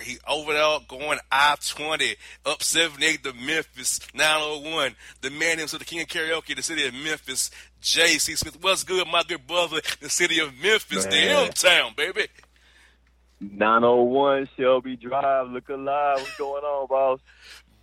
He 0.02 0.18
over 0.28 0.54
there 0.54 0.80
going 0.88 1.20
I 1.32 1.56
twenty 1.64 2.16
up 2.46 2.64
seven 2.64 3.04
eight 3.04 3.24
to 3.24 3.34
Memphis 3.34 4.00
nine 4.16 4.40
oh 4.42 4.60
one. 4.76 4.96
The 5.22 5.30
man 5.30 5.60
himself, 5.60 5.80
the 5.80 5.86
king 5.86 6.02
of 6.02 6.08
karaoke, 6.08 6.56
the 6.56 6.64
city 6.64 6.88
of 6.88 6.94
Memphis. 6.94 7.52
J.C. 7.80 8.36
Smith, 8.36 8.58
what's 8.62 8.84
good, 8.84 9.08
my 9.08 9.24
good 9.28 9.46
brother? 9.46 9.82
The 10.02 10.10
city 10.10 10.40
of 10.40 10.60
Memphis, 10.60 11.06
man. 11.06 11.12
the 11.12 11.18
M 11.18 11.54
town, 11.54 11.94
baby. 11.96 12.28
901 13.40 14.50
Shelby 14.58 14.96
Drive, 14.96 15.50
look 15.52 15.70
alive. 15.70 16.18
What's 16.18 16.38
going 16.38 16.64
on, 16.64 16.88
boss? 16.88 17.20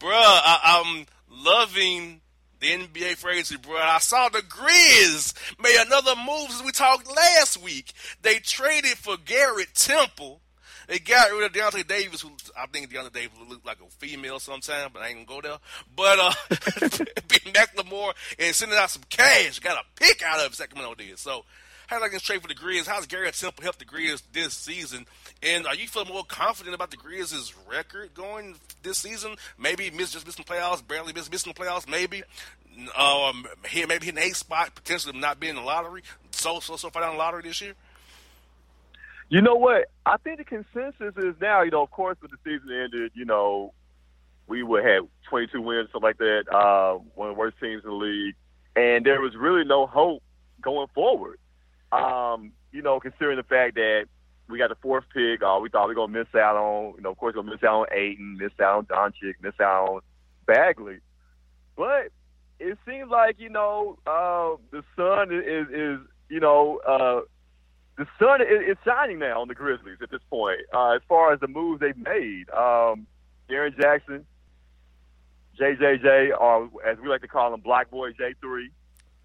Bruh, 0.00 0.10
I, 0.10 0.82
I'm 0.84 1.06
loving 1.30 2.20
the 2.60 2.68
NBA 2.68 3.16
frenzy, 3.16 3.56
bro. 3.56 3.76
I 3.76 3.98
saw 3.98 4.28
the 4.28 4.38
Grizz 4.38 5.34
made 5.62 5.84
another 5.86 6.14
move 6.16 6.48
as 6.50 6.62
we 6.64 6.72
talked 6.72 7.08
last 7.14 7.62
week. 7.62 7.92
They 8.22 8.38
traded 8.38 8.96
for 8.98 9.16
Garrett 9.24 9.74
Temple. 9.74 10.40
They 10.86 10.98
got 10.98 11.32
rid 11.32 11.44
of 11.44 11.52
Deyonta 11.52 11.86
Davis, 11.86 12.20
who 12.20 12.30
I 12.58 12.66
think 12.66 12.90
Deyonta 12.90 13.12
Davis 13.12 13.38
looked 13.48 13.64
like 13.64 13.78
a 13.80 13.90
female 13.90 14.38
sometime, 14.38 14.90
but 14.92 15.02
I 15.02 15.08
ain't 15.08 15.26
gonna 15.26 15.40
go 15.40 15.48
there. 15.48 15.58
But 15.94 16.18
uh 16.18 16.32
Ben 17.28 17.52
McLemore 17.52 18.12
and 18.38 18.54
sending 18.54 18.78
out 18.78 18.90
some 18.90 19.02
cash. 19.08 19.58
Got 19.60 19.78
a 19.78 20.00
pick 20.00 20.22
out 20.22 20.44
of 20.44 20.54
Sacramento 20.54 20.94
did. 20.94 21.18
So 21.18 21.44
how 21.86 22.00
like 22.00 22.12
trade 22.22 22.42
for 22.42 22.48
the 22.48 22.54
Grizz? 22.54 22.86
How's 22.86 23.06
Garrett 23.06 23.34
Temple 23.34 23.62
help 23.62 23.76
the 23.76 23.84
Grizz 23.84 24.22
this 24.32 24.54
season? 24.54 25.06
And 25.44 25.66
are 25.66 25.74
you 25.74 25.86
feeling 25.86 26.08
more 26.08 26.24
confident 26.24 26.74
about 26.74 26.90
the 26.90 26.96
Grizz' 26.96 27.52
record 27.70 28.14
going 28.14 28.56
this 28.82 28.98
season? 28.98 29.36
Maybe 29.58 29.90
miss 29.90 30.12
just 30.12 30.24
missing 30.24 30.44
the 30.46 30.52
playoffs, 30.52 30.86
barely 30.86 31.12
miss 31.12 31.30
missing 31.30 31.52
the 31.54 31.60
playoffs, 31.60 31.88
maybe. 31.88 32.22
Um, 32.96 33.46
here 33.68 33.86
maybe 33.86 34.06
hitting 34.06 34.22
a 34.22 34.30
spot, 34.30 34.74
potentially 34.74 35.18
not 35.18 35.38
being 35.38 35.50
in 35.50 35.56
the 35.56 35.62
lottery. 35.62 36.02
So 36.30 36.60
so 36.60 36.76
so 36.76 36.88
far 36.88 37.02
down 37.02 37.12
the 37.12 37.18
lottery 37.18 37.42
this 37.42 37.60
year. 37.60 37.74
You 39.28 39.42
know 39.42 39.54
what? 39.54 39.90
I 40.06 40.16
think 40.16 40.38
the 40.38 40.44
consensus 40.44 41.14
is 41.16 41.34
now. 41.40 41.62
You 41.62 41.70
know, 41.70 41.82
of 41.82 41.90
course, 41.90 42.16
when 42.20 42.30
the 42.30 42.38
season 42.42 42.70
ended, 42.72 43.12
you 43.14 43.26
know, 43.26 43.74
we 44.46 44.62
would 44.62 44.84
have 44.84 45.04
22 45.28 45.60
wins, 45.60 45.88
something 45.92 46.06
like 46.06 46.18
that. 46.18 46.44
Uh, 46.50 46.98
one 47.14 47.28
of 47.28 47.36
the 47.36 47.38
worst 47.38 47.56
teams 47.60 47.82
in 47.84 47.90
the 47.90 47.96
league, 47.96 48.34
and 48.76 49.04
there 49.04 49.20
was 49.20 49.34
really 49.36 49.64
no 49.64 49.86
hope 49.86 50.22
going 50.60 50.88
forward. 50.94 51.38
Um, 51.92 52.52
you 52.72 52.82
know, 52.82 52.98
considering 52.98 53.36
the 53.36 53.44
fact 53.44 53.74
that 53.76 54.06
we 54.48 54.58
got 54.58 54.68
the 54.68 54.76
fourth 54.76 55.04
pick, 55.12 55.42
uh, 55.42 55.58
we 55.60 55.68
thought 55.68 55.88
we 55.88 55.94
were 55.94 56.06
gonna 56.06 56.18
miss 56.18 56.34
out 56.34 56.56
on, 56.56 56.94
you 56.96 57.02
know, 57.02 57.10
of 57.10 57.16
course, 57.16 57.34
we're 57.34 57.42
gonna 57.42 57.54
miss 57.54 57.64
out 57.64 57.80
on 57.80 57.86
Ayton, 57.92 58.36
miss 58.38 58.52
out 58.60 58.86
on 58.90 59.12
Doncic, 59.12 59.34
miss 59.40 59.58
out 59.60 59.88
on 59.88 60.00
Bagley, 60.46 60.98
but 61.76 62.10
it 62.60 62.78
seems 62.86 63.10
like 63.10 63.36
you 63.38 63.48
know 63.48 63.98
uh, 64.06 64.56
the 64.70 64.82
sun 64.96 65.32
is 65.32 65.68
is 65.68 65.98
you 66.28 66.40
know 66.40 66.80
uh, 66.86 67.20
the 67.96 68.06
sun 68.18 68.40
is, 68.42 68.70
is 68.70 68.76
shining 68.84 69.18
now 69.18 69.40
on 69.40 69.48
the 69.48 69.54
Grizzlies 69.54 69.98
at 70.02 70.10
this 70.10 70.20
point. 70.30 70.60
Uh, 70.72 70.92
as 70.92 71.02
far 71.08 71.32
as 71.32 71.40
the 71.40 71.48
moves 71.48 71.80
they've 71.80 71.96
made, 71.96 72.50
um, 72.50 73.06
Jackson, 73.48 74.24
JJJ, 75.60 76.38
or 76.38 76.68
as 76.86 76.98
we 76.98 77.08
like 77.08 77.20
to 77.22 77.28
call 77.28 77.52
him, 77.52 77.60
Black 77.60 77.90
Boy 77.90 78.12
J 78.12 78.34
three. 78.40 78.70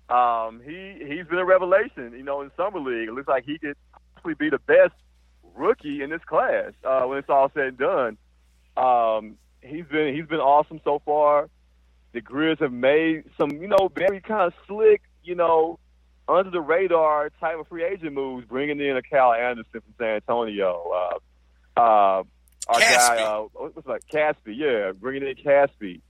Um, 0.10 0.62
he 0.66 0.96
he's 1.06 1.28
been 1.28 1.40
a 1.40 1.46
revelation, 1.46 2.14
you 2.14 2.24
know, 2.24 2.42
in 2.42 2.52
summer 2.58 2.80
league. 2.80 3.10
It 3.10 3.14
looks 3.14 3.28
like 3.28 3.46
he 3.46 3.60
could 3.60 3.78
possibly 4.16 4.34
be 4.34 4.50
the 4.50 4.60
best 4.60 4.94
rookie 5.56 6.02
in 6.02 6.10
this 6.10 6.22
class 6.26 6.72
uh, 6.84 7.04
when 7.04 7.18
it's 7.18 7.30
all 7.30 7.52
said 7.54 7.64
and 7.64 7.78
done. 7.78 8.18
Um, 8.78 9.38
he's 9.62 9.86
been 9.86 10.16
he's 10.16 10.26
been 10.26 10.40
awesome 10.40 10.80
so 10.84 11.02
far. 11.06 11.50
The 12.12 12.22
Grizz 12.22 12.60
have 12.62 12.74
made 12.74 13.26
some, 13.38 13.52
you 13.52 13.68
know, 13.68 13.92
very 13.94 14.20
kind 14.20 14.42
of 14.42 14.54
slick, 14.68 15.02
you 15.24 15.36
know, 15.36 15.78
under 16.28 16.50
the 16.50 16.62
radar 16.62 17.30
type 17.40 17.60
of 17.60 17.68
free 17.68 17.84
agent 17.84 18.14
moves, 18.14 18.48
bringing 18.48 18.80
in 18.80 18.98
a 18.98 19.02
Kyle 19.02 19.34
Anderson 19.34 19.82
from 19.82 19.94
San 19.98 20.16
Antonio. 20.16 20.92
Uh, 20.92 21.80
uh, 21.80 22.24
our 22.68 22.80
guy, 22.80 23.18
uh, 23.18 23.42
what's 23.54 23.88
that? 23.88 24.02
Casspi, 24.12 24.56
yeah, 24.56 24.92
bringing 24.92 25.28
in 25.28 25.36
Casspi 25.36 26.02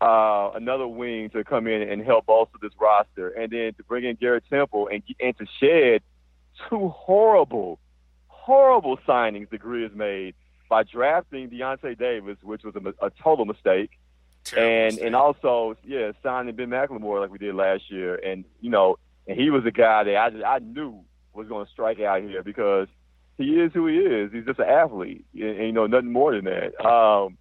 uh, 0.00 0.50
another 0.54 0.86
wing 0.86 1.30
to 1.30 1.44
come 1.44 1.66
in 1.66 1.82
and 1.82 2.04
help 2.04 2.26
bolster 2.26 2.58
this 2.60 2.72
roster, 2.80 3.30
and 3.30 3.50
then 3.50 3.74
to 3.74 3.82
bring 3.84 4.04
in 4.04 4.16
Garrett 4.16 4.44
Temple 4.50 4.88
and 4.92 5.02
and 5.20 5.36
to 5.38 5.46
shed 5.60 6.02
two 6.68 6.88
horrible, 6.88 7.78
horrible 8.44 8.98
signings 9.08 9.48
the 9.48 9.58
Grizz 9.58 9.94
made 9.94 10.34
by 10.68 10.82
drafting 10.82 11.48
Deyonta 11.48 11.98
Davis, 11.98 12.36
which 12.42 12.62
was 12.62 12.74
a, 12.76 13.06
a 13.06 13.10
total 13.22 13.46
mistake, 13.46 13.90
Terrible 14.44 14.70
and 14.70 14.86
mistake. 14.86 15.06
and 15.06 15.16
also 15.16 15.76
yeah 15.84 16.12
signing 16.22 16.54
Ben 16.54 16.68
McLemore 16.68 17.20
like 17.20 17.30
we 17.30 17.38
did 17.38 17.54
last 17.54 17.90
year, 17.90 18.16
and 18.16 18.44
you 18.60 18.68
know, 18.70 18.98
and 19.26 19.40
he 19.40 19.48
was 19.48 19.64
a 19.64 19.70
guy 19.70 20.04
that 20.04 20.16
I 20.16 20.30
just, 20.30 20.44
I 20.44 20.58
knew 20.58 21.02
was 21.32 21.48
going 21.48 21.64
to 21.64 21.72
strike 21.72 22.00
out 22.00 22.22
here 22.22 22.42
because 22.42 22.88
he 23.38 23.58
is 23.60 23.72
who 23.72 23.86
he 23.86 23.96
is. 23.96 24.30
He's 24.30 24.44
just 24.44 24.58
an 24.58 24.68
athlete, 24.68 25.24
and, 25.34 25.42
and 25.56 25.66
you 25.66 25.72
know 25.72 25.86
nothing 25.86 26.12
more 26.12 26.34
than 26.34 26.44
that. 26.44 26.78
Um, 26.84 27.38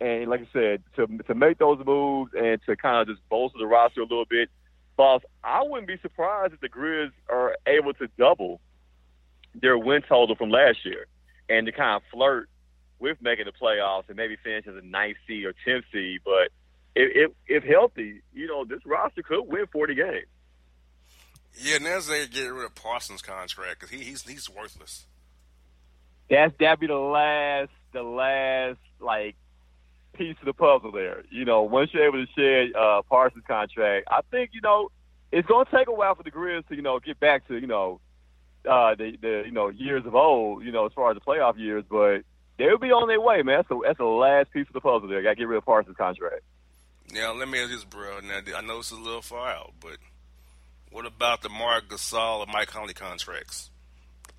and 0.00 0.30
like 0.30 0.42
I 0.42 0.48
said, 0.52 0.84
to 0.94 1.08
to 1.26 1.34
make 1.34 1.58
those 1.58 1.84
moves 1.84 2.30
and 2.38 2.60
to 2.66 2.76
kind 2.76 2.98
of 3.02 3.08
just 3.08 3.28
bolster 3.28 3.58
the 3.58 3.66
roster 3.66 4.02
a 4.02 4.04
little 4.04 4.24
bit, 4.24 4.50
boss, 4.96 5.22
I 5.42 5.64
wouldn't 5.64 5.88
be 5.88 5.98
surprised 6.00 6.54
if 6.54 6.60
the 6.60 6.68
Grizz 6.68 7.10
are 7.28 7.56
able 7.66 7.92
to 7.94 8.06
double 8.16 8.60
their 9.60 9.78
win 9.78 10.02
total 10.08 10.36
from 10.36 10.50
last 10.50 10.84
year, 10.84 11.06
and 11.48 11.66
to 11.66 11.72
kind 11.72 11.96
of 11.96 12.02
flirt 12.12 12.48
with 12.98 13.18
making 13.20 13.46
the 13.46 13.52
playoffs 13.52 14.08
and 14.08 14.16
maybe 14.16 14.36
finish 14.42 14.66
as 14.66 14.74
a 14.76 14.86
ninth 14.86 15.16
seed 15.26 15.44
or 15.44 15.54
tenth 15.64 15.84
seed. 15.92 16.20
But 16.24 16.50
if, 16.94 17.30
if 17.46 17.62
if 17.62 17.64
healthy, 17.64 18.22
you 18.34 18.46
know, 18.46 18.64
this 18.64 18.84
roster 18.84 19.22
could 19.22 19.42
win 19.42 19.66
forty 19.72 19.94
games. 19.94 20.26
Yeah, 21.60 21.78
now 21.78 22.00
they 22.00 22.26
get 22.26 22.46
rid 22.46 22.64
of 22.64 22.74
Parsons' 22.74 23.22
contract 23.22 23.80
because 23.80 23.90
he, 23.90 24.04
he's 24.04 24.22
he's 24.22 24.48
worthless. 24.48 25.06
That's 26.30 26.52
that'd 26.58 26.80
be 26.80 26.86
the 26.86 26.94
last 26.94 27.70
the 27.92 28.02
last 28.02 28.78
like 29.00 29.36
piece 30.14 30.36
of 30.40 30.46
the 30.46 30.52
puzzle 30.52 30.92
there. 30.92 31.22
You 31.30 31.44
know, 31.44 31.62
once 31.62 31.90
you're 31.92 32.06
able 32.06 32.24
to 32.24 32.32
shed 32.36 32.76
uh, 32.76 33.02
Parsons' 33.02 33.44
contract, 33.46 34.08
I 34.10 34.20
think 34.30 34.50
you 34.52 34.60
know 34.60 34.90
it's 35.32 35.46
going 35.46 35.66
to 35.66 35.70
take 35.70 35.88
a 35.88 35.92
while 35.92 36.14
for 36.14 36.22
the 36.22 36.30
Grizz 36.30 36.66
to 36.68 36.76
you 36.76 36.82
know 36.82 36.98
get 36.98 37.18
back 37.18 37.46
to 37.48 37.58
you 37.58 37.66
know 37.66 38.00
uh, 38.68 38.94
the 38.94 39.16
the 39.20 39.42
you 39.46 39.52
know 39.52 39.68
years 39.68 40.04
of 40.06 40.14
old. 40.14 40.64
You 40.64 40.72
know, 40.72 40.86
as 40.86 40.92
far 40.92 41.10
as 41.10 41.16
the 41.16 41.20
playoff 41.20 41.58
years, 41.58 41.84
but 41.88 42.22
they'll 42.58 42.78
be 42.78 42.92
on 42.92 43.08
their 43.08 43.20
way, 43.20 43.42
man. 43.42 43.58
That's 43.58 43.68
the 43.68 43.80
that's 43.84 43.98
the 43.98 44.04
last 44.04 44.52
piece 44.52 44.66
of 44.66 44.72
the 44.72 44.80
puzzle 44.80 45.08
there. 45.08 45.22
Got 45.22 45.30
to 45.30 45.36
get 45.36 45.48
rid 45.48 45.58
of 45.58 45.64
Parsons' 45.64 45.96
contract. 45.96 46.42
Now 47.12 47.32
let 47.34 47.48
me 47.48 47.60
ask 47.60 47.70
this, 47.70 47.84
bro. 47.84 48.20
Now 48.20 48.40
I 48.56 48.60
know 48.62 48.78
this 48.78 48.92
is 48.92 48.98
a 48.98 49.00
little 49.00 49.22
far 49.22 49.48
out, 49.50 49.72
but 49.80 49.96
what 50.90 51.06
about 51.06 51.42
the 51.42 51.48
Marc 51.48 51.88
Gasol 51.88 52.42
and 52.42 52.52
Mike 52.52 52.68
Conley 52.68 52.94
contracts? 52.94 53.70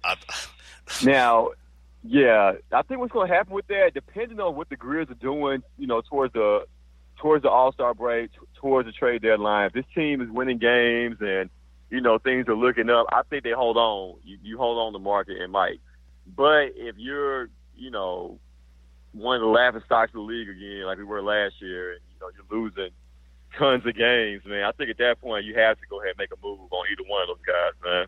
I, 0.04 0.16
Now, 1.04 1.50
yeah, 2.04 2.54
I 2.72 2.82
think 2.84 3.00
what's 3.00 3.12
going 3.12 3.30
to 3.30 3.34
happen 3.34 3.54
with 3.54 3.68
that, 3.68 3.92
depending 3.94 4.40
on 4.40 4.56
what 4.56 4.70
the 4.70 4.78
Grizz 4.78 5.12
are 5.12 5.16
doing, 5.16 5.64
you 5.78 5.88
know, 5.88 6.02
towards 6.02 6.34
the 6.34 6.66
towards 7.18 7.44
the 7.44 7.50
All 7.50 7.74
Star 7.74 7.94
break, 7.94 8.32
t- 8.32 8.40
towards 8.60 8.88
the 8.88 8.94
trade 8.94 9.22
deadline. 9.22 9.68
If 9.68 9.74
this 9.74 9.86
team 9.94 10.22
is 10.22 10.30
winning 10.30 10.58
games 10.58 11.18
and 11.20 11.50
you 11.90 12.02
know 12.02 12.18
things 12.18 12.48
are 12.48 12.56
looking 12.56 12.90
up, 12.90 13.08
I 13.12 13.22
think 13.30 13.44
they 13.44 13.52
hold 13.52 13.78
on. 13.78 14.20
You, 14.24 14.38
you 14.44 14.58
hold 14.58 14.78
on 14.78 14.94
to 14.94 15.00
Market 15.00 15.42
and 15.42 15.52
Mike. 15.52 15.80
But 16.36 16.74
if 16.76 16.96
you're, 16.98 17.50
you 17.76 17.90
know, 17.92 18.40
one 19.14 19.38
of 19.38 19.42
the 19.42 19.48
laughing 19.48 19.82
stocks 19.86 20.10
of 20.10 20.14
the 20.14 20.22
league 20.22 20.50
again, 20.50 20.86
like 20.86 20.98
we 20.98 21.04
were 21.04 21.22
last 21.22 21.56
year, 21.60 21.94
and 21.94 22.02
you 22.14 22.20
know 22.20 22.30
you're 22.36 22.62
losing 22.62 22.90
tons 23.58 23.86
of 23.86 23.96
games, 23.96 24.44
man. 24.46 24.64
I 24.64 24.72
think 24.72 24.90
at 24.90 24.98
that 25.00 25.20
point 25.22 25.46
you 25.46 25.56
have 25.56 25.78
to 25.80 25.88
go 25.90 26.00
ahead 26.00 26.12
and 26.12 26.20
make 26.20 26.32
a 26.32 26.46
move 26.46 26.72
on 26.72 26.86
either 26.92 27.10
one 27.10 27.24
of 27.24 27.28
those 27.30 27.46
guys, 27.46 27.74
man. 27.84 28.06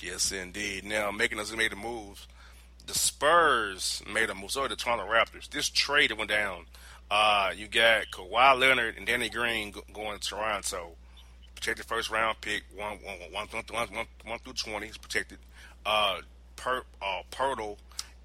yes, 0.00 0.32
indeed. 0.32 0.84
Now 0.84 1.10
making 1.10 1.38
us 1.38 1.54
made 1.54 1.72
a 1.72 1.76
move. 1.76 2.26
The 2.86 2.94
Spurs 2.94 4.02
made 4.10 4.30
a 4.30 4.34
move. 4.34 4.50
So 4.50 4.66
the 4.66 4.76
Toronto 4.76 5.04
Raptors. 5.04 5.50
This 5.50 5.68
trade 5.68 6.10
that 6.10 6.16
went 6.18 6.30
down. 6.30 6.64
Uh, 7.10 7.52
you 7.54 7.68
got 7.68 8.06
Kawhi 8.12 8.58
Leonard 8.58 8.96
and 8.96 9.06
Danny 9.06 9.28
Green 9.28 9.74
going 9.92 10.18
to 10.18 10.28
Toronto. 10.28 10.92
Protected 11.58 11.86
first 11.86 12.08
round 12.08 12.40
pick, 12.40 12.62
one, 12.76 12.98
one, 13.02 13.16
one, 13.32 13.48
one, 13.48 13.64
one, 13.72 13.88
one, 13.88 14.06
one 14.24 14.38
through 14.38 14.52
20 14.52 14.86
is 14.86 14.96
protected. 14.96 15.38
Uh, 15.84 16.20
per, 16.54 16.84
uh, 17.02 17.22
Poeltl 17.32 17.76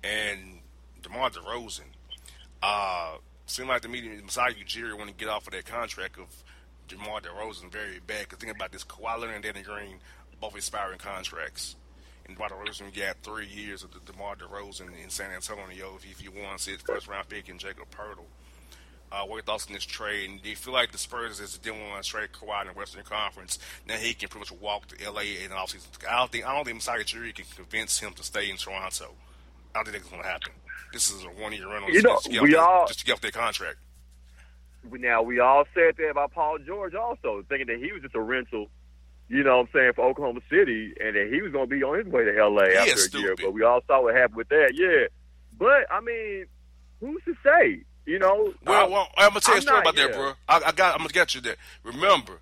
and 0.04 0.60
DeMar 1.02 1.32
DeRozan. 1.32 1.82
Uh, 2.62 3.16
seemed 3.48 3.70
like 3.70 3.82
the 3.82 3.88
media, 3.88 4.12
Masai 4.22 4.54
Ujiri 4.54 4.96
want 4.96 5.10
to 5.10 5.16
get 5.16 5.30
off 5.30 5.48
of 5.48 5.54
that 5.54 5.66
contract 5.66 6.20
of 6.20 6.28
DeMar 6.88 7.22
DeRozan 7.22 7.72
very 7.72 8.00
bad. 8.06 8.30
Because 8.30 8.38
think 8.38 8.56
about 8.56 8.72
this, 8.72 8.84
Kawhi 8.84 9.20
Leonard 9.20 9.38
and 9.38 9.44
Danny 9.44 9.64
Green, 9.64 9.96
both 10.40 10.56
expiring 10.56 11.00
contracts. 11.00 11.76
And 12.28 12.38
DeMar 12.38 12.50
DeRozan 12.50 12.96
got 12.96 13.18
three 13.24 13.48
years 13.48 13.84
of 13.84 13.90
the 13.94 14.12
DeMar 14.12 14.36
DeRozan 14.36 14.90
in 15.04 15.10
San 15.10 15.32
Antonio 15.32 15.96
if 15.96 16.20
he 16.20 16.30
wants 16.30 16.68
it, 16.68 16.84
first 16.84 17.08
round 17.08 17.28
pick 17.30 17.50
and 17.50 17.60
Jakob 17.60 17.90
Poeltl. 17.90 18.26
Uh, 19.14 19.24
what 19.26 19.36
are 19.36 19.38
your 19.38 19.44
thoughts 19.44 19.68
on 19.68 19.74
this 19.74 19.84
trade? 19.84 20.28
And 20.28 20.42
do 20.42 20.50
you 20.50 20.56
feel 20.56 20.74
like 20.74 20.92
the 20.92 20.98
Spurs 20.98 21.40
is 21.40 21.60
want 21.66 22.04
to 22.04 22.10
trade 22.10 22.30
Kawhi 22.32 22.62
in 22.62 22.68
the 22.68 22.74
Western 22.74 23.04
Conference? 23.04 23.60
Now 23.88 23.96
he 23.96 24.16
can 24.16 24.28
pretty 24.28 24.52
much 24.52 24.60
walk 24.60 24.88
to 24.88 25.12
LA 25.12 25.22
in 25.44 25.50
the 25.52 25.56
offseason. 25.56 25.86
I 26.10 26.18
don't 26.18 26.32
think 26.32 26.48
I 26.48 26.56
don't 26.56 26.66
think 26.66 26.78
Masai 26.78 27.04
Ujiri 27.04 27.36
can 27.36 27.46
convince 27.56 28.00
him 28.00 28.14
to 28.14 28.24
stay 28.24 28.50
in 28.50 28.58
Toronto. 28.58 29.14
I 29.76 29.78
don't 29.84 29.86
think 29.86 29.98
that's 29.98 30.10
going 30.10 30.24
to 30.24 30.28
happen. 30.28 30.54
This 30.92 31.12
is 31.12 31.24
a 31.24 31.28
one 31.28 31.54
year 31.54 31.70
rental. 31.72 31.90
You 31.90 32.02
just, 32.02 32.06
know, 32.06 32.16
just 32.16 32.24
to 32.26 32.32
get 32.32 32.40
off 32.40 32.44
we 32.44 32.52
their- 32.52 32.62
all- 32.62 32.88
just 32.88 33.00
to 33.00 33.06
get 33.06 33.14
off 33.14 33.22
their 33.22 33.32
contract. 33.32 33.78
Now 34.92 35.22
we 35.22 35.40
all 35.40 35.66
said 35.76 35.96
that 35.98 36.10
about 36.10 36.32
Paul 36.34 36.58
George, 36.66 36.96
also 36.96 37.44
thinking 37.48 37.68
that 37.68 37.78
he 37.78 37.92
was 37.92 38.02
just 38.02 38.16
a 38.16 38.22
rental 38.22 38.70
you 39.30 39.42
know 39.44 39.58
what 39.58 39.68
I'm 39.68 39.70
saying, 39.74 39.94
for 39.94 40.06
Oklahoma 40.06 40.42
City, 40.50 40.94
and 41.00 41.16
that 41.16 41.30
he 41.32 41.42
was 41.42 41.52
going 41.52 41.70
to 41.70 41.76
be 41.76 41.82
on 41.82 41.98
his 41.98 42.08
way 42.08 42.26
to 42.26 42.38
L.A. 42.38 42.70
He 42.70 42.76
after 42.76 43.18
a 43.18 43.22
year. 43.22 43.36
But 43.36 43.54
we 43.54 43.64
all 43.64 43.82
saw 43.88 44.04
what 44.04 44.16
happened 44.16 44.36
with 44.36 44.50
that. 44.50 44.74
Yeah, 44.76 45.08
but 45.58 45.90
I 45.92 46.02
mean, 46.02 46.46
who's 47.00 47.24
to 47.26 47.34
say? 47.44 47.84
You 48.06 48.20
know, 48.20 48.54
Well, 48.66 48.86
I- 48.86 48.90
well, 48.90 49.08
I'm 49.18 49.30
gonna 49.30 49.40
tell 49.42 49.56
you 49.56 49.60
a 49.60 49.62
story 49.62 49.80
about 49.82 49.96
that, 49.96 50.12
bro. 50.14 50.34
I, 50.48 50.62
I 50.68 50.72
got. 50.74 50.94
I'm 50.94 51.00
gonna 51.00 51.10
get 51.10 51.36
you 51.36 51.42
there. 51.42 51.56
Remember, 51.84 52.40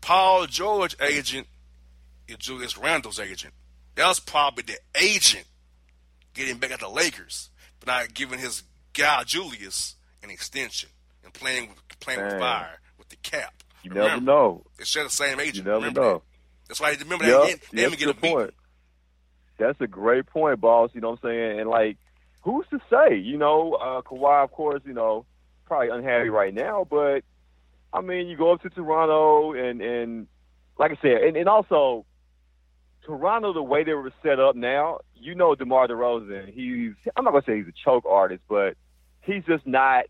Paul 0.00 0.46
George 0.46 0.96
agent 1.00 1.46
is 2.28 2.36
Julius 2.36 2.76
Randle's 2.76 3.18
agent. 3.18 3.54
That 3.94 4.06
was 4.08 4.20
probably 4.20 4.64
the 4.64 4.76
agent 5.00 5.46
getting 6.34 6.58
back 6.58 6.72
at 6.72 6.80
the 6.80 6.88
Lakers, 6.88 7.50
but 7.80 7.86
not 7.86 8.12
giving 8.12 8.38
his 8.38 8.64
guy 8.92 9.22
Julius 9.24 9.96
an 10.22 10.30
extension 10.30 10.90
and 11.24 11.32
playing 11.32 11.70
with 11.70 12.00
playing 12.00 12.20
with 12.22 12.38
fire 12.38 12.80
with 12.98 13.08
the 13.08 13.16
cap. 13.16 13.54
you 13.82 13.90
Remember, 13.90 14.08
never 14.10 14.20
know. 14.20 14.64
It's 14.78 14.90
share 14.90 15.04
the 15.04 15.10
same 15.10 15.40
agent. 15.40 15.56
You 15.56 15.62
never 15.64 15.76
remember 15.76 16.00
know. 16.00 16.12
That. 16.14 16.22
That's 16.68 16.80
why 16.80 16.90
remember 16.98 17.24
Yep, 17.24 17.40
that. 17.40 17.46
They, 17.72 17.76
they 17.76 17.82
that's 17.88 17.96
get 17.96 18.02
a 18.10 18.12
good 18.12 18.20
beat. 18.20 18.32
point. 18.34 18.54
That's 19.56 19.80
a 19.80 19.86
great 19.86 20.26
point, 20.26 20.60
boss. 20.60 20.90
You 20.94 21.00
know 21.00 21.10
what 21.12 21.20
I'm 21.24 21.30
saying? 21.30 21.60
And 21.60 21.70
like, 21.70 21.96
who's 22.44 22.66
to 22.70 22.78
say? 22.90 23.16
You 23.16 23.38
know, 23.38 23.74
uh, 23.74 24.02
Kawhi, 24.02 24.44
of 24.44 24.52
course, 24.52 24.82
you 24.84 24.92
know, 24.92 25.24
probably 25.64 25.88
unhappy 25.88 26.28
right 26.28 26.52
now, 26.54 26.86
but 26.88 27.22
I 27.92 28.00
mean, 28.02 28.28
you 28.28 28.36
go 28.36 28.52
up 28.52 28.62
to 28.62 28.70
Toronto 28.70 29.54
and 29.54 29.80
and 29.80 30.26
like 30.78 30.92
I 30.92 30.98
said, 31.00 31.22
and, 31.22 31.36
and 31.36 31.48
also 31.48 32.04
Toronto, 33.06 33.52
the 33.52 33.62
way 33.62 33.84
they 33.84 33.94
were 33.94 34.12
set 34.22 34.38
up 34.38 34.56
now, 34.56 34.98
you 35.14 35.34
know, 35.34 35.54
DeMar 35.54 35.88
DeRozan, 35.88 36.52
he's 36.52 36.92
I'm 37.16 37.24
not 37.24 37.32
gonna 37.32 37.44
say 37.46 37.56
he's 37.56 37.68
a 37.68 37.84
choke 37.84 38.04
artist, 38.04 38.42
but 38.48 38.76
he's 39.22 39.44
just 39.44 39.66
not 39.66 40.04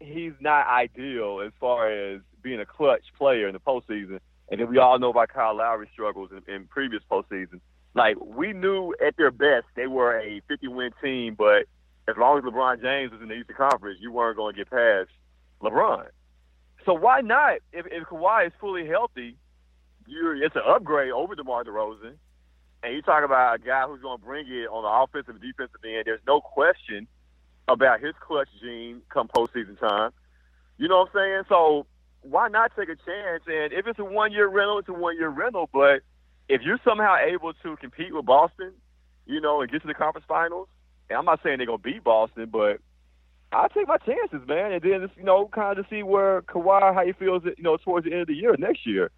he's 0.00 0.32
not 0.40 0.66
ideal 0.66 1.42
as 1.44 1.52
far 1.60 1.90
as 1.90 2.20
being 2.42 2.60
a 2.60 2.66
clutch 2.66 3.04
player 3.18 3.46
in 3.46 3.52
the 3.52 3.60
postseason. 3.60 4.20
And 4.50 4.60
then 4.60 4.68
we 4.68 4.78
all 4.78 4.98
know 4.98 5.10
about 5.10 5.30
Kyle 5.30 5.56
Lowry's 5.56 5.90
struggles 5.92 6.30
in, 6.30 6.54
in 6.54 6.66
previous 6.66 7.02
postseasons. 7.10 7.60
Like 7.94 8.16
we 8.20 8.52
knew 8.52 8.94
at 9.04 9.16
their 9.16 9.30
best 9.30 9.66
they 9.76 9.86
were 9.86 10.18
a 10.18 10.40
50 10.48 10.68
win 10.68 10.90
team, 11.02 11.34
but 11.36 11.66
as 12.08 12.16
long 12.18 12.38
as 12.38 12.44
LeBron 12.44 12.82
James 12.82 13.12
was 13.12 13.22
in 13.22 13.28
the 13.28 13.34
Eastern 13.34 13.56
Conference, 13.56 13.98
you 14.00 14.12
weren't 14.12 14.36
going 14.36 14.54
to 14.54 14.58
get 14.58 14.70
past 14.70 15.10
LeBron. 15.62 16.06
So 16.84 16.92
why 16.92 17.20
not? 17.20 17.58
If, 17.72 17.86
if 17.86 18.04
Kawhi 18.08 18.48
is 18.48 18.52
fully 18.60 18.86
healthy, 18.86 19.36
you're 20.06 20.36
it's 20.36 20.56
an 20.56 20.62
upgrade 20.66 21.12
over 21.12 21.34
DeMar 21.34 21.64
DeRozan, 21.64 22.14
and 22.82 22.94
you 22.94 23.00
talk 23.00 23.24
about 23.24 23.56
a 23.56 23.58
guy 23.58 23.86
who's 23.86 24.02
going 24.02 24.18
to 24.18 24.24
bring 24.24 24.46
it 24.48 24.66
on 24.66 24.82
the 24.82 24.88
offensive 24.88 25.36
and 25.36 25.42
defensive 25.42 25.80
end. 25.84 26.02
There's 26.04 26.20
no 26.26 26.40
question 26.40 27.06
about 27.68 28.00
his 28.00 28.14
clutch 28.20 28.48
gene 28.60 29.00
come 29.08 29.28
postseason 29.28 29.78
time. 29.78 30.10
You 30.76 30.88
know 30.88 30.98
what 30.98 31.10
I'm 31.14 31.14
saying? 31.14 31.42
So 31.48 31.86
why 32.22 32.48
not 32.48 32.72
take 32.76 32.88
a 32.88 32.96
chance? 32.96 33.44
And 33.46 33.72
if 33.72 33.86
it's 33.86 33.98
a 33.98 34.04
one 34.04 34.32
year 34.32 34.48
rental, 34.48 34.78
it's 34.78 34.88
a 34.88 34.92
one 34.92 35.16
year 35.16 35.28
rental. 35.28 35.70
But 35.72 36.02
if 36.48 36.62
you're 36.62 36.80
somehow 36.84 37.16
able 37.16 37.52
to 37.54 37.76
compete 37.76 38.14
with 38.14 38.26
Boston, 38.26 38.72
you 39.26 39.40
know, 39.40 39.60
and 39.60 39.70
get 39.70 39.82
to 39.82 39.88
the 39.88 39.94
conference 39.94 40.26
finals, 40.28 40.68
and 41.08 41.18
I'm 41.18 41.24
not 41.24 41.40
saying 41.42 41.58
they're 41.58 41.66
gonna 41.66 41.78
beat 41.78 42.04
Boston, 42.04 42.48
but 42.50 42.80
I'll 43.52 43.68
take 43.68 43.86
my 43.86 43.98
chances, 43.98 44.46
man. 44.46 44.72
And 44.72 44.82
then 44.82 45.06
just, 45.06 45.16
you 45.16 45.24
know, 45.24 45.48
kind 45.48 45.78
of 45.78 45.86
see 45.88 46.02
where 46.02 46.42
Kawhi 46.42 46.94
how 46.94 47.04
he 47.04 47.12
feels, 47.12 47.44
you 47.44 47.62
know, 47.62 47.76
towards 47.76 48.04
the 48.04 48.12
end 48.12 48.22
of 48.22 48.28
the 48.28 48.34
year 48.34 48.54
next 48.58 48.86
year. 48.86 49.10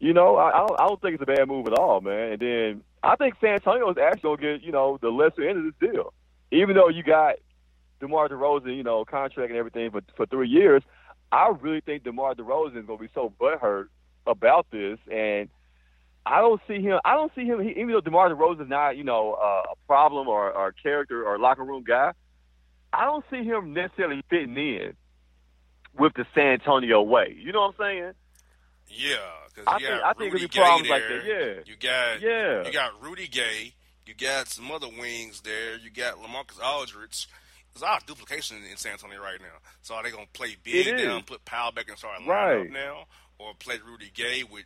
You 0.00 0.12
know, 0.12 0.36
I, 0.36 0.50
I 0.50 0.66
don't, 0.66 0.80
I 0.80 0.86
don't 0.86 1.00
think 1.00 1.14
it's 1.14 1.22
a 1.22 1.26
bad 1.26 1.48
move 1.48 1.66
at 1.66 1.78
all, 1.78 2.00
man. 2.00 2.32
And 2.32 2.40
then 2.40 2.82
I 3.02 3.16
think 3.16 3.34
San 3.40 3.54
Antonio 3.54 3.90
is 3.90 3.96
actually 3.96 4.36
gonna 4.36 4.58
get, 4.58 4.62
you 4.62 4.72
know, 4.72 4.98
the 5.00 5.08
lesser 5.08 5.48
end 5.48 5.58
of 5.58 5.64
this 5.64 5.90
deal, 5.90 6.12
even 6.50 6.76
though 6.76 6.88
you 6.88 7.02
got 7.02 7.36
DeMar 8.00 8.28
DeRozan, 8.28 8.76
you 8.76 8.82
know, 8.82 9.04
contract 9.04 9.50
and 9.50 9.58
everything 9.58 9.90
for 9.90 10.02
for 10.16 10.26
three 10.26 10.48
years. 10.48 10.82
I 11.32 11.52
really 11.60 11.80
think 11.80 12.04
DeMar 12.04 12.34
DeRozan 12.34 12.78
is 12.78 12.86
gonna 12.86 12.98
be 12.98 13.08
so 13.14 13.32
butthurt 13.40 13.86
about 14.26 14.66
this, 14.70 14.98
and 15.10 15.48
I 16.26 16.40
don't 16.40 16.60
see 16.66 16.80
him. 16.80 16.98
I 17.04 17.14
don't 17.14 17.32
see 17.34 17.44
him. 17.44 17.60
He, 17.62 17.70
even 17.70 17.88
though 17.92 18.00
DeMar 18.00 18.30
DeRozan 18.30 18.62
is 18.62 18.68
not, 18.68 18.96
you 18.96 19.04
know, 19.04 19.34
uh, 19.34 19.72
a 19.72 19.86
problem 19.86 20.26
or, 20.28 20.50
or 20.52 20.68
a 20.68 20.72
character 20.72 21.24
or 21.26 21.38
locker 21.38 21.64
room 21.64 21.84
guy, 21.86 22.12
I 22.92 23.04
don't 23.04 23.24
see 23.30 23.44
him 23.44 23.74
necessarily 23.74 24.22
fitting 24.30 24.56
in 24.56 24.94
with 25.98 26.14
the 26.14 26.24
San 26.34 26.46
Antonio 26.54 27.02
way. 27.02 27.36
You 27.38 27.52
know 27.52 27.60
what 27.62 27.74
I'm 27.78 27.86
saying? 27.86 28.12
Yeah, 28.88 29.16
because 29.48 29.64
I 29.66 29.78
think- 29.78 30.02
I 30.04 30.12
think 30.14 30.34
it'll 30.34 30.44
be 30.44 30.48
Gay 30.48 30.60
problems 30.60 30.88
there. 30.88 30.98
like 30.98 31.08
that, 31.08 31.26
yeah. 31.26 31.62
You 31.66 31.76
got 31.76 32.20
Yeah. 32.20 32.66
You 32.66 32.72
got 32.72 33.02
Rudy 33.02 33.28
Gay. 33.28 33.74
You 34.06 34.14
got 34.14 34.48
some 34.48 34.70
other 34.70 34.88
wings 34.88 35.40
there. 35.42 35.76
You 35.78 35.90
got 35.90 36.16
LaMarcus 36.16 36.62
Aldridge. 36.62 37.26
There's 37.72 37.82
a 37.82 37.86
lot 37.86 38.02
of 38.02 38.06
duplication 38.06 38.58
in 38.70 38.76
San 38.76 38.92
Antonio 38.92 39.20
right 39.20 39.40
now. 39.40 39.56
So 39.82 39.94
are 39.94 40.02
they 40.02 40.10
gonna 40.10 40.26
play 40.32 40.56
big 40.62 40.94
now, 40.96 41.20
put 41.22 41.44
Powell 41.44 41.72
back 41.72 41.88
and 41.88 41.98
start 41.98 42.20
line 42.20 42.28
Right. 42.28 42.66
up 42.66 42.72
now, 42.72 43.06
or 43.38 43.54
play 43.54 43.78
Rudy 43.84 44.10
Gay 44.14 44.44
with 44.44 44.64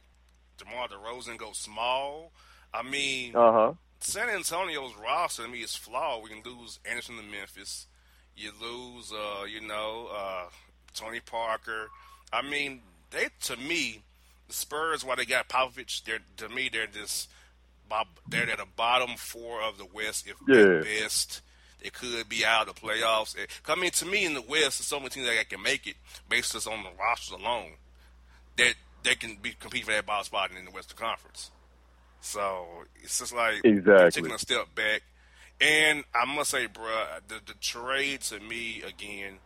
DeMar 0.58 0.88
DeRozan 0.88 1.38
go 1.38 1.52
small? 1.52 2.32
I 2.74 2.82
mean, 2.82 3.34
Uh 3.34 3.52
huh. 3.52 3.72
San 4.00 4.28
Antonio's 4.28 4.92
roster 5.02 5.42
to 5.44 5.48
me 5.48 5.58
is 5.60 5.74
flawed. 5.74 6.22
We 6.22 6.30
can 6.30 6.42
lose 6.44 6.78
Anderson 6.88 7.16
to 7.16 7.22
Memphis. 7.22 7.86
You 8.36 8.52
lose, 8.60 9.12
uh, 9.12 9.44
you 9.44 9.60
know, 9.60 10.08
uh, 10.14 10.44
Tony 10.94 11.20
Parker. 11.20 11.88
I 12.32 12.42
mean, 12.42 12.82
they 13.10 13.28
to 13.44 13.56
me, 13.56 14.02
the 14.46 14.54
Spurs, 14.54 15.04
Why 15.04 15.16
they 15.16 15.24
got 15.24 15.48
Popovich, 15.48 16.04
they're 16.04 16.20
to 16.36 16.48
me 16.48 16.68
they're 16.72 16.86
just 16.86 17.28
bob- 17.88 18.06
they're 18.28 18.48
at 18.50 18.58
the 18.58 18.66
bottom 18.76 19.16
four 19.16 19.62
of 19.62 19.78
the 19.78 19.86
West, 19.86 20.26
if 20.28 20.36
Yeah. 20.46 20.82
best. 20.82 21.42
They 21.82 21.90
could 21.90 22.28
be 22.28 22.44
out 22.44 22.68
of 22.68 22.74
the 22.74 22.80
playoffs. 22.80 23.38
Eh, 23.38 23.46
I 23.66 23.74
mean, 23.76 23.92
to 23.92 24.04
me 24.06 24.24
in 24.24 24.34
the 24.34 24.42
West, 24.42 24.78
there's 24.78 24.86
so 24.86 24.98
many 24.98 25.10
teams 25.10 25.26
that 25.26 25.38
I 25.38 25.44
can 25.44 25.62
make 25.62 25.86
it 25.86 25.96
based 26.28 26.52
just 26.52 26.66
on 26.66 26.82
the 26.82 26.90
rosters 26.98 27.30
alone. 27.40 27.76
That 28.56 28.74
they 29.02 29.14
can 29.14 29.36
be 29.40 29.52
compete 29.52 29.84
for 29.84 29.92
that 29.92 30.06
bottom 30.06 30.24
spot 30.24 30.50
in 30.56 30.64
the 30.64 30.70
Western 30.70 30.96
Conference. 30.98 31.50
So 32.20 32.66
it's 33.02 33.18
just 33.18 33.34
like 33.34 33.64
Exactly. 33.64 34.22
taking 34.22 34.34
a 34.34 34.38
step 34.38 34.74
back. 34.74 35.02
And 35.60 36.04
I 36.14 36.24
must 36.24 36.50
say, 36.50 36.66
bruh, 36.68 37.20
the, 37.26 37.40
the 37.44 37.54
trade 37.60 38.20
to 38.22 38.38
me 38.40 38.82
again 38.86 39.38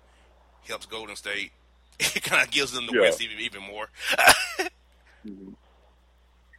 helps 0.67 0.87
Golden 0.87 1.17
State. 1.17 1.53
It 2.01 2.23
kind 2.23 2.43
of 2.43 2.51
gives 2.51 2.73
them 2.73 2.87
the 2.87 2.95
Yeah. 2.95 3.01
West 3.03 3.21
even 3.23 3.39
even 3.41 3.63
more. 3.63 3.89
Mm-hmm. 5.27 5.53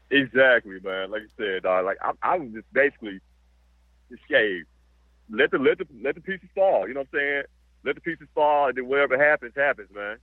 Exactly, 0.09 0.79
man. 0.83 1.11
Like 1.11 1.23
you 1.23 1.27
said, 1.37 1.63
dog. 1.63 1.85
Like 1.85 1.97
I'm, 2.01 2.17
I'm 2.21 2.53
just 2.53 2.71
basically 2.71 3.19
just 4.09 4.21
hey, 4.29 4.61
let 5.29 5.51
the 5.51 5.57
let 5.57 5.79
the 5.79 5.87
let 6.01 6.15
the 6.15 6.21
pieces 6.21 6.47
fall. 6.55 6.87
You 6.87 6.93
know 6.93 7.01
what 7.01 7.07
I'm 7.13 7.19
saying? 7.19 7.43
Let 7.83 7.95
the 7.95 8.01
pieces 8.01 8.27
fall, 8.33 8.69
and 8.69 8.77
then 8.77 8.87
whatever 8.87 9.17
happens, 9.17 9.53
happens, 9.55 9.89
man. 9.93 10.17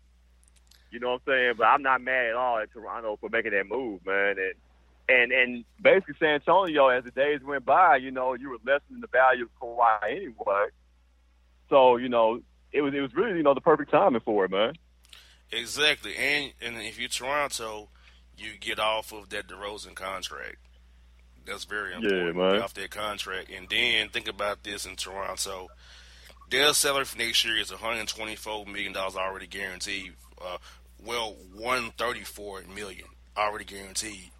You 0.91 1.01
know 1.01 1.13
what 1.13 1.23
I'm 1.27 1.33
saying? 1.33 1.55
But 1.59 1.65
I'm 1.65 1.83
not 1.83 2.01
mad 2.03 2.27
at 2.27 2.35
all 2.35 2.59
at 2.59 2.73
Toronto 2.73 3.17
for 3.21 3.29
making 3.31 3.53
that 3.53 3.69
move, 3.69 4.05
man. 4.05 4.37
And 4.39 4.55
and 5.09 5.33
and 5.33 5.65
basically 5.81 6.15
San 6.19 6.35
Antonio, 6.35 6.89
as 6.89 7.05
the 7.05 7.11
days 7.11 7.41
went 7.43 7.65
by, 7.65 7.97
you 7.97 8.11
know, 8.11 8.35
you 8.35 8.51
were 8.51 8.59
lessening 8.65 9.01
the 9.01 9.07
value 9.09 9.45
of 9.45 9.51
Kawhi 9.61 9.99
anyway. 10.11 10.67
So 11.69 11.97
you 11.97 12.09
know, 12.09 12.41
it 12.73 12.83
was 12.83 12.95
it 12.95 13.01
was 13.01 13.15
really 13.15 13.37
you 13.39 13.43
know 13.43 13.55
the 13.55 13.61
perfect 13.61 13.91
timing 13.91 14.21
for 14.21 14.45
it, 14.45 14.51
man. 14.51 14.75
exactly. 15.53 16.17
And 16.17 16.53
and 16.63 16.77
if 16.79 16.99
you're 16.99 17.09
Toronto, 17.09 17.89
you 18.37 18.51
get 18.59 18.79
off 18.79 19.13
of 19.13 19.29
that 19.31 19.47
DeRozan 19.49 19.95
contract. 19.95 20.57
That's 21.47 21.65
very 21.65 21.95
important. 21.95 22.37
Yeah, 22.37 22.41
man. 22.41 22.53
Get 22.55 22.63
off 22.63 22.75
that 22.75 22.91
contract, 22.91 23.51
and 23.51 23.69
then 23.69 24.09
think 24.09 24.29
about 24.29 24.63
this 24.63 24.87
in 24.87 24.97
Toronto. 24.97 25.69
Their 26.51 26.73
salary 26.75 27.05
for 27.05 27.17
next 27.19 27.45
year 27.45 27.57
is 27.59 27.71
124 27.71 28.67
million 28.67 28.93
dollars 28.93 29.17
already 29.17 29.47
guaranteed. 29.47 30.13
Uh, 30.41 30.59
well, 31.05 31.37
134 31.55 32.63
million 32.75 33.07
already 33.37 33.65
guaranteed. 33.65 34.31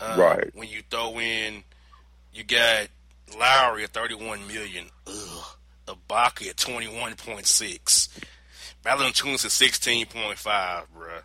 Uh, 0.00 0.16
Right. 0.18 0.50
When 0.54 0.68
you 0.68 0.82
throw 0.90 1.18
in, 1.20 1.64
you 2.32 2.44
got 2.44 2.88
Lowry 3.38 3.84
at 3.84 3.90
31 3.90 4.46
million. 4.46 4.86
Ugh. 5.06 5.44
Ibaka 5.86 6.48
at 6.50 6.56
21.6. 6.56 8.08
Valanciunas 8.84 9.44
at 9.44 9.50
16.5, 9.50 10.84
bruh. 10.96 11.22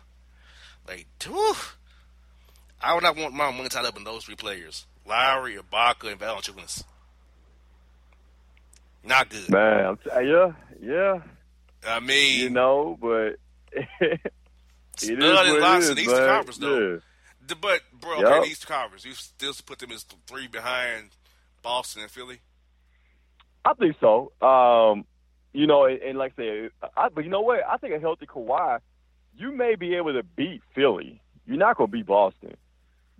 Like, 0.86 1.06
whew. 1.24 1.54
I 2.80 2.94
would 2.94 3.02
not 3.02 3.16
want 3.16 3.34
my 3.34 3.50
money 3.50 3.68
tied 3.68 3.84
up 3.84 3.96
in 3.96 4.04
those 4.04 4.24
three 4.24 4.36
players. 4.36 4.86
Lowry, 5.06 5.56
Ibaka, 5.56 6.10
and 6.12 6.20
Valanciunas. 6.20 6.84
Not 9.04 9.28
good. 9.30 9.48
Man, 9.50 9.86
I'm 9.86 9.96
t- 9.96 10.10
yeah, 10.28 10.52
yeah, 10.82 11.20
I 11.86 12.00
mean, 12.00 12.40
you 12.40 12.50
know, 12.50 12.98
but 13.00 13.36
it 15.02 15.18
is 15.18 15.24
stud 15.24 15.34
what 15.34 15.46
and 15.46 15.60
locks 15.60 15.88
in 15.88 15.94
the 15.96 16.02
Eastern. 16.02 16.28
Conference, 16.28 16.58
though. 16.58 17.00
Yeah. 17.48 17.54
But, 17.60 17.80
bro, 17.98 18.20
Yup. 18.20 18.26
okay, 18.26 18.40
the 18.40 18.50
Eastern 18.50 18.74
Conference, 18.74 19.04
you 19.04 19.14
still 19.14 19.54
put 19.64 19.78
them 19.78 19.90
as 19.92 20.04
three 20.26 20.46
behind 20.48 21.10
Boston 21.62 22.02
and 22.02 22.10
Philly? 22.10 22.40
I 23.64 23.74
think 23.74 23.96
so. 24.00 24.32
Um, 24.40 25.04
you 25.52 25.66
know, 25.66 25.86
and, 25.86 26.00
and 26.00 26.18
like 26.18 26.32
I 26.38 26.42
said, 26.42 26.70
I, 26.96 27.08
but 27.08 27.24
you 27.24 27.30
know 27.30 27.40
what? 27.40 27.60
I 27.66 27.76
think 27.78 27.94
a 27.94 28.00
healthy 28.00 28.26
Kawhi, 28.26 28.80
you 29.36 29.52
may 29.52 29.74
be 29.76 29.94
able 29.94 30.12
to 30.12 30.22
beat 30.22 30.62
Philly. 30.74 31.20
You're 31.46 31.56
not 31.56 31.76
going 31.76 31.90
to 31.90 31.96
beat 31.96 32.06
Boston, 32.06 32.56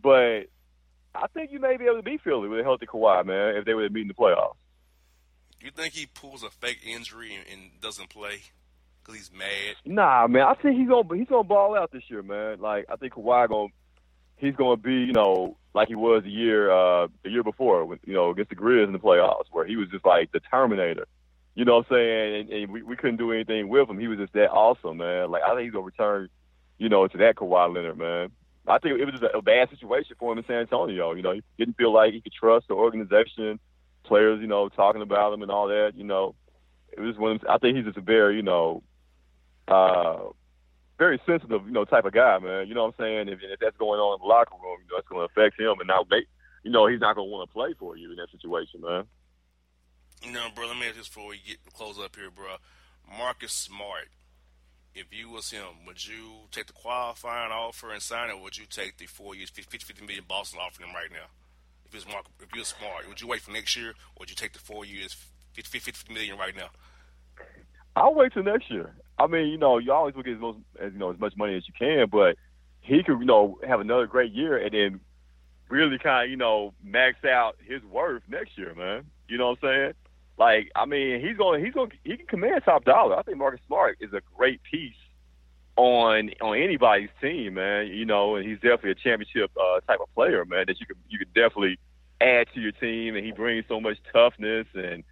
but 0.02 0.44
I 1.14 1.26
think 1.32 1.50
you 1.50 1.58
may 1.58 1.76
be 1.76 1.84
able 1.84 1.96
to 1.96 2.02
beat 2.02 2.20
Philly 2.22 2.48
with 2.48 2.60
a 2.60 2.64
healthy 2.64 2.86
Kawhi, 2.86 3.24
man. 3.24 3.56
If 3.56 3.64
they 3.64 3.74
were 3.74 3.88
to 3.88 3.92
meet 3.92 4.02
in 4.02 4.08
the 4.08 4.14
playoffs. 4.14 4.56
You 5.60 5.70
think 5.70 5.94
he 5.94 6.06
pulls 6.06 6.42
a 6.42 6.50
fake 6.50 6.80
injury 6.86 7.34
and, 7.34 7.44
and 7.52 7.80
doesn't 7.80 8.10
play 8.10 8.42
because 9.08 9.28
he's 9.28 9.38
mad? 9.38 9.76
Nah, 9.84 10.26
man. 10.26 10.42
I 10.42 10.54
think 10.54 10.78
he's 10.78 10.88
gonna 10.88 11.16
he's 11.16 11.28
gonna 11.28 11.44
ball 11.44 11.76
out 11.76 11.90
this 11.92 12.04
year, 12.08 12.22
man. 12.22 12.60
Like 12.60 12.86
I 12.88 12.96
think 12.96 13.14
Kawhi 13.14 13.48
gonna 13.48 13.68
he's 14.36 14.54
to 14.56 14.76
be, 14.76 14.92
you 14.92 15.12
know, 15.12 15.56
like 15.74 15.88
he 15.88 15.94
was 15.94 16.22
the 16.24 16.30
year 16.30 16.70
uh, 16.70 17.08
the 17.24 17.30
year 17.30 17.42
before, 17.42 17.84
with, 17.84 18.00
you 18.04 18.14
know, 18.14 18.30
against 18.30 18.50
the 18.50 18.56
Grizz 18.56 18.84
in 18.84 18.92
the 18.92 18.98
playoffs, 18.98 19.46
where 19.50 19.66
he 19.66 19.76
was 19.76 19.88
just 19.90 20.04
like 20.04 20.32
the 20.32 20.40
Terminator. 20.40 21.06
You 21.54 21.64
know 21.64 21.76
what 21.76 21.86
I'm 21.90 21.96
saying? 21.96 22.34
And, 22.40 22.50
and 22.50 22.72
we, 22.72 22.82
we 22.82 22.96
couldn't 22.96 23.16
do 23.16 23.32
anything 23.32 23.68
with 23.68 23.88
him. 23.88 23.98
He 23.98 24.06
was 24.06 24.18
just 24.18 24.32
that 24.34 24.50
awesome, 24.50 24.98
man. 24.98 25.30
Like 25.30 25.42
I 25.42 25.54
think 25.54 25.62
he's 25.62 25.72
gonna 25.72 25.84
return, 25.84 26.28
you 26.78 26.88
know, 26.88 27.06
to 27.06 27.18
that 27.18 27.36
Kawhi 27.36 27.74
Leonard, 27.74 27.98
man. 27.98 28.30
I 28.66 28.78
think 28.78 29.00
it 29.00 29.04
was 29.06 29.14
just 29.14 29.24
a, 29.24 29.38
a 29.38 29.42
bad 29.42 29.70
situation 29.70 30.14
for 30.18 30.30
him 30.32 30.38
in 30.38 30.44
San 30.44 30.56
Antonio. 30.56 31.14
You 31.14 31.22
know, 31.22 31.32
he 31.32 31.42
didn't 31.56 31.78
feel 31.78 31.92
like 31.92 32.12
he 32.12 32.20
could 32.20 32.34
trust 32.34 32.68
the 32.68 32.74
organization, 32.74 33.58
players, 34.04 34.40
you 34.42 34.46
know, 34.46 34.68
talking 34.68 35.00
about 35.00 35.32
him 35.32 35.40
and 35.42 35.50
all 35.50 35.68
that. 35.68 35.92
You 35.96 36.04
know, 36.04 36.34
it 36.92 37.00
was 37.00 37.16
one. 37.16 37.32
Of, 37.32 37.46
I 37.48 37.58
think 37.58 37.76
he's 37.76 37.86
just 37.86 37.96
a 37.96 38.02
very, 38.02 38.36
you 38.36 38.42
know, 38.42 38.82
uh, 39.70 40.30
very 40.98 41.20
sensitive, 41.26 41.66
you 41.66 41.72
know, 41.72 41.84
type 41.84 42.04
of 42.04 42.12
guy, 42.12 42.38
man. 42.38 42.66
You 42.66 42.74
know 42.74 42.84
what 42.84 42.94
I'm 42.98 43.04
saying? 43.04 43.28
If, 43.28 43.40
if 43.42 43.60
that's 43.60 43.76
going 43.76 44.00
on 44.00 44.18
in 44.18 44.22
the 44.22 44.28
locker 44.28 44.54
room, 44.62 44.78
you 44.82 44.92
know, 44.92 44.98
it's 44.98 45.08
going 45.08 45.26
to 45.26 45.30
affect 45.32 45.58
him, 45.58 45.78
and 45.78 45.86
now 45.86 46.04
make, 46.10 46.26
you 46.64 46.70
know, 46.70 46.86
he's 46.86 47.00
not 47.00 47.16
going 47.16 47.28
to 47.28 47.32
want 47.32 47.48
to 47.48 47.52
play 47.52 47.74
for 47.78 47.96
you 47.96 48.10
in 48.10 48.16
that 48.16 48.30
situation, 48.30 48.80
man. 48.80 49.04
You 50.22 50.32
know, 50.32 50.48
bro. 50.54 50.66
Let 50.66 50.76
me 50.76 50.86
ask 50.86 50.96
this 50.96 51.08
before 51.08 51.28
we 51.28 51.40
get 51.46 51.58
close 51.72 51.98
up 51.98 52.16
here, 52.16 52.30
bro. 52.30 52.56
Marcus 53.16 53.52
Smart. 53.52 54.08
If 54.94 55.06
you 55.12 55.30
was 55.30 55.50
him, 55.52 55.86
would 55.86 56.04
you 56.04 56.48
take 56.50 56.66
the 56.66 56.72
qualifying 56.72 57.52
offer 57.52 57.92
and 57.92 58.02
sign 58.02 58.30
it, 58.30 58.32
or 58.32 58.42
would 58.42 58.58
you 58.58 58.64
take 58.68 58.96
the 58.96 59.06
four 59.06 59.36
years, 59.36 59.50
50, 59.50 59.78
50 59.78 60.04
million 60.04 60.24
Boston 60.26 60.58
offering 60.60 60.88
him 60.88 60.94
right 60.94 61.10
now? 61.12 61.30
If 61.86 61.94
you 61.94 61.98
was 61.98 62.08
Mark, 62.08 62.26
if 62.40 62.48
you 62.52 62.60
was 62.60 62.68
smart, 62.68 63.08
would 63.08 63.20
you 63.20 63.28
wait 63.28 63.40
for 63.40 63.52
next 63.52 63.76
year, 63.76 63.90
or 63.90 64.20
would 64.20 64.30
you 64.30 64.34
take 64.34 64.54
the 64.54 64.58
four 64.58 64.84
years, 64.84 65.16
50, 65.52 65.78
50 65.78 66.12
million 66.12 66.36
right 66.36 66.56
now? 66.56 66.70
I'll 67.98 68.14
wait 68.14 68.32
till 68.32 68.44
next 68.44 68.70
year. 68.70 68.94
I 69.18 69.26
mean, 69.26 69.48
you 69.48 69.58
know, 69.58 69.78
you 69.78 69.92
always 69.92 70.14
look 70.14 70.26
at 70.26 70.34
as, 70.34 70.40
most, 70.40 70.58
as 70.80 70.92
you 70.92 70.98
know 70.98 71.10
as 71.12 71.18
much 71.18 71.36
money 71.36 71.56
as 71.56 71.64
you 71.66 71.74
can, 71.76 72.08
but 72.08 72.36
he 72.80 73.02
could, 73.02 73.18
you 73.18 73.26
know, 73.26 73.58
have 73.66 73.80
another 73.80 74.06
great 74.06 74.32
year 74.32 74.56
and 74.56 74.72
then 74.72 75.00
really 75.68 75.98
kind 75.98 76.24
of, 76.24 76.30
you 76.30 76.36
know, 76.36 76.72
max 76.82 77.16
out 77.24 77.56
his 77.66 77.82
worth 77.82 78.22
next 78.28 78.56
year, 78.56 78.74
man. 78.74 79.04
You 79.28 79.36
know 79.36 79.48
what 79.50 79.58
I'm 79.62 79.68
saying? 79.68 79.92
Like, 80.38 80.70
I 80.76 80.86
mean, 80.86 81.20
he's 81.20 81.36
going, 81.36 81.64
he's 81.64 81.74
going, 81.74 81.90
he 82.04 82.16
can 82.16 82.26
command 82.26 82.62
top 82.64 82.84
dollar. 82.84 83.16
I 83.18 83.22
think 83.22 83.38
Marcus 83.38 83.60
Smart 83.66 83.98
is 84.00 84.12
a 84.12 84.20
great 84.36 84.60
piece 84.62 84.94
on 85.76 86.30
on 86.40 86.56
anybody's 86.56 87.10
team, 87.20 87.54
man. 87.54 87.88
You 87.88 88.04
know, 88.04 88.36
and 88.36 88.48
he's 88.48 88.58
definitely 88.58 88.92
a 88.92 88.94
championship 88.94 89.50
uh, 89.60 89.80
type 89.80 89.98
of 90.00 90.12
player, 90.14 90.44
man. 90.44 90.64
That 90.68 90.78
you 90.78 90.86
could 90.86 90.98
you 91.08 91.18
could 91.18 91.34
definitely 91.34 91.78
add 92.20 92.46
to 92.54 92.60
your 92.60 92.72
team, 92.72 93.16
and 93.16 93.26
he 93.26 93.32
brings 93.32 93.64
so 93.68 93.80
much 93.80 93.96
toughness 94.12 94.66
and 94.74 95.02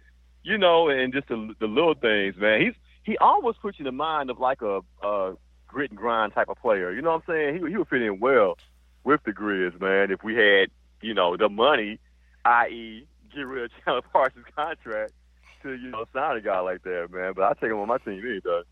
you 0.47 0.57
know, 0.57 0.87
and 0.87 1.11
just 1.11 1.27
the, 1.27 1.53
the 1.59 1.67
little 1.67 1.93
things, 1.93 2.37
man. 2.37 2.61
He's 2.61 2.73
he 3.03 3.17
always 3.17 3.57
puts 3.61 3.77
you 3.77 3.83
in 3.83 3.85
the 3.85 3.91
mind 3.91 4.29
of 4.29 4.39
like 4.39 4.61
a, 4.61 4.79
a 5.03 5.33
grit 5.67 5.91
and 5.91 5.99
grind 5.99 6.33
type 6.33 6.47
of 6.47 6.57
player. 6.57 6.91
You 6.93 7.01
know 7.01 7.11
what 7.11 7.23
I'm 7.27 7.33
saying? 7.33 7.53
He 7.55 7.69
he 7.69 7.77
would 7.77 7.89
fit 7.89 8.01
in 8.01 8.21
well 8.21 8.57
with 9.03 9.21
the 9.25 9.31
Grizz, 9.31 9.79
man. 9.81 10.09
If 10.09 10.23
we 10.23 10.35
had 10.35 10.69
you 11.01 11.13
know 11.13 11.35
the 11.35 11.49
money, 11.49 11.99
i.e., 12.45 13.05
get 13.35 13.41
rid 13.41 13.65
of 13.65 13.71
Chandler 13.85 14.01
Parsons' 14.13 14.45
contract 14.55 15.11
to 15.63 15.73
you 15.73 15.89
know 15.89 16.05
sign 16.13 16.37
a 16.37 16.41
guy 16.41 16.61
like 16.61 16.83
that, 16.83 17.09
man. 17.11 17.33
But 17.35 17.43
I 17.43 17.53
take 17.53 17.71
him 17.71 17.79
on 17.79 17.89
my 17.89 17.97
team 17.97 18.23
either. 18.25 18.63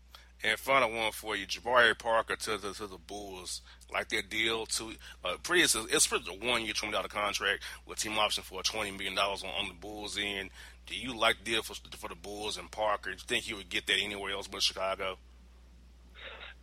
And 0.44 0.58
final 0.58 0.92
one 0.92 1.12
for 1.12 1.34
you, 1.34 1.46
Jabari 1.46 1.98
Parker 1.98 2.36
to 2.36 2.58
the 2.58 2.72
to 2.74 2.86
the 2.86 2.98
Bulls, 2.98 3.62
like 3.92 4.08
their 4.08 4.22
deal 4.22 4.66
to 4.66 4.92
uh, 5.24 5.36
pretty 5.42 5.62
it's, 5.62 5.74
it's 5.74 6.06
pretty 6.06 6.30
one 6.38 6.62
year 6.64 6.74
twenty 6.74 6.92
dollar 6.92 7.08
contract 7.08 7.62
with 7.86 7.98
team 7.98 8.18
option 8.18 8.44
for 8.44 8.62
twenty 8.62 8.90
million 8.90 9.14
dollars 9.14 9.42
on, 9.42 9.50
on 9.50 9.68
the 9.68 9.74
Bulls 9.74 10.18
end. 10.20 10.50
Do 10.86 10.94
you 10.94 11.16
like 11.18 11.38
the 11.38 11.52
deal 11.52 11.62
for 11.62 11.74
for 11.96 12.08
the 12.08 12.14
Bulls 12.14 12.56
and 12.56 12.70
Parker? 12.70 13.10
Do 13.10 13.16
you 13.16 13.24
think 13.26 13.44
he 13.44 13.54
would 13.54 13.68
get 13.68 13.86
that 13.86 13.98
anywhere 14.00 14.32
else 14.32 14.46
but 14.46 14.62
Chicago? 14.62 15.18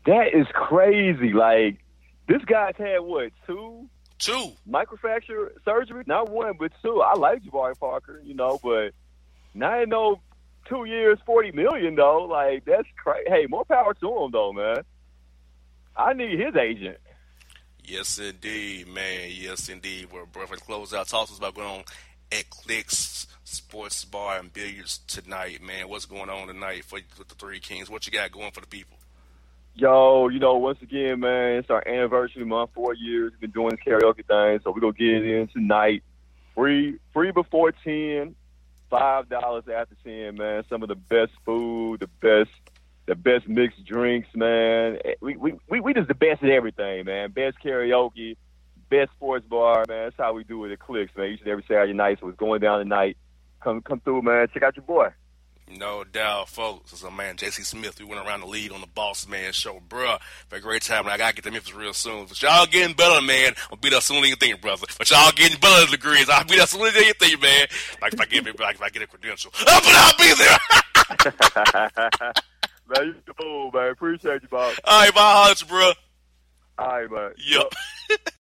That 0.06 0.28
is 0.34 0.48
crazy. 0.54 1.34
Like 1.34 1.80
this 2.28 2.44
guy's 2.46 2.76
had 2.78 3.00
what 3.00 3.32
two 3.46 3.90
two 4.20 4.52
microfracture 4.70 5.50
surgery, 5.66 6.04
not 6.08 6.30
one 6.30 6.54
but 6.58 6.72
two. 6.82 7.02
I 7.02 7.18
like 7.18 7.44
Jabari 7.44 7.78
Parker, 7.78 8.22
you 8.24 8.34
know, 8.34 8.60
but 8.64 8.92
now 9.54 9.72
I 9.72 9.86
know 9.86 10.22
two 10.68 10.86
years, 10.86 11.20
forty 11.26 11.52
million 11.52 11.96
though. 11.96 12.24
Like 12.24 12.66
that's 12.66 12.88
crazy. 13.02 13.30
Hey, 13.30 13.46
more 13.50 13.66
power 13.66 13.94
to 13.94 14.24
him 14.24 14.32
though, 14.32 14.54
man. 14.54 14.78
I 15.96 16.14
need 16.14 16.40
his 16.40 16.56
agent. 16.56 16.98
Yes, 17.84 18.18
indeed, 18.18 18.88
man. 18.88 19.30
Yes, 19.30 19.68
indeed. 19.68 20.08
Well, 20.12 20.26
bro, 20.32 20.46
for 20.46 20.56
the 20.56 20.62
close 20.62 20.94
out, 20.94 21.08
talk 21.08 21.28
to 21.28 21.34
us 21.34 21.38
about 21.38 21.56
going 21.56 21.68
on 21.68 21.84
at 22.32 22.50
Clicks 22.50 23.28
Sports 23.44 24.06
Bar 24.06 24.40
and 24.40 24.54
Billiards 24.54 25.00
tonight, 25.08 25.62
man. 25.62 25.90
What's 25.90 26.06
going 26.06 26.30
on 26.30 26.48
tonight 26.48 26.86
for 26.86 27.00
with 27.18 27.28
the 27.28 27.36
Three 27.36 27.60
Kings? 27.60 27.90
What 27.90 28.06
you 28.06 28.12
got 28.12 28.32
going 28.32 28.52
for 28.52 28.62
the 28.62 28.68
people? 28.68 28.98
Yo, 29.76 30.28
you 30.30 30.40
know, 30.40 30.58
once 30.58 30.82
again, 30.82 31.20
man, 31.20 31.58
it's 31.58 31.70
our 31.70 31.86
anniversary 31.88 32.46
month, 32.46 32.70
four 32.74 32.94
years. 32.94 33.32
We've 33.32 33.42
been 33.42 33.52
doing 33.52 33.72
this 33.72 33.80
karaoke 33.80 34.26
thing, 34.26 34.60
so 34.64 34.72
we're 34.72 34.82
gonna 34.82 34.94
get 34.94 35.08
it 35.08 35.26
in 35.26 35.48
tonight. 35.48 36.04
Free, 36.56 37.00
free 37.12 37.32
before 37.32 37.72
ten 37.72 38.36
five 38.90 39.28
dollars 39.28 39.64
after 39.74 39.96
ten, 40.04 40.36
man. 40.36 40.64
Some 40.70 40.84
of 40.84 40.90
the 40.90 40.96
best 40.96 41.32
food, 41.44 42.00
the 42.00 42.08
best, 42.22 42.52
the 43.08 43.16
best 43.16 43.48
mixed 43.48 43.84
drinks, 43.86 44.30
man. 44.36 45.00
We 45.20 45.36
we 45.36 45.56
we, 45.68 45.80
we 45.80 45.94
just 45.94 46.08
the 46.08 46.14
best 46.14 46.44
at 46.44 46.50
everything, 46.50 47.06
man. 47.06 47.32
Best 47.32 47.58
karaoke, 47.64 48.38
best 48.90 49.12
sports 49.12 49.46
bar, 49.48 49.86
man. 49.88 50.06
That's 50.06 50.16
how 50.18 50.34
we 50.34 50.44
do 50.44 50.64
it 50.66 50.72
at 50.72 50.80
Clicks, 50.80 51.16
man. 51.18 51.32
Each 51.32 51.40
and 51.40 51.50
every 51.50 51.66
Saturday 51.68 51.94
night. 51.94 52.20
So 52.22 52.28
it's 52.28 52.38
going 52.38 52.62
down 52.62 52.80
tonight. 52.80 53.18
Come 53.64 53.82
come 53.82 54.00
through, 54.02 54.24
man. 54.24 54.48
Check 54.54 54.64
out 54.64 54.76
your 54.76 54.84
boy. 54.84 55.10
No 55.70 56.04
doubt, 56.04 56.50
folks. 56.50 56.92
It's 56.92 57.04
a 57.04 57.10
man, 57.10 57.38
JC 57.38 57.64
Smith. 57.64 57.98
We 57.98 58.06
went 58.06 58.26
around 58.26 58.42
the 58.42 58.48
lead 58.48 58.72
on 58.72 58.82
the 58.82 58.88
Boss 58.88 59.26
Man 59.28 59.54
show, 59.54 59.82
bruh. 59.88 60.20
For 60.50 60.58
a 60.58 60.60
great 60.60 60.82
time, 60.82 61.06
and 61.06 61.10
I 61.10 61.18
gotta 61.18 61.34
get 61.36 61.46
to 61.46 61.52
Memphis 61.52 61.74
real 61.74 61.94
soon. 61.94 62.26
But 62.26 62.42
y'all 62.42 62.66
getting 62.66 62.96
better, 62.96 63.26
man. 63.26 63.54
I'll 63.72 63.78
be 63.78 63.90
there 63.90 64.02
sooner 64.02 64.20
than 64.20 64.30
you 64.32 64.36
think, 64.36 64.62
brother. 64.62 64.86
But 64.98 65.10
y'all 65.10 65.32
getting 65.32 65.60
better 65.60 65.90
degrees. 65.90 66.30
I'll 66.30 66.44
be 66.44 66.58
there 66.58 66.68
sooner 66.68 66.92
than 66.92 67.04
you 67.04 67.14
think, 67.14 67.42
man. 67.42 67.68
Like 68.02 68.14
if 68.14 68.20
I 68.20 68.26
get 68.26 68.60
like 68.60 68.76
if 68.76 68.82
I 68.82 68.90
get 68.90 69.02
a 69.02 69.08
credential, 69.08 69.52
oh, 69.54 69.64
but 69.66 69.96
I'll 69.96 70.18
be 70.18 70.34
there. 70.44 72.34
man, 73.06 73.16
you 73.26 73.34
fool, 73.40 73.72
man. 73.72 73.92
Appreciate 73.92 74.42
you, 74.42 74.50
Bob. 74.50 74.76
All 74.84 75.02
right, 75.06 75.16
my 75.16 75.22
hearts, 75.22 75.64
bro. 75.64 75.94
All 76.78 76.88
right, 76.88 77.10
man. 77.10 77.32
Yep. 77.38 77.74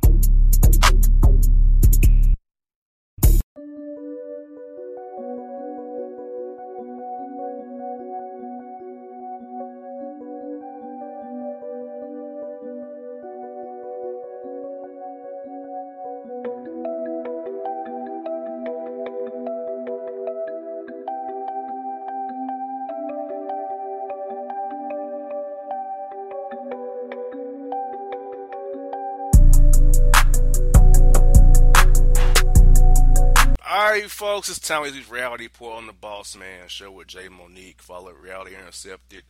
Folks, 34.41 34.57
it's 34.57 34.67
time 34.67 34.91
to 34.91 35.13
reality 35.13 35.43
report 35.43 35.77
on 35.77 35.85
the 35.85 35.93
Boss 35.93 36.35
Man 36.35 36.67
show 36.67 36.91
with 36.91 37.09
Jae 37.09 37.29
Monique. 37.29 37.79
Follow 37.79 38.11
Reality 38.11 38.55
Intercepted. 38.55 39.21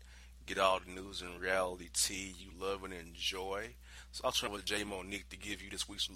Get 0.45 0.57
all 0.57 0.79
the 0.79 0.89
news 0.89 1.21
and 1.21 1.37
reality 1.41 1.89
tea 1.93 2.33
you 2.39 2.47
love 2.57 2.85
and 2.85 2.93
enjoy. 2.93 3.71
So 4.13 4.21
I'll 4.23 4.31
turn 4.31 4.53
with 4.53 4.63
Jae 4.63 4.85
Monique 4.85 5.27
to 5.27 5.37
give 5.37 5.61
you 5.61 5.69
this 5.69 5.89
week's 5.89 6.09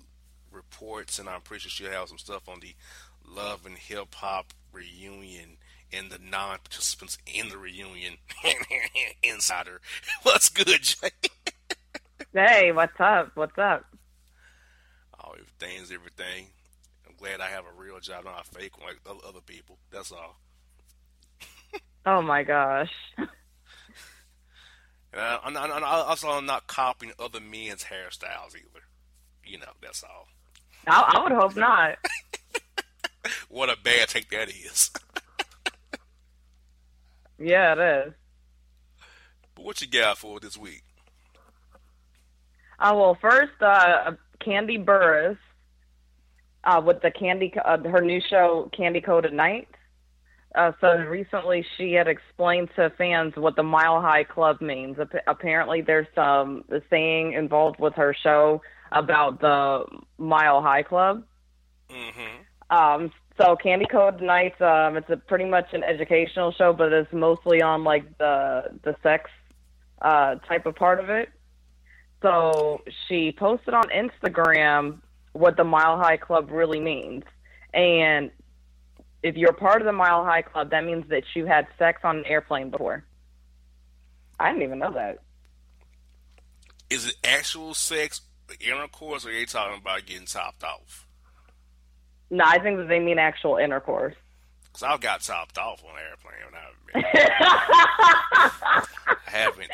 reports, 0.50 1.20
and 1.20 1.28
I'm 1.28 1.42
pretty 1.42 1.68
sure 1.68 1.90
she'll 1.90 2.00
have 2.00 2.08
some 2.08 2.18
stuff 2.18 2.48
on 2.48 2.62
the 2.62 2.74
Love 3.28 3.66
and 3.66 3.78
Hip 3.78 4.16
Hop 4.16 4.54
reunion 4.72 5.58
and 5.92 6.10
the 6.10 6.18
non-participants 6.18 7.18
in 7.28 7.50
the 7.50 7.58
reunion. 7.58 8.14
Insider, 9.24 9.82
what's 10.24 10.48
good, 10.48 10.68
Jae? 10.68 11.12
hey, 12.32 12.72
what's 12.72 12.98
up? 13.02 13.32
What's 13.36 13.58
up? 13.58 13.84
Oh, 15.22 15.34
everything's 15.34 15.92
everything. 15.92 16.48
I'm 17.16 17.24
glad 17.24 17.42
I 17.42 17.48
have 17.48 17.66
a 17.66 17.82
real 17.82 18.00
job, 18.00 18.26
not 18.26 18.48
a 18.48 18.58
fake 18.58 18.78
one 18.78 18.90
like 19.06 19.24
other 19.28 19.42
people. 19.42 19.78
That's 19.92 20.12
all. 20.12 20.40
oh 22.06 22.22
my 22.22 22.44
gosh. 22.44 22.92
Uh, 25.18 25.38
I'm, 25.46 25.54
not, 25.54 25.72
I'm 25.72 25.82
also 25.82 26.28
I'm 26.28 26.46
not 26.46 26.68
copying 26.68 27.14
other 27.18 27.40
men's 27.40 27.86
hairstyles 27.86 28.54
either. 28.54 28.84
You 29.46 29.60
know, 29.60 29.72
that's 29.82 30.04
all. 30.04 30.28
I, 30.86 31.14
I 31.16 31.24
would 31.24 31.32
hope 31.32 31.56
not. 31.56 31.96
what 33.48 33.70
a 33.70 33.78
bad 33.82 34.10
take 34.10 34.30
that 34.32 34.50
is. 34.50 34.92
yeah, 37.40 37.72
it 37.72 38.08
is. 38.08 38.14
But 39.56 39.64
what 39.64 39.80
you 39.80 39.88
got 39.88 40.18
for 40.18 40.42
this 40.42 40.58
week? 40.58 40.84
Uh, 42.78 42.92
well, 42.94 43.16
first, 43.22 43.54
uh, 43.62 44.12
Kandi 44.42 44.84
Burruss 44.84 45.38
uh, 46.66 46.82
with 46.84 47.02
the 47.02 47.12
Candy, 47.12 47.54
uh, 47.64 47.78
her 47.84 48.02
new 48.02 48.22
show, 48.30 48.70
Kandi 48.78 49.06
Koated 49.06 49.34
Night. 49.34 49.68
Uh, 50.56 50.72
so 50.80 50.96
recently, 50.98 51.66
she 51.78 51.94
had 51.94 52.08
explained 52.08 52.70
to 52.76 52.90
fans 52.98 53.34
what 53.36 53.56
the 53.56 53.64
Mile 53.64 54.02
High 54.02 54.24
Club 54.24 54.62
means. 54.62 54.98
apparently, 55.28 55.82
there's 55.82 56.08
some 56.16 56.64
saying 56.90 57.34
involved 57.34 57.80
with 57.80 57.94
her 57.96 58.16
show 58.24 58.62
about 58.92 59.42
the 59.42 59.86
Mile 60.18 60.62
High 60.62 60.84
Club. 60.84 61.24
Mm-hmm. 61.90 62.76
Um, 62.76 63.12
so 63.38 63.58
Kandi 63.64 63.86
Koated 63.92 64.22
Night, 64.22 64.60
um, 64.62 64.96
it's 64.96 65.10
a 65.10 65.18
pretty 65.18 65.46
much 65.46 65.74
an 65.74 65.84
educational 65.84 66.54
show, 66.54 66.72
but 66.72 66.94
it's 66.94 67.12
mostly 67.12 67.62
on 67.62 67.84
like 67.84 68.18
the 68.18 68.80
the 68.84 68.96
sex 69.04 69.30
uh, 70.02 70.36
type 70.48 70.66
of 70.66 70.76
part 70.76 71.00
of 71.00 71.10
it. 71.10 71.30
So 72.22 72.82
she 73.08 73.34
posted 73.34 73.74
on 73.74 73.84
Instagram 73.90 75.02
what 75.36 75.58
the 75.58 75.66
Mile 75.66 75.98
High 75.98 76.16
Club 76.16 76.50
really 76.50 76.80
means, 76.80 77.24
and 77.74 78.32
if 79.22 79.36
you're 79.36 79.52
part 79.52 79.82
of 79.82 79.86
the 79.86 79.92
Mile 79.92 80.24
High 80.24 80.44
Club, 80.44 80.72
that 80.72 80.86
means 80.86 81.10
that 81.10 81.24
you 81.36 81.46
had 81.46 81.68
sex 81.78 82.00
on 82.04 82.20
an 82.20 82.26
airplane 82.26 82.70
before. 82.70 83.04
I 84.40 84.50
didn't 84.50 84.64
even 84.64 84.80
know 84.80 84.94
that. 84.94 85.20
Is 86.90 87.08
it 87.08 87.16
actual 87.24 87.74
sex, 87.74 88.22
intercourse, 88.62 89.26
or 89.26 89.30
are 89.30 89.34
you 89.34 89.46
talking 89.46 89.82
about 89.82 90.06
getting 90.06 90.26
topped 90.26 90.64
off? 90.64 91.06
No, 92.30 92.46
I 92.46 92.60
think 92.60 92.78
that 92.78 92.88
they 92.88 93.00
mean 93.00 93.20
actual 93.20 93.58
intercourse. 93.58 94.16
Because 94.64 94.84
I've 94.84 95.02
got 95.02 95.22
topped 95.22 95.58
off 95.58 95.84
on 95.84 95.92
an 95.98 96.04
airplane. 96.10 96.36
I 96.54 96.70
haven't. 99.36 99.70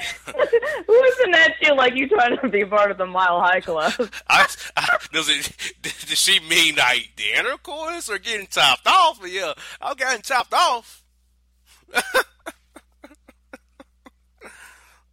Listen 0.87 1.35
at 1.35 1.53
you 1.61 1.75
like 1.75 1.95
you 1.95 2.09
trying 2.09 2.37
to 2.37 2.49
be 2.49 2.65
part 2.65 2.91
of 2.91 2.97
the 2.97 3.05
Mile 3.05 3.39
High 3.39 3.61
Club. 3.61 3.93
I, 4.27 4.47
I, 4.75 4.97
does 5.13 5.29
it? 5.29 5.75
Does 5.81 6.19
she 6.19 6.39
mean 6.41 6.75
like 6.75 7.11
the 7.15 7.31
intercourse 7.37 8.09
or 8.09 8.17
getting 8.17 8.47
topped 8.47 8.87
off? 8.87 9.21
Yeah, 9.25 9.53
I'm 9.79 9.95
getting 9.95 10.21
topped 10.21 10.53
off. 10.53 11.03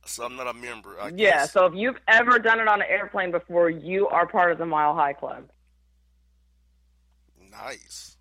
so 0.05 0.25
I'm 0.25 0.37
not 0.37 0.49
a 0.49 0.55
member. 0.55 0.97
I 1.01 1.12
yeah. 1.14 1.47
So 1.47 1.66
if 1.66 1.75
you've 1.75 1.99
ever 2.09 2.38
done 2.38 2.61
it 2.61 2.68
on 2.68 2.81
an 2.81 2.88
airplane 2.88 3.31
before, 3.31 3.71
you 3.71 4.09
are 4.09 4.27
part 4.27 4.53
of 4.53 4.59
the 4.59 4.66
Mile 4.66 4.94
High 4.94 5.12
Club. 5.12 5.44
Nice. 7.51 8.16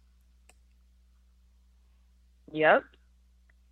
Yep. 2.52 2.84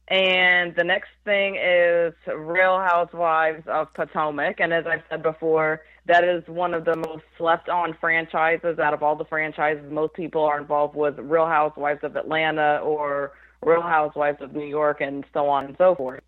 And 0.07 0.75
the 0.75 0.83
next 0.83 1.09
thing 1.23 1.55
is 1.55 2.13
Real 2.27 2.77
Housewives 2.77 3.63
of 3.67 3.91
Potomac. 3.95 4.59
And 4.59 4.71
as 4.71 4.85
I've 4.85 5.01
said 5.09 5.23
before, 5.23 5.81
that 6.05 6.23
is 6.23 6.43
one 6.47 6.75
of 6.75 6.85
the 6.85 6.95
most 6.95 7.23
slept 7.37 7.69
on 7.69 7.97
franchises 7.99 8.77
out 8.77 8.93
of 8.93 9.01
all 9.01 9.15
the 9.15 9.25
franchises. 9.25 9.83
Most 9.89 10.13
people 10.13 10.43
are 10.43 10.59
involved 10.59 10.95
with 10.95 11.17
Real 11.17 11.47
Housewives 11.47 12.03
of 12.03 12.15
Atlanta 12.15 12.77
or 12.83 13.31
Real 13.63 13.81
Housewives 13.81 14.41
of 14.41 14.53
New 14.53 14.67
York 14.67 15.01
and 15.01 15.25
so 15.33 15.47
on 15.47 15.65
and 15.65 15.75
so 15.77 15.95
forth. 15.95 16.21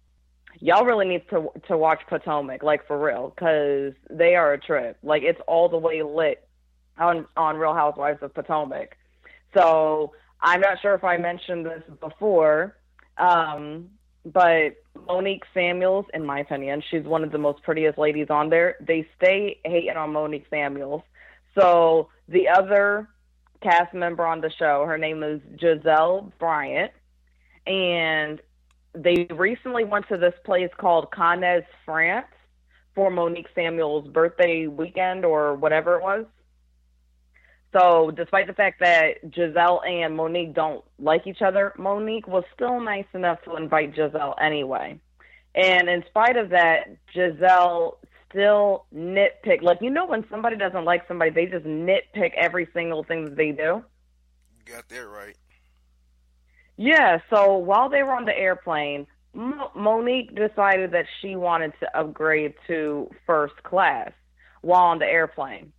Y'all 0.60 0.86
really 0.86 1.08
need 1.08 1.30
to 1.30 1.50
to 1.68 1.78
watch 1.78 2.02
Potomac, 2.10 2.64
like 2.64 2.88
for 2.88 3.00
real, 3.00 3.30
because 3.30 3.94
they 4.10 4.36
are 4.36 4.54
a 4.54 4.60
trip. 4.60 4.98
Like 5.04 5.22
it's 5.22 5.40
all 5.46 5.70
the 5.70 5.78
way 5.78 6.02
lit 6.02 6.48
on 6.98 7.28
on 7.38 7.58
Real 7.58 7.76
Housewives 7.76 8.24
of 8.24 8.34
Potomac. 8.34 8.98
So 9.56 10.14
I'm 10.42 10.62
not 10.62 10.82
sure 10.82 10.96
if 10.96 11.04
I 11.04 11.18
mentioned 11.18 11.68
this 11.68 11.84
before, 12.00 12.76
um, 13.18 13.90
but 14.26 14.76
Monique 15.08 15.44
Samuels, 15.54 16.06
in 16.14 16.26
my 16.26 16.40
opinion, 16.40 16.84
she's 16.90 17.04
one 17.04 17.24
of 17.24 17.32
the 17.32 17.38
most 17.38 17.64
prettiest 17.64 17.98
ladies 17.98 18.28
on 18.30 18.50
there. 18.50 18.76
They 18.82 19.08
stay 19.16 19.60
hating 19.64 19.96
on 19.96 20.12
Monique 20.12 20.48
Samuels. 20.50 21.02
So 21.58 22.10
the 22.28 22.50
other 22.50 23.08
cast 23.62 23.94
member 23.94 24.26
on 24.26 24.42
the 24.42 24.52
show, 24.52 24.86
her 24.86 24.98
name 24.98 25.24
is 25.24 25.42
Gizelle 25.56 26.32
Bryant, 26.40 26.92
and 27.66 28.42
they 28.94 29.28
recently 29.32 29.84
went 29.84 30.08
to 30.10 30.18
this 30.18 30.34
place 30.44 30.70
called 30.78 31.12
Cannes, 31.12 31.64
France, 31.86 32.28
for 32.96 33.10
Monique 33.10 33.48
Samuels' 33.54 34.08
birthday 34.08 34.68
weekend 34.68 35.24
or 35.24 35.56
whatever 35.56 35.96
it 35.98 36.04
was. 36.04 36.26
So, 37.74 38.12
despite 38.12 38.48
the 38.48 38.54
fact 38.54 38.80
that 38.80 39.30
Gizelle 39.30 39.86
and 39.86 40.16
Monique 40.16 40.54
don't 40.54 40.84
like 41.00 41.28
each 41.28 41.42
other, 41.42 41.74
Monique 41.78 42.28
was 42.28 42.44
still 42.54 42.80
nice 42.80 43.06
enough 43.14 43.42
to 43.44 43.56
invite 43.56 43.94
Gizelle 43.94 44.36
anyway. 44.42 45.00
And 45.54 45.90
in 45.90 46.04
spite 46.08 46.38
of 46.38 46.50
that, 46.50 46.96
Gizelle 47.14 47.98
still 48.30 48.86
nitpick. 48.96 49.62
Like, 49.62 49.80
you 49.82 49.90
know, 49.90 50.06
when 50.06 50.26
somebody 50.30 50.56
doesn't 50.56 50.86
like 50.86 51.08
somebody, 51.08 51.32
they 51.32 51.46
just 51.46 51.66
nitpick 51.66 52.34
every 52.36 52.68
single 52.74 53.04
thing 53.04 53.26
that 53.26 53.36
they 53.36 53.52
do. 53.52 53.84
You 54.56 54.74
got 54.74 54.88
that 54.90 55.08
right. 55.08 55.36
Yeah, 56.78 57.20
so 57.30 57.58
while 57.58 57.90
they 57.90 58.04
were 58.04 58.14
on 58.14 58.26
the 58.26 58.38
airplane, 58.38 59.08
Mo- 59.34 59.72
Monique 59.76 60.36
decided 60.36 60.92
that 60.92 61.06
she 61.22 61.36
wanted 61.36 61.74
to 61.80 62.00
upgrade 62.00 62.54
to 62.68 63.10
first 63.26 63.56
class 63.64 64.12
while 64.62 64.84
on 64.84 65.00
the 65.00 65.06
airplane. 65.06 65.74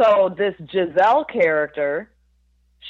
So 0.00 0.34
this 0.36 0.54
Gizelle 0.72 1.28
character, 1.28 2.10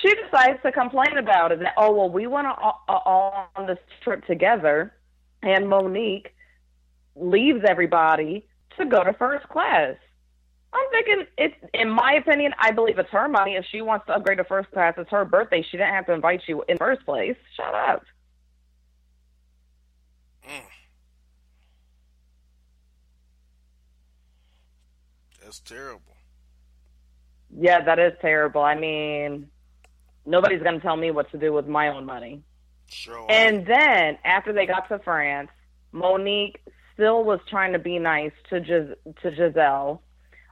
she 0.02 0.14
decides 0.14 0.60
to 0.62 0.72
complain 0.72 1.16
about 1.18 1.52
it. 1.52 1.60
That, 1.60 1.72
oh 1.76 1.92
well, 1.92 2.10
we 2.10 2.26
went 2.26 2.46
all 2.46 3.50
on 3.56 3.66
this 3.66 3.78
trip 4.04 4.26
together, 4.26 4.92
and 5.42 5.68
Monique 5.68 6.34
leaves 7.16 7.64
everybody 7.66 8.46
to 8.76 8.84
go 8.84 9.02
to 9.02 9.12
first 9.14 9.48
class. 9.48 9.96
I'm 10.72 10.90
thinking 10.90 11.24
it's 11.38 11.54
in 11.72 11.88
my 11.88 12.12
opinion, 12.14 12.52
I 12.58 12.72
believe 12.72 12.98
it's 12.98 13.10
her 13.10 13.26
money. 13.26 13.56
If 13.56 13.64
she 13.70 13.80
wants 13.80 14.06
to 14.06 14.12
upgrade 14.12 14.38
to 14.38 14.44
first 14.44 14.70
class, 14.70 14.94
it's 14.98 15.10
her 15.10 15.24
birthday. 15.24 15.62
She 15.62 15.78
didn't 15.78 15.94
have 15.94 16.06
to 16.06 16.12
invite 16.12 16.42
you 16.46 16.62
in 16.68 16.76
first 16.76 17.06
place. 17.06 17.36
Shut 17.56 17.74
up. 17.74 18.04
Mm. 20.46 20.60
That's 25.42 25.60
terrible. 25.60 26.07
Yeah, 27.56 27.82
that 27.84 27.98
is 27.98 28.12
terrible. 28.20 28.62
I 28.62 28.74
mean, 28.74 29.48
nobody's 30.26 30.62
going 30.62 30.76
to 30.76 30.80
tell 30.80 30.96
me 30.96 31.10
what 31.10 31.30
to 31.32 31.38
do 31.38 31.52
with 31.52 31.66
my 31.66 31.88
own 31.88 32.04
money. 32.04 32.42
Sure. 32.88 33.26
And 33.28 33.66
then 33.66 34.18
after 34.24 34.52
they 34.52 34.66
got 34.66 34.88
to 34.88 34.98
France, 34.98 35.50
Monique 35.92 36.60
still 36.94 37.24
was 37.24 37.40
trying 37.48 37.72
to 37.72 37.78
be 37.78 37.98
nice 37.98 38.32
to 38.50 38.60
Gis- 38.60 38.96
to 39.22 39.30
Gizelle, 39.30 40.00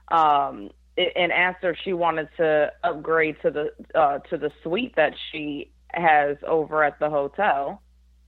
um, 0.09 0.69
and 0.97 1.31
asked 1.31 1.63
her 1.63 1.71
if 1.71 1.77
she 1.83 1.93
wanted 1.93 2.29
to 2.37 2.71
upgrade 2.83 3.37
to 3.41 3.51
the 3.51 3.71
uh, 3.99 4.19
to 4.29 4.37
the 4.37 4.51
suite 4.63 4.95
that 4.95 5.13
she 5.31 5.71
has 5.89 6.37
over 6.45 6.83
at 6.83 6.99
the 6.99 7.09
hotel. 7.09 7.81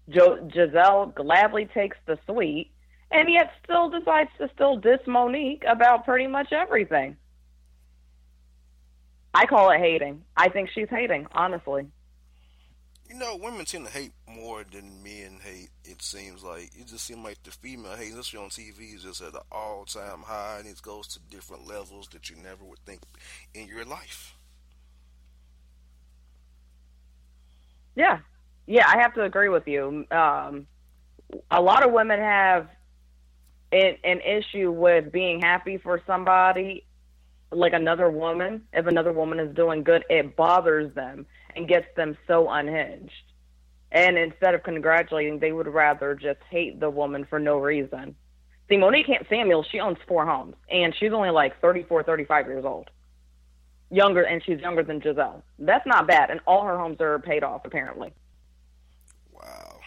Jo- 0.10 0.48
Gizelle 0.48 1.14
gladly 1.16 1.66
takes 1.66 1.98
the 2.06 2.18
suite, 2.26 2.72
and 3.12 3.30
yet 3.30 3.52
still 3.64 3.90
decides 3.90 4.30
to 4.40 4.50
still 4.54 4.78
diss 4.78 5.00
Monique 5.08 5.64
about 5.68 6.06
pretty 6.06 6.28
much 6.28 6.52
everything. 6.52 7.16
I 9.34 9.46
call 9.46 9.72
it 9.72 9.80
hating. 9.80 10.24
I 10.36 10.50
think 10.50 10.70
she's 10.74 10.90
hating, 10.90 11.28
honestly. 11.32 11.88
You 13.10 13.18
know, 13.18 13.38
women 13.42 13.66
tend 13.66 13.88
to 13.88 13.92
hate 13.92 14.12
more 14.28 14.64
than 14.72 15.04
men 15.04 15.40
hate. 15.44 15.70
It 15.84 16.02
seems 16.02 16.44
like 16.44 16.70
it 16.76 16.88
just 16.88 17.06
seems 17.06 17.24
like 17.24 17.42
the 17.44 17.52
female 17.52 17.96
hate, 17.96 18.14
especially 18.14 18.40
on 18.40 18.50
TV, 18.50 18.96
is 18.96 19.04
just 19.04 19.22
at 19.22 19.34
an 19.34 19.40
all-time 19.52 20.22
high, 20.22 20.58
and 20.60 20.68
it 20.68 20.80
goes 20.82 21.08
to 21.08 21.20
different 21.32 21.68
levels 21.68 22.08
that 22.10 22.30
you 22.30 22.36
never 22.36 22.64
would 22.64 22.80
think 22.86 23.02
in 23.56 23.68
your 23.68 23.84
life. 23.84 24.36
Yeah, 27.96 28.20
yeah, 28.68 28.88
I 28.88 29.02
have 29.02 29.16
to 29.16 29.24
agree 29.24 29.50
with 29.50 29.68
you. 29.68 30.06
Um, 30.12 30.68
a 31.50 31.62
lot 31.62 31.84
of 31.84 31.92
women 31.92 32.20
have 32.20 32.68
an, 33.72 33.98
an 34.04 34.22
issue 34.22 34.72
with 34.72 35.12
being 35.12 35.42
happy 35.42 35.78
for 35.78 36.02
somebody, 36.06 36.86
like 37.52 37.74
another 37.74 38.10
woman. 38.10 38.64
If 38.74 38.88
another 38.88 39.12
woman 39.12 39.40
is 39.40 39.56
doing 39.56 39.84
good, 39.84 40.04
it 40.10 40.36
bothers 40.36 40.94
them 40.94 41.26
and 41.56 41.68
gets 41.68 41.88
them 41.96 42.18
so 42.28 42.50
unhinged. 42.50 43.12
And 43.92 44.18
instead 44.18 44.54
of 44.54 44.64
congratulating, 44.64 45.40
they 45.40 45.52
would 45.52 45.68
rather 45.68 46.14
just 46.14 46.40
hate 46.50 46.80
the 46.80 46.90
woman 46.90 47.26
for 47.26 47.40
no 47.40 47.58
reason. 47.58 48.16
See, 48.70 48.78
Monique 48.78 49.10
Samuel, 49.30 49.66
she 49.70 49.80
owns 49.80 49.98
four 50.08 50.28
homes, 50.28 50.56
and 50.70 50.94
she's 51.00 51.12
only 51.12 51.32
like 51.32 51.60
34, 51.60 52.04
35 52.04 52.46
years 52.46 52.66
old. 52.66 52.92
Younger, 53.90 54.22
and 54.22 54.44
she's 54.44 54.60
younger 54.60 54.84
than 54.84 55.02
Gizelle. 55.02 55.42
That's 55.58 55.88
not 55.88 56.08
bad, 56.08 56.30
and 56.30 56.40
all 56.46 56.64
her 56.64 56.78
homes 56.78 57.02
are 57.02 57.18
paid 57.18 57.44
off, 57.44 57.62
apparently. 57.66 58.14
Wow. 59.34 59.80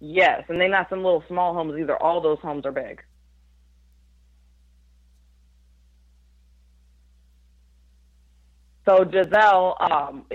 Yes, 0.00 0.42
and 0.48 0.60
they're 0.60 0.68
not 0.68 0.90
some 0.90 1.04
little 1.04 1.22
small 1.28 1.54
homes 1.54 1.78
either. 1.78 1.96
All 2.02 2.20
those 2.20 2.40
homes 2.40 2.66
are 2.66 2.72
big. 2.72 3.00
So 8.84 9.04
Gizelle, 9.04 9.80
um, 9.90 10.26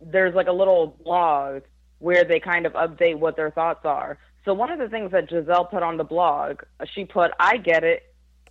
there's 0.00 0.34
like 0.34 0.48
a 0.48 0.52
little 0.52 0.98
blog 1.04 1.62
where 1.98 2.24
they 2.24 2.40
kind 2.40 2.66
of 2.66 2.72
update 2.72 3.18
what 3.18 3.36
their 3.36 3.50
thoughts 3.50 3.84
are. 3.84 4.18
So 4.44 4.54
one 4.54 4.70
of 4.70 4.78
the 4.78 4.88
things 4.88 5.12
that 5.12 5.28
Gizelle 5.28 5.70
put 5.70 5.82
on 5.82 5.96
the 5.96 6.04
blog, 6.04 6.62
she 6.92 7.04
put, 7.04 7.30
"I 7.38 7.58
get 7.58 7.84
it. 7.84 8.02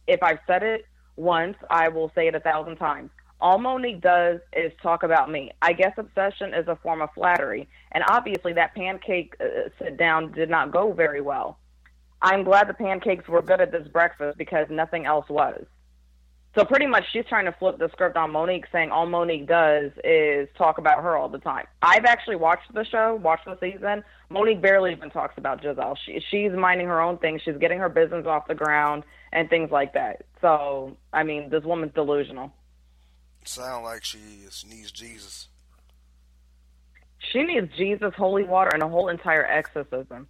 If 0.08 0.24
I've 0.24 0.40
said 0.48 0.64
it 0.64 0.86
once, 1.16 1.58
I 1.70 1.90
will 1.90 2.12
say 2.16 2.28
it 2.28 2.36
a 2.36 2.40
thousand 2.40 2.78
times. 2.78 3.10
All 3.42 3.58
Monique 3.58 4.02
does 4.02 4.40
is 4.54 4.72
talk 4.82 5.04
about 5.04 5.30
me. 5.30 5.52
I 5.62 5.74
guess 5.74 5.94
obsession 5.98 6.54
is 6.54 6.68
a 6.68 6.76
form 6.76 7.02
of 7.02 7.10
flattery, 7.14 7.68
and 7.92 8.04
obviously 8.08 8.54
that 8.54 8.76
pancake 8.76 9.36
uh, 9.42 9.70
sit 9.80 9.98
down 9.98 10.32
did 10.32 10.50
not 10.50 10.72
go 10.72 10.94
very 10.94 11.22
well. 11.22 11.58
I'm 12.22 12.44
glad 12.44 12.70
the 12.70 12.76
pancakes 12.76 13.28
were 13.28 13.42
good 13.42 13.60
at 13.60 13.72
this 13.72 13.88
breakfast 13.88 14.38
because 14.38 14.68
nothing 14.70 15.06
else 15.06 15.28
was." 15.28 15.66
So 16.54 16.66
pretty 16.66 16.86
much 16.86 17.06
she's 17.14 17.26
trying 17.30 17.46
to 17.46 17.54
flip 17.54 17.78
the 17.78 17.90
script 17.94 18.18
on 18.18 18.32
Monique, 18.32 18.66
saying 18.74 18.92
all 18.92 19.06
Monique 19.06 19.48
does 19.48 19.92
is 20.04 20.50
talk 20.58 20.80
about 20.80 21.02
her 21.02 21.16
all 21.16 21.30
the 21.30 21.40
time. 21.40 21.66
I've 21.82 22.04
actually 22.04 22.36
watched 22.36 22.74
the 22.74 22.84
show, 22.84 23.16
watched 23.16 23.46
the 23.46 23.58
season. 23.62 24.04
Monique 24.30 24.62
barely 24.62 24.92
even 24.92 25.10
talks 25.10 25.38
about 25.38 25.62
Gizelle. 25.62 25.96
She, 26.06 26.22
she's 26.30 26.52
minding 26.52 26.88
her 26.88 27.00
own 27.00 27.20
thing. 27.20 27.40
She's 27.44 27.58
getting 27.58 27.80
her 27.80 27.88
business 27.88 28.26
off 28.26 28.48
the 28.48 28.56
ground 28.56 29.04
and 29.32 29.50
things 29.50 29.72
like 29.72 29.94
that. 29.94 30.26
So, 30.42 30.98
I 31.14 31.24
mean, 31.24 31.50
this 31.50 31.64
woman's 31.64 31.94
delusional. 31.94 32.52
Sound 33.46 33.86
like 33.86 34.04
she 34.04 34.20
is, 34.46 34.66
needs 34.70 34.92
Jesus. 34.92 35.48
She 37.32 37.44
needs 37.44 37.72
Jesus, 37.78 38.14
holy 38.18 38.44
water, 38.44 38.72
and 38.74 38.84
a 38.84 38.90
whole 38.90 39.08
entire 39.08 39.46
exorcism. 39.46 40.28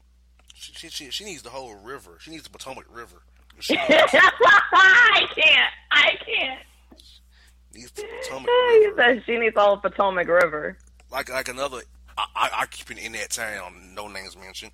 She, 0.53 0.73
she, 0.73 0.89
she, 0.89 1.09
she 1.09 1.23
needs 1.23 1.41
the 1.41 1.49
whole 1.49 1.73
river. 1.75 2.17
She 2.19 2.29
needs 2.29 2.43
the 2.43 2.51
Potomac 2.51 2.85
River. 2.93 3.23
I 3.71 5.25
can't. 5.35 5.73
I 5.91 6.11
can't. 6.25 6.59
Needs 7.73 7.91
Potomac 7.91 8.49
He 8.69 8.87
River. 8.87 8.95
says 8.97 9.23
she 9.25 9.37
needs 9.37 9.55
all 9.57 9.77
Potomac 9.77 10.27
River. 10.27 10.77
Like 11.11 11.29
like 11.29 11.47
another. 11.47 11.81
I, 12.17 12.25
I, 12.35 12.49
I 12.61 12.65
keep 12.67 12.91
it 12.91 13.03
in 13.03 13.13
that 13.13 13.29
town. 13.31 13.93
No 13.95 14.07
names 14.07 14.35
mentioned. 14.37 14.71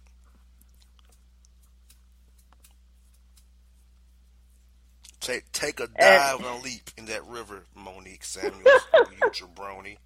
Take 5.20 5.52
take 5.52 5.80
a 5.80 5.88
eh. 5.98 6.18
dive 6.18 6.40
and 6.40 6.46
a 6.60 6.64
leap 6.64 6.92
in 6.98 7.06
that 7.06 7.26
river, 7.28 7.64
Monique 7.76 8.24
Samuels. 8.24 8.64
Oh, 8.94 9.06
you 9.12 9.30
jabroni. 9.32 9.98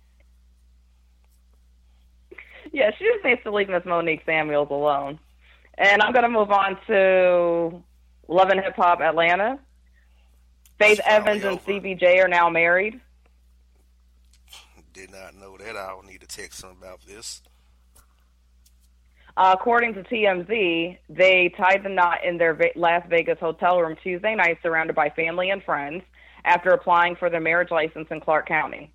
Yeah, 2.71 2.91
she 2.97 3.05
just 3.05 3.23
needs 3.25 3.43
to 3.43 3.51
leave 3.51 3.69
Miss 3.69 3.83
Monique 3.85 4.23
Samuels 4.25 4.69
alone. 4.71 5.19
And 5.77 6.01
I'm 6.01 6.13
going 6.13 6.23
to 6.23 6.29
move 6.29 6.51
on 6.51 6.77
to 6.87 7.83
Love 8.27 8.49
and 8.49 8.61
Hip 8.61 8.75
Hop 8.75 9.01
Atlanta. 9.01 9.59
Faith 10.79 10.99
Evans 11.05 11.43
and. 11.43 11.61
Stevie 11.61 11.95
J 11.95 12.19
are 12.19 12.27
now 12.27 12.49
married. 12.49 12.99
Did 14.93 15.11
not 15.11 15.35
know 15.35 15.57
that. 15.57 15.75
I 15.77 15.93
will 15.93 16.03
need 16.03 16.21
to 16.21 16.27
text 16.27 16.63
him 16.63 16.71
about 16.71 17.01
this. 17.05 17.41
Uh, 19.37 19.55
according 19.57 19.93
to 19.93 20.03
TMZ, 20.03 20.97
they 21.09 21.49
tied 21.55 21.83
the 21.83 21.89
knot 21.89 22.23
in 22.25 22.37
their 22.37 22.53
Ve- 22.53 22.73
Las 22.75 23.03
Vegas 23.09 23.39
hotel 23.39 23.79
room 23.79 23.95
Tuesday 24.03 24.35
night, 24.35 24.57
surrounded 24.61 24.95
by 24.95 25.09
family 25.09 25.49
and 25.49 25.63
friends, 25.63 26.03
after 26.43 26.71
applying 26.71 27.15
for 27.15 27.29
their 27.29 27.39
marriage 27.39 27.71
license 27.71 28.07
in 28.11 28.19
Clark 28.19 28.47
County. 28.47 28.93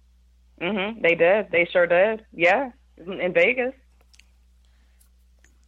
Mhm, 0.60 1.00
they 1.00 1.14
did. 1.14 1.50
They 1.50 1.64
sure 1.64 1.86
did. 1.86 2.26
Yeah, 2.32 2.70
in 2.98 3.32
Vegas. 3.32 3.74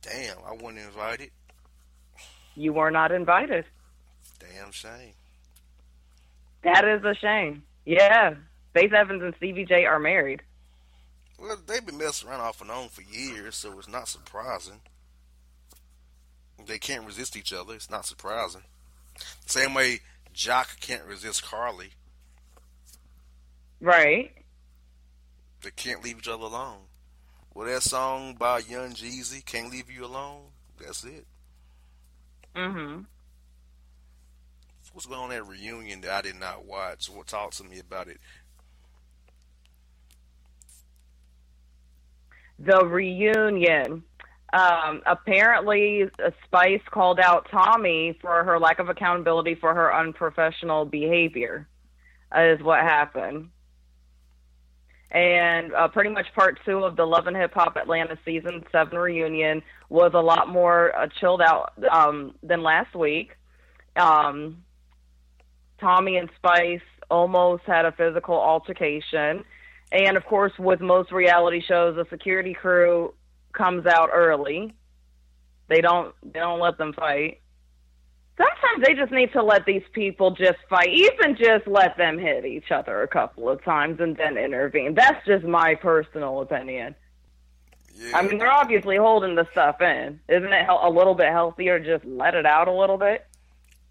Damn, 0.02 0.38
I 0.46 0.52
wasn't 0.52 0.78
invited. 0.78 1.30
You 2.58 2.72
were 2.72 2.90
not 2.90 3.12
invited. 3.12 3.64
Damn 4.40 4.72
shame. 4.72 5.12
That 6.64 6.84
is 6.84 7.04
a 7.04 7.14
shame. 7.14 7.62
Yeah, 7.86 8.34
Faith 8.74 8.92
Evans 8.92 9.22
and 9.22 9.32
Stevie 9.36 9.64
J 9.64 9.84
are 9.84 10.00
married. 10.00 10.42
Well, 11.38 11.56
they've 11.66 11.86
been 11.86 11.98
messing 11.98 12.28
around 12.28 12.40
off 12.40 12.60
and 12.60 12.68
on 12.68 12.88
for 12.88 13.02
years, 13.02 13.54
so 13.54 13.78
it's 13.78 13.88
not 13.88 14.08
surprising. 14.08 14.80
They 16.66 16.78
can't 16.78 17.06
resist 17.06 17.36
each 17.36 17.52
other. 17.52 17.74
It's 17.74 17.90
not 17.90 18.04
surprising. 18.04 18.62
Same 19.46 19.72
way 19.72 20.00
Jock 20.32 20.80
can't 20.80 21.04
resist 21.04 21.44
Carly. 21.44 21.90
Right. 23.80 24.32
They 25.62 25.70
can't 25.70 26.02
leave 26.02 26.18
each 26.18 26.28
other 26.28 26.42
alone. 26.42 26.80
Well, 27.54 27.68
that 27.68 27.82
song 27.84 28.34
by 28.34 28.58
Young 28.58 28.94
Jeezy, 28.94 29.44
"Can't 29.44 29.70
Leave 29.70 29.90
You 29.90 30.04
Alone," 30.04 30.50
that's 30.80 31.04
it. 31.04 31.24
Mhm. 32.58 33.06
What's 34.92 35.06
going 35.06 35.20
on 35.20 35.32
at 35.32 35.46
reunion 35.46 36.00
that 36.00 36.10
I 36.10 36.22
did 36.22 36.36
not 36.36 36.64
watch? 36.64 37.08
What 37.08 37.28
talk 37.28 37.52
to 37.52 37.64
me 37.64 37.78
about 37.78 38.08
it? 38.08 38.18
the 42.58 42.84
reunion. 42.84 44.02
Um, 44.52 45.02
apparently, 45.06 46.04
uh, 46.04 46.30
Spice 46.44 46.80
called 46.90 47.20
out 47.20 47.46
Tommy 47.50 48.18
for 48.20 48.44
her 48.44 48.58
lack 48.58 48.78
of 48.78 48.88
accountability 48.88 49.54
for 49.54 49.74
her 49.74 49.94
unprofessional 49.94 50.86
behavior, 50.86 51.68
uh, 52.34 52.40
is 52.40 52.62
what 52.62 52.80
happened. 52.80 53.50
And 55.10 55.72
uh, 55.72 55.88
pretty 55.88 56.10
much 56.10 56.26
part 56.34 56.58
two 56.66 56.84
of 56.84 56.96
the 56.96 57.06
Love 57.06 57.26
and 57.26 57.36
Hip 57.36 57.54
Hop 57.54 57.76
Atlanta 57.76 58.18
season 58.24 58.62
seven 58.70 58.98
reunion 58.98 59.62
was 59.88 60.12
a 60.14 60.20
lot 60.20 60.48
more 60.48 60.94
uh, 60.94 61.06
chilled 61.18 61.40
out 61.40 61.72
um, 61.90 62.34
than 62.42 62.62
last 62.62 62.94
week. 62.94 63.30
Um, 63.96 64.64
Tommy 65.80 66.18
and 66.18 66.28
Spice 66.36 66.80
almost 67.10 67.62
had 67.66 67.86
a 67.86 67.92
physical 67.92 68.34
altercation. 68.34 69.44
And 69.90 70.16
of 70.16 70.24
course, 70.26 70.52
with 70.58 70.80
most 70.80 71.10
reality 71.10 71.62
shows, 71.66 71.96
the 71.96 72.04
security 72.10 72.52
crew 72.52 73.14
comes 73.52 73.86
out 73.86 74.10
early. 74.12 74.74
They 75.68 75.80
don't 75.80 76.14
they 76.22 76.38
don't 76.38 76.60
let 76.60 76.76
them 76.76 76.92
fight. 76.92 77.40
Sometimes 78.38 78.86
they 78.86 78.94
just 78.94 79.12
need 79.12 79.32
to 79.32 79.42
let 79.42 79.66
these 79.66 79.82
people 79.92 80.30
just 80.30 80.58
fight, 80.70 80.88
even 80.90 81.36
just 81.36 81.66
let 81.66 81.96
them 81.96 82.18
hit 82.18 82.46
each 82.46 82.70
other 82.70 83.02
a 83.02 83.08
couple 83.08 83.48
of 83.50 83.62
times 83.64 83.98
and 84.00 84.16
then 84.16 84.38
intervene. 84.38 84.94
That's 84.94 85.24
just 85.26 85.44
my 85.44 85.74
personal 85.74 86.40
opinion. 86.40 86.94
Yeah, 87.94 88.16
I 88.16 88.22
mean, 88.22 88.38
they're 88.38 88.50
obviously 88.52 88.96
holding 88.96 89.34
the 89.34 89.46
stuff 89.50 89.80
in. 89.80 90.20
Isn't 90.28 90.52
it 90.52 90.66
a 90.68 90.88
little 90.88 91.14
bit 91.16 91.30
healthier 91.32 91.80
just 91.80 92.04
let 92.04 92.34
it 92.34 92.46
out 92.46 92.68
a 92.68 92.72
little 92.72 92.96
bit? 92.96 93.26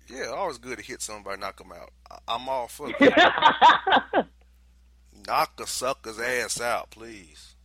yeah, 0.10 0.28
always 0.28 0.58
good 0.58 0.78
to 0.78 0.84
hit 0.86 1.02
somebody, 1.02 1.40
knock 1.42 1.58
them 1.58 1.74
out. 1.74 1.92
I- 2.10 2.20
I'm 2.34 2.48
all 2.48 2.70
for 2.70 2.88
that. 2.88 4.26
knock 5.28 5.60
a 5.60 5.68
sucker's 5.68 6.18
ass 6.20 6.62
out, 6.62 6.90
please. 6.92 7.56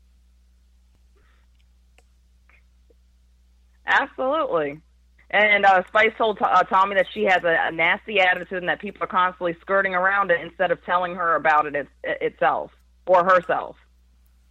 Absolutely. 3.86 4.80
And 5.32 5.64
uh, 5.64 5.82
Spice 5.88 6.12
told 6.18 6.38
uh, 6.42 6.62
Tommy 6.64 6.94
that 6.96 7.06
she 7.14 7.24
has 7.24 7.42
a, 7.42 7.56
a 7.68 7.72
nasty 7.72 8.20
attitude 8.20 8.58
and 8.58 8.68
that 8.68 8.80
people 8.80 9.02
are 9.02 9.06
constantly 9.06 9.56
skirting 9.62 9.94
around 9.94 10.30
it 10.30 10.40
instead 10.42 10.70
of 10.70 10.84
telling 10.84 11.14
her 11.14 11.36
about 11.36 11.64
it, 11.66 11.74
it 11.74 11.88
itself 12.04 12.70
or 13.06 13.24
herself, 13.24 13.76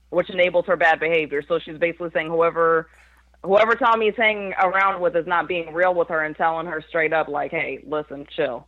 which 0.10 0.30
enables 0.32 0.66
her 0.66 0.76
bad 0.76 1.00
behavior. 1.00 1.44
So 1.48 1.60
she's 1.60 1.78
basically 1.78 2.10
saying 2.14 2.28
whoever 2.30 2.90
whoever 3.44 3.76
Tommy 3.76 4.08
is 4.08 4.16
hanging 4.18 4.54
around 4.54 5.02
with 5.02 5.16
is 5.16 5.28
not 5.28 5.48
being 5.48 5.72
real 5.72 5.94
with 5.94 6.08
her 6.08 6.24
and 6.24 6.36
telling 6.36 6.66
her 6.66 6.84
straight 6.90 7.14
up, 7.14 7.28
like, 7.28 7.52
"Hey, 7.52 7.84
listen, 7.86 8.26
chill." 8.36 8.68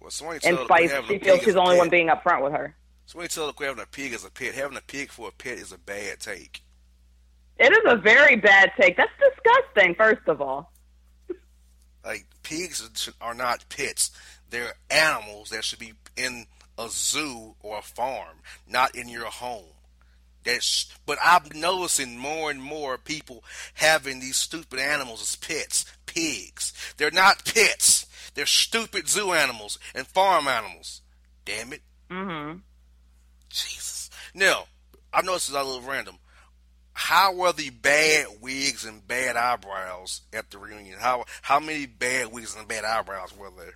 Well, 0.00 0.10
And 0.20 0.40
tell 0.40 0.56
her 0.58 0.64
quit 0.66 0.90
Spice, 0.90 1.06
she 1.08 1.18
feels 1.18 1.40
she's 1.40 1.54
the 1.54 1.60
only 1.60 1.76
one 1.76 1.88
being 1.88 2.08
upfront 2.08 2.42
with 2.42 2.52
her. 2.52 2.76
Somebody 3.06 3.28
tell 3.28 3.52
her 3.52 3.66
having 3.66 3.82
a 3.82 3.86
pig 3.86 4.12
as 4.12 4.24
a 4.24 4.30
pet. 4.30 4.54
Having 4.54 4.78
a 4.78 4.82
pig 4.82 5.10
for 5.10 5.28
a 5.28 5.32
pet 5.32 5.58
is 5.58 5.72
a 5.72 5.78
bad 5.78 6.20
take. 6.20 6.62
It 7.58 7.72
is 7.72 7.82
a 7.84 7.96
very 7.96 8.36
bad 8.36 8.70
take. 8.80 8.96
That's 8.96 9.10
disgusting. 9.18 9.96
First 9.96 10.26
of 10.28 10.40
all, 10.40 10.72
Like 12.04 12.26
pigs 12.42 13.10
are 13.20 13.34
not 13.34 13.68
pets; 13.68 14.10
they're 14.48 14.74
animals 14.90 15.50
that 15.50 15.64
should 15.64 15.78
be 15.78 15.94
in 16.16 16.46
a 16.78 16.88
zoo 16.88 17.54
or 17.60 17.78
a 17.78 17.82
farm, 17.82 18.38
not 18.66 18.94
in 18.94 19.08
your 19.08 19.26
home. 19.26 19.74
That's, 20.42 20.90
but 21.04 21.18
I'm 21.22 21.42
noticing 21.54 22.16
more 22.16 22.50
and 22.50 22.62
more 22.62 22.96
people 22.96 23.44
having 23.74 24.20
these 24.20 24.36
stupid 24.36 24.78
animals 24.78 25.20
as 25.20 25.36
pets. 25.36 25.84
Pigs. 26.06 26.72
They're 26.96 27.10
not 27.10 27.44
pets. 27.44 28.06
They're 28.34 28.46
stupid 28.46 29.08
zoo 29.08 29.32
animals 29.32 29.78
and 29.94 30.06
farm 30.06 30.48
animals. 30.48 31.02
Damn 31.44 31.74
it. 31.74 31.82
Mm-hmm. 32.10 32.58
Jesus. 33.50 34.10
Now, 34.34 34.64
I 35.12 35.22
know 35.22 35.34
this 35.34 35.48
is 35.48 35.54
a 35.54 35.62
little 35.62 35.82
random. 35.82 36.16
How 37.02 37.34
were 37.34 37.52
the 37.52 37.70
bad 37.70 38.26
wigs 38.40 38.84
and 38.84 39.04
bad 39.08 39.34
eyebrows 39.34 40.20
at 40.32 40.50
the 40.50 40.58
reunion? 40.58 40.98
How 41.00 41.24
how 41.40 41.58
many 41.58 41.86
bad 41.86 42.30
wigs 42.30 42.54
and 42.54 42.68
bad 42.68 42.84
eyebrows 42.84 43.36
were 43.36 43.50
there? 43.56 43.74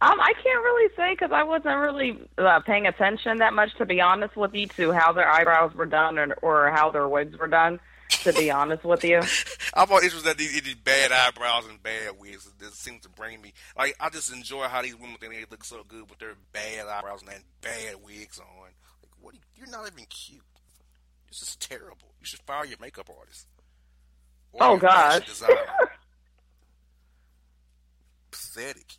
Um, 0.00 0.18
I 0.18 0.32
can't 0.32 0.64
really 0.64 0.92
say 0.96 1.12
because 1.12 1.30
I 1.32 1.44
wasn't 1.44 1.76
really 1.76 2.18
uh, 2.38 2.60
paying 2.60 2.86
attention 2.86 3.38
that 3.38 3.52
much, 3.52 3.76
to 3.76 3.84
be 3.86 4.00
honest 4.00 4.36
with 4.36 4.54
you, 4.54 4.66
to 4.68 4.90
how 4.90 5.12
their 5.12 5.28
eyebrows 5.28 5.74
were 5.74 5.86
done 5.86 6.18
or, 6.18 6.32
or 6.42 6.70
how 6.70 6.90
their 6.90 7.06
wigs 7.08 7.38
were 7.38 7.46
done. 7.46 7.78
To 8.22 8.32
be 8.32 8.50
honest 8.50 8.84
with 8.84 9.04
you, 9.04 9.20
I'm 9.74 9.88
more 9.88 10.02
interested 10.02 10.30
in 10.30 10.36
these, 10.38 10.62
these 10.62 10.74
bad 10.76 11.12
eyebrows 11.12 11.66
and 11.68 11.80
bad 11.82 12.18
wigs. 12.18 12.50
It 12.60 12.72
seems 12.72 13.02
to 13.02 13.10
bring 13.10 13.40
me 13.40 13.52
like 13.76 13.94
I 14.00 14.08
just 14.08 14.32
enjoy 14.32 14.64
how 14.64 14.82
these 14.82 14.98
women 14.98 15.16
think 15.20 15.34
they 15.34 15.44
look 15.48 15.62
so 15.62 15.84
good 15.86 16.08
with 16.08 16.18
their 16.18 16.34
bad 16.52 16.86
eyebrows 16.88 17.20
and 17.20 17.44
bad 17.60 17.96
wigs 18.04 18.40
on. 18.40 18.62
Like, 18.62 18.74
what? 19.20 19.34
Are 19.34 19.36
you, 19.36 19.42
you're 19.56 19.70
not 19.70 19.86
even 19.86 20.06
cute. 20.06 20.40
This 21.40 21.48
is 21.48 21.56
terrible. 21.56 22.14
You 22.20 22.26
should 22.26 22.40
fire 22.40 22.64
your 22.64 22.78
makeup 22.80 23.10
artist. 23.18 23.48
Or 24.52 24.62
oh 24.62 24.76
God. 24.76 25.24
Pathetic. 28.30 28.98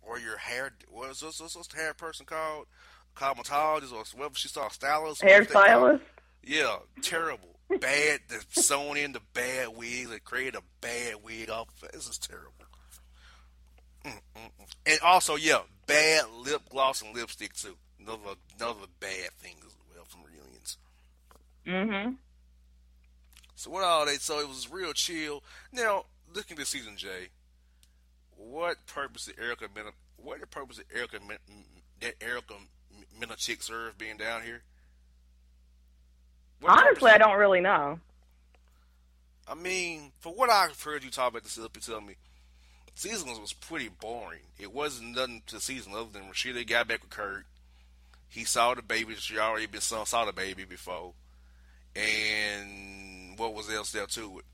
Or 0.00 0.18
your 0.18 0.38
hair. 0.38 0.72
What's, 0.88 1.22
what's 1.22 1.38
the 1.38 1.76
hair 1.76 1.92
person 1.92 2.24
called? 2.24 2.66
Cosmetologist 3.14 3.92
or 3.92 4.04
whatever 4.16 4.34
she 4.36 4.48
saw, 4.48 4.68
stylist. 4.68 5.20
they 5.20 5.34
it. 5.34 5.48
hairstylist. 5.48 6.00
Yeah, 6.42 6.76
terrible. 7.02 7.58
bad. 7.68 8.20
They're 8.28 8.40
sewn 8.50 8.96
in 8.96 9.12
the 9.12 9.20
bad 9.34 9.76
wig. 9.76 10.08
They 10.08 10.18
create 10.20 10.54
a 10.54 10.62
bad 10.80 11.16
wig 11.22 11.50
off. 11.50 11.68
This 11.92 12.08
is 12.08 12.18
terrible. 12.18 12.52
Mm-mm-mm. 14.04 14.66
And 14.86 15.00
also, 15.02 15.36
yeah, 15.36 15.60
bad 15.86 16.24
lip 16.42 16.62
gloss 16.70 17.02
and 17.02 17.14
lipstick 17.14 17.52
too. 17.52 17.76
Another 18.00 18.36
another 18.58 18.86
bad 19.00 19.32
thing 19.38 19.56
as 19.58 19.64
well 19.64 19.66
from 19.66 19.74
reunions. 19.74 19.75
Mm-hmm. 21.66 22.12
So 23.54 23.70
what 23.70 23.84
all 23.84 24.06
they? 24.06 24.16
So 24.16 24.38
it 24.40 24.48
was 24.48 24.70
real 24.70 24.92
chill. 24.92 25.42
Now 25.72 26.04
looking 26.34 26.56
this 26.56 26.68
season, 26.68 26.94
Jae, 26.96 27.28
what 28.36 28.86
purpose 28.86 29.26
did 29.26 29.38
Erica 29.38 29.66
What 30.16 30.40
the 30.40 30.46
purpose 30.46 30.76
did 30.76 30.86
Erica 30.94 31.18
that 32.00 32.14
Erica 32.20 32.54
Mena 33.18 33.36
chick 33.36 33.62
serve 33.62 33.98
being 33.98 34.16
down 34.16 34.42
here? 34.42 34.62
What 36.60 36.78
Honestly, 36.78 37.10
I 37.10 37.18
don't 37.18 37.38
really 37.38 37.60
know. 37.60 37.98
I 39.48 39.54
mean, 39.54 40.12
for 40.18 40.32
what 40.32 40.50
I've 40.50 40.80
heard 40.82 41.04
you 41.04 41.10
talk 41.10 41.30
about 41.30 41.44
this 41.44 41.58
up, 41.58 41.76
you 41.76 41.80
tell 41.80 42.00
me, 42.00 42.16
season 42.94 43.28
was, 43.28 43.38
was 43.38 43.52
pretty 43.52 43.88
boring. 43.88 44.40
It 44.58 44.72
wasn't 44.72 45.14
nothing 45.14 45.42
to 45.46 45.60
season 45.60 45.92
other 45.94 46.10
than 46.12 46.22
Rasheeda 46.22 46.66
got 46.66 46.88
back 46.88 47.02
with 47.02 47.10
Kirk. 47.10 47.44
He 48.28 48.44
saw 48.44 48.74
the 48.74 48.82
baby. 48.82 49.14
She 49.14 49.38
already 49.38 49.66
been 49.66 49.80
saw, 49.80 50.04
saw 50.04 50.24
the 50.24 50.32
baby 50.32 50.64
before, 50.64 51.12
and 51.96 53.38
what 53.38 53.54
was 53.54 53.70
else 53.70 53.92
there 53.92 54.06
to 54.06 54.38
it? 54.40 54.44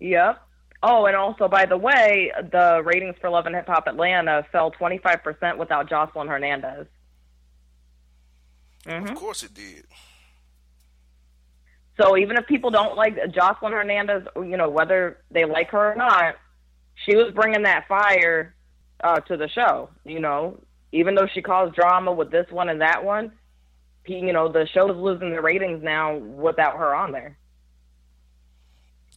Yep. 0.00 0.40
Oh, 0.82 1.06
and 1.06 1.16
also, 1.16 1.48
by 1.48 1.66
the 1.66 1.76
way, 1.76 2.30
the 2.52 2.82
ratings 2.84 3.16
for 3.20 3.30
Love 3.30 3.46
and 3.46 3.54
Hip 3.54 3.66
Hop 3.66 3.86
Atlanta 3.88 4.46
fell 4.52 4.70
25% 4.70 5.58
without 5.58 5.90
Joseline 5.90 6.28
Hernandez. 6.28 6.86
hmm 8.86 9.06
Of 9.08 9.14
course 9.14 9.42
it 9.42 9.54
did. 9.54 9.86
So 12.00 12.16
even 12.16 12.36
if 12.36 12.46
people 12.46 12.70
don't 12.70 12.96
like 12.96 13.16
Joseline 13.16 13.72
Hernandez, 13.72 14.22
you 14.36 14.56
know, 14.56 14.70
whether 14.70 15.18
they 15.30 15.44
like 15.44 15.70
her 15.70 15.92
or 15.92 15.96
not, 15.96 16.36
she 17.04 17.16
was 17.16 17.32
bringing 17.34 17.64
that 17.64 17.88
fire 17.88 18.54
uh, 19.02 19.20
to 19.20 19.36
the 19.36 19.48
show. 19.48 19.90
You 20.04 20.20
know, 20.20 20.60
even 20.92 21.14
though 21.16 21.26
she 21.32 21.42
caused 21.42 21.74
drama 21.74 22.12
with 22.12 22.30
this 22.30 22.46
one 22.50 22.68
and 22.68 22.80
that 22.80 23.04
one, 23.04 23.32
you 24.08 24.32
know, 24.32 24.48
the 24.50 24.66
show's 24.66 24.96
losing 24.96 25.30
the 25.30 25.40
ratings 25.40 25.82
now 25.82 26.16
without 26.16 26.76
her 26.76 26.94
on 26.94 27.12
there. 27.12 27.38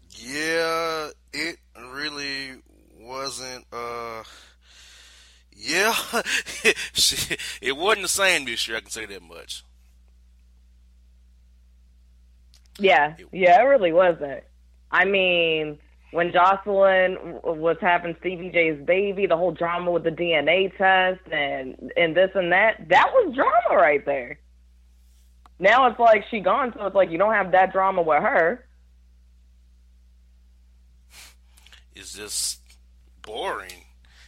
Yeah, 0.09 1.09
it 1.33 1.57
really 1.91 2.61
wasn't. 2.99 3.65
uh 3.71 4.23
Yeah, 5.55 5.93
it 7.61 7.77
wasn't 7.77 8.03
the 8.03 8.09
same 8.09 8.45
this 8.45 8.67
year. 8.67 8.77
I 8.77 8.81
can 8.81 8.89
say 8.89 9.05
that 9.05 9.21
much. 9.21 9.63
Yeah, 12.79 13.15
yeah, 13.31 13.61
it 13.61 13.65
really 13.65 13.91
wasn't. 13.93 14.43
I 14.91 15.05
mean, 15.05 15.79
when 16.11 16.31
Joseline 16.31 17.43
was 17.43 17.77
having 17.81 18.15
Stevie 18.19 18.49
J's 18.49 18.83
baby, 18.85 19.25
the 19.27 19.37
whole 19.37 19.51
drama 19.51 19.91
with 19.91 20.03
the 20.03 20.11
DNA 20.11 20.75
test 20.77 21.21
and 21.31 21.91
and 21.95 22.15
this 22.15 22.31
and 22.35 22.51
that, 22.51 22.87
that 22.89 23.11
was 23.13 23.35
drama 23.35 23.81
right 23.81 24.05
there. 24.05 24.39
Now 25.61 25.85
it's 25.85 25.99
like 25.99 26.25
she 26.31 26.39
gone, 26.39 26.73
so 26.75 26.87
it's 26.87 26.95
like 26.95 27.11
you 27.11 27.19
don't 27.19 27.33
have 27.33 27.51
that 27.51 27.71
drama 27.71 28.01
with 28.01 28.21
her. 28.23 28.65
It's 31.95 32.13
just 32.15 32.59
boring. 33.21 33.85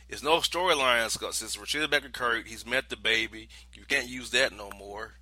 It's 0.10 0.22
no 0.22 0.38
storylines 0.38 1.14
because 1.18 1.38
since 1.38 1.58
Rasheeda 1.58 1.90
Becker 1.90 2.10
Kirk, 2.10 2.46
he's 2.48 2.68
met 2.68 2.90
the 2.90 2.96
baby. 2.98 3.50
You 3.74 3.84
can't 3.86 4.08
use 4.08 4.30
that 4.30 4.56
no 4.56 4.70
more. 4.78 5.14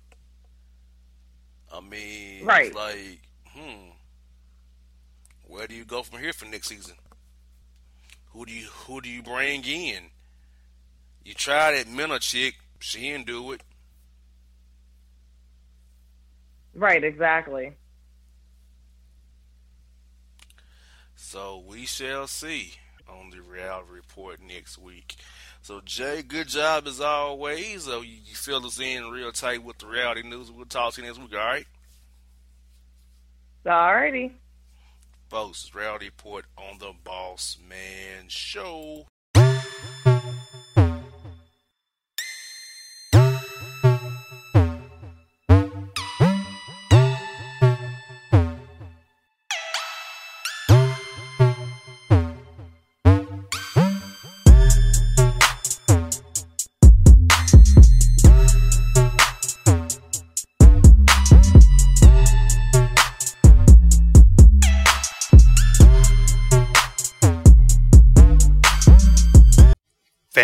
I 1.72 1.80
mean, 1.80 2.44
Right. 2.44 2.66
it's 2.66 2.76
like, 2.76 3.20
hmm, 3.54 3.92
where 5.44 5.66
do 5.66 5.74
you 5.74 5.86
go 5.86 6.02
from 6.02 6.18
here 6.20 6.34
for 6.34 6.44
next 6.44 6.68
season? 6.68 6.96
Who 8.32 8.44
do 8.44 8.52
you 8.52 8.66
who 8.66 9.00
do 9.00 9.08
you 9.08 9.22
bring 9.22 9.64
in? 9.64 10.10
You 11.24 11.32
tried 11.32 11.72
that 11.72 11.88
Mena 11.88 12.18
chick, 12.18 12.56
she 12.80 13.00
didn't 13.00 13.26
do 13.26 13.52
it. 13.52 13.62
Right, 16.74 17.04
exactly. 17.04 17.72
So 21.14 21.62
we 21.66 21.86
shall 21.86 22.26
see 22.26 22.74
on 23.08 23.30
the 23.30 23.40
reality 23.40 23.88
report 23.90 24.40
next 24.40 24.78
week. 24.78 25.16
So 25.60 25.80
Jae, 25.80 26.26
good 26.26 26.48
job 26.48 26.86
as 26.86 27.00
always. 27.00 27.84
So 27.84 28.00
you, 28.00 28.16
you 28.24 28.34
fill 28.34 28.66
us 28.66 28.80
in 28.80 29.10
real 29.10 29.32
tight 29.32 29.62
with 29.62 29.78
the 29.78 29.86
reality 29.86 30.22
news. 30.22 30.50
We'll 30.50 30.66
talk 30.66 30.94
to 30.94 31.00
you 31.00 31.06
next 31.06 31.20
week, 31.20 31.32
all 31.34 31.38
right? 31.38 31.66
Alrighty. 33.64 34.32
Folks, 35.28 35.70
reality 35.74 36.06
report 36.06 36.46
on 36.58 36.78
the 36.78 36.92
Boss 37.04 37.56
Man 37.68 38.28
Show. 38.28 39.06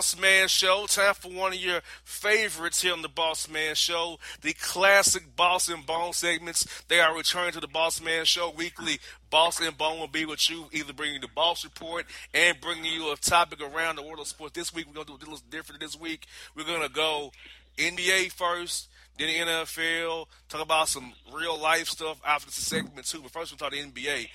Boss 0.00 0.18
Man 0.18 0.48
Show. 0.48 0.86
Time 0.86 1.12
for 1.12 1.30
one 1.30 1.52
of 1.52 1.58
your 1.58 1.82
favorites 2.04 2.80
here 2.80 2.94
on 2.94 3.02
the 3.02 3.08
Boss 3.10 3.50
Man 3.50 3.74
Show. 3.74 4.18
The 4.40 4.54
classic 4.54 5.36
Boss 5.36 5.68
and 5.68 5.84
Bone 5.84 6.14
segments. 6.14 6.66
They 6.88 7.00
are 7.00 7.14
returning 7.14 7.52
to 7.52 7.60
the 7.60 7.68
Boss 7.68 8.00
Man 8.00 8.24
Show 8.24 8.50
weekly. 8.56 8.98
Boss 9.28 9.60
and 9.60 9.76
Bone 9.76 9.98
will 9.98 10.08
be 10.08 10.24
with 10.24 10.48
you, 10.48 10.68
either 10.72 10.94
bringing 10.94 11.20
the 11.20 11.28
Boss 11.28 11.64
Report 11.64 12.06
and 12.32 12.58
bringing 12.62 12.86
you 12.86 13.12
a 13.12 13.16
topic 13.16 13.60
around 13.60 13.96
the 13.96 14.02
world 14.02 14.20
of 14.20 14.26
sports. 14.26 14.54
This 14.54 14.72
week, 14.72 14.86
we're 14.86 14.94
going 14.94 15.06
to 15.06 15.12
do 15.12 15.18
a 15.18 15.22
little 15.28 15.44
different 15.50 15.82
this 15.82 16.00
week. 16.00 16.24
We're 16.56 16.64
going 16.64 16.80
to 16.80 16.88
go 16.88 17.32
NBA 17.76 18.32
first, 18.32 18.88
then 19.18 19.28
the 19.28 19.52
NFL, 19.52 20.28
talk 20.48 20.62
about 20.62 20.88
some 20.88 21.12
real 21.30 21.60
life 21.60 21.88
stuff 21.88 22.18
after 22.26 22.46
the 22.46 22.52
segment, 22.52 23.06
too. 23.06 23.20
But 23.20 23.32
first, 23.32 23.52
we'll 23.52 23.58
talk 23.58 23.72
the 23.72 23.84
NBA. 23.84 24.28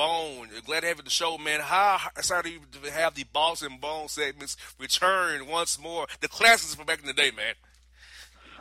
Bone. 0.00 0.48
Glad 0.64 0.80
to 0.80 0.86
have 0.86 0.96
you 0.96 1.02
the 1.02 1.10
show, 1.10 1.36
man. 1.36 1.60
How 1.60 1.98
excited 2.16 2.52
to 2.72 2.90
have 2.90 3.14
the 3.14 3.24
Boss 3.24 3.60
and 3.60 3.78
Bone 3.78 4.08
segments 4.08 4.56
return 4.78 5.46
once 5.46 5.78
more. 5.78 6.06
The 6.22 6.28
classics 6.28 6.74
from 6.74 6.86
back 6.86 7.00
in 7.00 7.06
the 7.06 7.12
day, 7.12 7.30
man. 7.30 7.52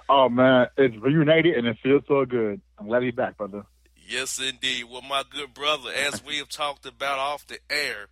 Oh 0.10 0.28
man, 0.28 0.68
it's 0.78 0.98
reunited 0.98 1.56
and 1.56 1.66
it 1.66 1.78
feels 1.82 2.04
so 2.10 2.26
good. 2.26 2.60
I'm 2.78 2.88
glad 2.88 3.00
to 3.00 3.06
be 3.06 3.12
back, 3.12 3.38
brother. 3.38 3.64
Yes, 4.06 4.38
indeed. 4.38 4.84
Well, 4.92 5.02
my 5.02 5.24
good 5.30 5.54
brother, 5.54 5.92
as 5.94 6.22
we 6.22 6.40
have 6.40 6.50
talked 6.50 6.86
about 6.86 7.20
off 7.20 7.48
the 7.48 7.60
air, 7.70 8.08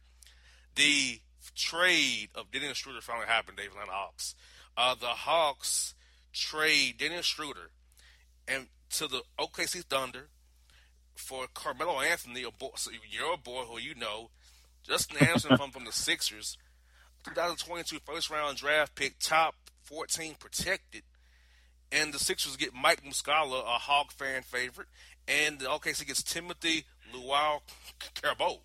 the 0.76 1.20
trade 1.54 2.30
of 2.34 2.50
Dennis 2.50 2.78
Schroeder 2.78 3.02
finally 3.02 3.28
happened, 3.28 3.58
David 3.58 3.74
Atlanta 3.74 3.92
Hawks. 3.92 4.36
Uh, 4.78 4.96
the 4.96 5.08
Hawks 5.08 5.96
trade 6.32 7.00
Dennis 7.00 7.26
Schroeder 7.26 7.72
and 8.48 8.68
to 8.92 9.10
the 9.10 9.24
OKC 9.38 9.84
Thunder 9.84 10.30
for 11.18 11.48
Carmelo 11.54 12.00
Anthony, 12.00 12.44
a 12.44 12.52
boy, 12.52 12.70
so 12.76 12.92
your 13.10 13.38
boy 13.38 13.64
who 13.64 13.80
you 13.80 13.96
know, 13.96 14.30
Justin 14.88 15.18
Anderson 15.18 15.58
from, 15.58 15.72
from 15.72 15.86
the 15.86 15.92
Sixers, 15.92 16.58
2022 17.26 18.00
first 18.06 18.30
round 18.30 18.58
draft 18.58 18.96
pick, 18.96 19.20
top 19.20 19.56
14 19.84 20.36
protected. 20.40 21.04
And 21.92 22.14
the 22.14 22.20
Sixers 22.20 22.58
get 22.58 22.74
Mike 22.74 23.04
Muscala, 23.04 23.62
a 23.62 23.80
Hawk 23.80 24.12
fan 24.12 24.42
favorite, 24.42 24.88
and 25.28 25.60
the 25.60 25.66
OKC 25.66 26.06
gets 26.06 26.22
Timothy 26.22 26.86
Luau 27.14 27.60
Carbo 28.22 28.60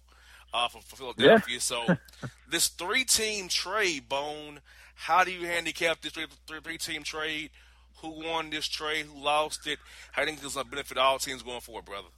uh, 0.53 0.69
from, 0.69 0.83
from 0.83 0.99
Philadelphia. 0.99 1.55
Yeah. 1.55 1.59
so 1.61 1.85
this 2.51 2.69
three 2.69 3.05
team 3.05 3.49
trade, 3.49 4.09
Bone, 4.09 4.61
how 4.95 5.25
do 5.25 5.33
you 5.33 5.47
handicap 5.47 6.01
this 6.01 6.12
three, 6.12 6.27
three, 6.47 6.61
three 6.61 6.79
team 6.79 7.03
trade? 7.03 7.51
Who 7.99 8.25
won 8.25 8.51
this 8.51 8.67
trade? 8.67 9.07
Who 9.07 9.23
lost 9.23 9.67
it? 9.67 9.79
How 10.11 10.23
do 10.23 10.27
you 10.27 10.33
think 10.37 10.43
this 10.45 10.57
will 10.57 10.65
benefit 10.65 10.99
all 10.99 11.19
teams 11.19 11.43
going 11.43 11.61
forward, 11.61 11.85
brother? 11.85 12.09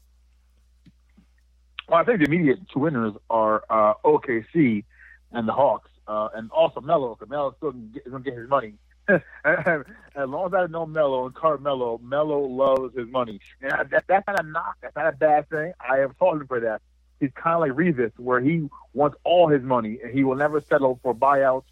Well, 1.89 2.01
I 2.01 2.05
think 2.05 2.21
the 2.21 2.25
immediate 2.25 2.61
two 2.73 2.81
winners 2.81 3.15
are 3.29 3.65
uh, 3.69 3.95
OKC 4.05 4.85
and 5.33 5.49
the 5.49 5.53
Hawks, 5.53 5.91
uh, 6.09 6.29
and 6.35 6.51
also 6.51 6.81
Melo, 6.81 7.15
because 7.15 7.31
Melo 7.31 7.55
still 7.59 7.73
going 7.73 7.93
to 7.93 8.31
get 8.31 8.39
his 8.39 8.49
money. 8.49 8.75
as 9.45 9.85
long 10.17 10.47
as 10.47 10.55
I 10.55 10.67
know 10.67 10.87
Melo 10.87 11.27
and 11.27 11.35
Carmelo, 11.35 11.99
Melo 12.03 12.41
loves 12.41 12.97
his 12.97 13.07
money. 13.09 13.41
And 13.61 13.91
that, 13.91 14.05
that's 14.07 14.27
not 14.27 14.43
a 14.43 14.47
knock. 14.47 14.77
That's 14.81 14.97
not 14.97 15.13
a 15.13 15.17
bad 15.17 15.49
thing. 15.51 15.75
I 15.79 16.01
am 16.01 16.15
him 16.19 16.47
for 16.47 16.61
that. 16.61 16.81
He's 17.21 17.31
kind 17.35 17.55
of 17.55 17.61
like 17.61 17.73
Revis, 17.73 18.13
where 18.19 18.41
he 18.41 18.69
wants 18.95 19.17
all 19.25 19.49
his 19.49 19.63
money 19.63 19.99
and 20.03 20.13
he 20.13 20.25
will 20.25 20.37
never 20.37 20.61
settle 20.61 20.99
for 21.03 21.15
buyouts 21.15 21.65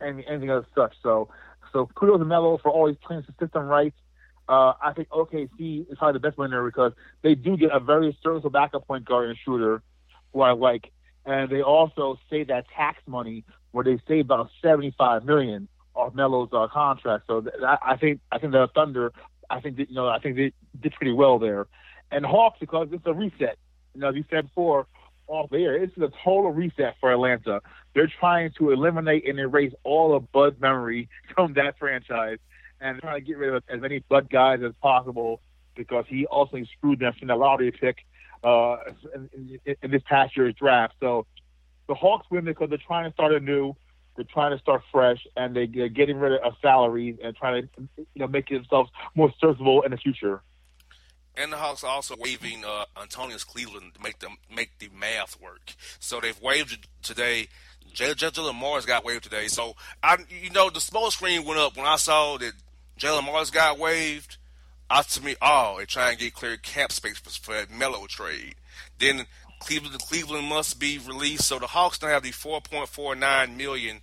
and 0.00 0.24
anything 0.26 0.50
of 0.50 0.66
such. 0.74 0.94
So, 1.02 1.28
so 1.72 1.86
kudos 1.94 2.18
to 2.18 2.24
Melo 2.24 2.58
for 2.58 2.70
always 2.70 2.96
playing 2.96 3.22
the 3.26 3.44
system 3.44 3.66
right 3.66 3.94
uh, 4.50 4.74
I 4.82 4.92
think 4.92 5.08
OKC 5.10 5.90
is 5.90 5.96
probably 5.96 6.14
the 6.14 6.28
best 6.28 6.36
winner 6.36 6.64
because 6.64 6.92
they 7.22 7.36
do 7.36 7.56
get 7.56 7.70
a 7.70 7.78
very 7.78 8.16
serviceable 8.20 8.50
backup 8.50 8.84
point 8.86 9.04
guard 9.04 9.28
and 9.28 9.38
shooter 9.44 9.80
who 10.32 10.40
I 10.40 10.50
like, 10.50 10.90
and 11.24 11.48
they 11.48 11.62
also 11.62 12.18
save 12.28 12.48
that 12.48 12.66
tax 12.76 13.00
money 13.06 13.44
where 13.70 13.84
they 13.84 14.00
save 14.08 14.24
about 14.24 14.50
seventy-five 14.60 15.24
million 15.24 15.68
off 15.94 16.14
Melo's 16.14 16.48
uh, 16.52 16.66
contract. 16.66 17.24
So 17.28 17.42
th- 17.42 17.54
I 17.62 17.96
think 17.96 18.20
I 18.32 18.38
think 18.38 18.52
the 18.52 18.68
Thunder, 18.74 19.12
I 19.48 19.60
think 19.60 19.76
that, 19.76 19.88
you 19.88 19.94
know 19.94 20.08
I 20.08 20.18
think 20.18 20.34
they 20.34 20.52
did 20.80 20.94
pretty 20.94 21.12
well 21.12 21.38
there, 21.38 21.68
and 22.10 22.26
Hawks 22.26 22.58
because 22.58 22.88
it's 22.90 23.06
a 23.06 23.14
reset. 23.14 23.56
You 23.94 24.00
know, 24.00 24.08
as 24.08 24.16
you 24.16 24.24
said 24.30 24.46
before, 24.46 24.88
off 25.28 25.48
there, 25.50 25.76
it's 25.76 25.96
a 25.96 26.10
total 26.24 26.50
reset 26.50 26.96
for 26.98 27.12
Atlanta. 27.12 27.60
They're 27.94 28.10
trying 28.18 28.50
to 28.58 28.70
eliminate 28.72 29.28
and 29.28 29.38
erase 29.38 29.72
all 29.84 30.16
of 30.16 30.30
Bud's 30.32 30.60
memory 30.60 31.08
from 31.36 31.54
that 31.54 31.78
franchise 31.78 32.38
and 32.80 33.00
trying 33.00 33.20
to 33.20 33.26
get 33.26 33.38
rid 33.38 33.54
of 33.54 33.62
as 33.68 33.80
many 33.80 34.00
Bud 34.00 34.30
guys 34.30 34.60
as 34.64 34.72
possible 34.80 35.40
because 35.76 36.04
he 36.08 36.26
also 36.26 36.58
screwed 36.76 36.98
them 36.98 37.12
from 37.18 37.28
the 37.28 37.36
lottery 37.36 37.72
pick 37.72 37.98
uh, 38.44 38.76
in, 39.14 39.58
in, 39.64 39.76
in 39.82 39.90
this 39.90 40.02
past 40.06 40.36
year's 40.36 40.54
draft. 40.54 40.94
So 41.00 41.26
the 41.88 41.94
Hawks 41.94 42.26
win 42.30 42.44
because 42.44 42.68
they're 42.68 42.78
trying 42.78 43.08
to 43.08 43.12
start 43.14 43.32
anew. 43.32 43.74
They're 44.16 44.24
trying 44.24 44.52
to 44.52 44.58
start 44.58 44.82
fresh, 44.92 45.26
and 45.36 45.56
they, 45.56 45.62
are 45.80 45.88
getting 45.88 46.18
rid 46.18 46.40
of 46.40 46.52
salaries 46.60 47.16
and 47.22 47.34
trying 47.36 47.68
to 47.76 47.88
you 47.96 48.04
know 48.16 48.26
make 48.26 48.48
themselves 48.48 48.90
more 49.14 49.32
serviceable 49.40 49.82
in 49.82 49.92
the 49.92 49.96
future. 49.96 50.42
And 51.36 51.52
the 51.52 51.56
Hawks 51.56 51.84
are 51.84 51.90
also 51.90 52.16
waiving 52.18 52.64
uh, 52.64 52.84
Antonius 53.00 53.44
Cleveland 53.44 53.94
to 53.94 54.02
make 54.02 54.18
them 54.18 54.36
make 54.54 54.78
the 54.78 54.88
math 54.94 55.40
work. 55.40 55.74
So 56.00 56.20
they've 56.20 56.40
waived 56.40 56.88
today. 57.02 57.48
Jaylen 57.94 58.54
Morris 58.54 58.84
got 58.84 59.04
waived 59.04 59.24
today. 59.24 59.48
So 59.48 59.74
I, 60.02 60.18
you 60.28 60.50
know, 60.50 60.70
the 60.70 60.80
smoke 60.80 61.12
screen 61.12 61.44
went 61.44 61.58
up 61.58 61.76
when 61.76 61.86
I 61.86 61.96
saw 61.96 62.36
that 62.38 62.52
Jaylen 63.00 63.24
Morris 63.24 63.50
got 63.50 63.78
waived, 63.78 64.36
me, 65.22 65.36
oh, 65.40 65.76
they 65.78 65.86
try 65.86 66.10
and 66.10 66.18
get 66.18 66.34
clear 66.34 66.56
cap 66.58 66.92
space 66.92 67.18
for, 67.18 67.30
for 67.30 67.54
that 67.54 67.70
Melo 67.70 68.06
trade. 68.06 68.56
Then 68.98 69.26
Cleveland, 69.60 69.98
Cleveland 70.00 70.46
must 70.48 70.78
be 70.78 70.98
released, 70.98 71.46
so 71.46 71.58
the 71.58 71.66
Hawks 71.66 71.98
don't 71.98 72.10
have 72.10 72.22
the 72.22 72.30
4.49 72.30 73.56
million 73.56 74.00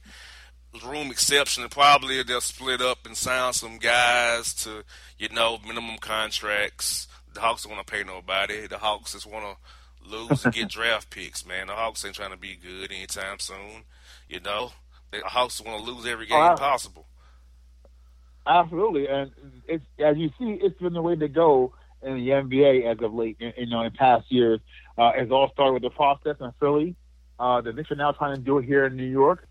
room 0.86 1.12
exception, 1.12 1.64
and 1.64 1.72
probably 1.72 2.22
they'll 2.24 2.42
split 2.42 2.82
up 2.82 3.06
and 3.06 3.16
sign 3.16 3.54
some 3.54 3.78
guys 3.78 4.54
to, 4.56 4.84
you 5.20 5.30
know, 5.30 5.60
minimum 5.66 5.98
contracts. 5.98 7.08
The 7.34 7.42
Hawks 7.42 7.64
don't 7.64 7.76
want 7.76 7.86
to 7.86 7.94
pay 7.94 8.04
nobody. 8.04 8.66
The 8.66 8.80
Hawks 8.80 9.14
just 9.14 9.26
want 9.26 9.46
to 9.46 10.10
lose 10.10 10.44
and 10.44 10.54
get 10.54 10.70
draft 10.70 11.12
picks, 11.12 11.46
man. 11.46 11.68
The 11.68 11.74
Hawks 11.74 12.04
ain't 12.04 12.16
trying 12.16 12.32
to 12.32 12.38
be 12.38 12.56
good 12.56 12.92
anytime 12.92 13.38
soon. 13.40 13.84
You 14.28 14.40
know, 14.40 14.72
the 15.12 15.20
Hawks 15.24 15.62
want 15.62 15.84
to 15.84 15.92
lose 15.92 16.06
every 16.06 16.26
oh, 16.26 16.30
game 16.30 16.52
oh, 16.54 16.56
possible. 16.56 17.06
Absolutely, 18.48 19.08
and 19.08 19.32
it's 19.68 19.84
as 20.00 20.16
you 20.18 20.30
see, 20.40 20.58
it's 20.62 20.80
been 20.80 20.94
the 20.94 21.02
way 21.02 21.16
to 21.16 21.28
go 21.28 21.74
in 22.02 22.16
the 22.16 22.30
NBA 22.30 22.90
as 22.90 22.98
of 23.04 23.14
late. 23.14 23.38
You 23.40 23.66
know, 23.66 23.82
in 23.82 23.92
past 23.92 24.32
years, 24.32 24.62
uh, 24.98 25.12
it's 25.16 25.32
all 25.32 25.52
started 25.52 25.74
with 25.74 25.84
the 25.84 25.90
process 25.90 26.38
in 26.40 26.54
Philly. 26.60 26.96
Uh, 27.40 27.60
the 27.62 27.74
Knicks 27.74 27.92
are 27.92 27.96
now 27.96 28.14
trying 28.14 28.36
to 28.36 28.42
do 28.42 28.58
it 28.60 28.66
here 28.66 28.86
in 28.86 28.96
New 28.96 29.04
York. 29.04 29.46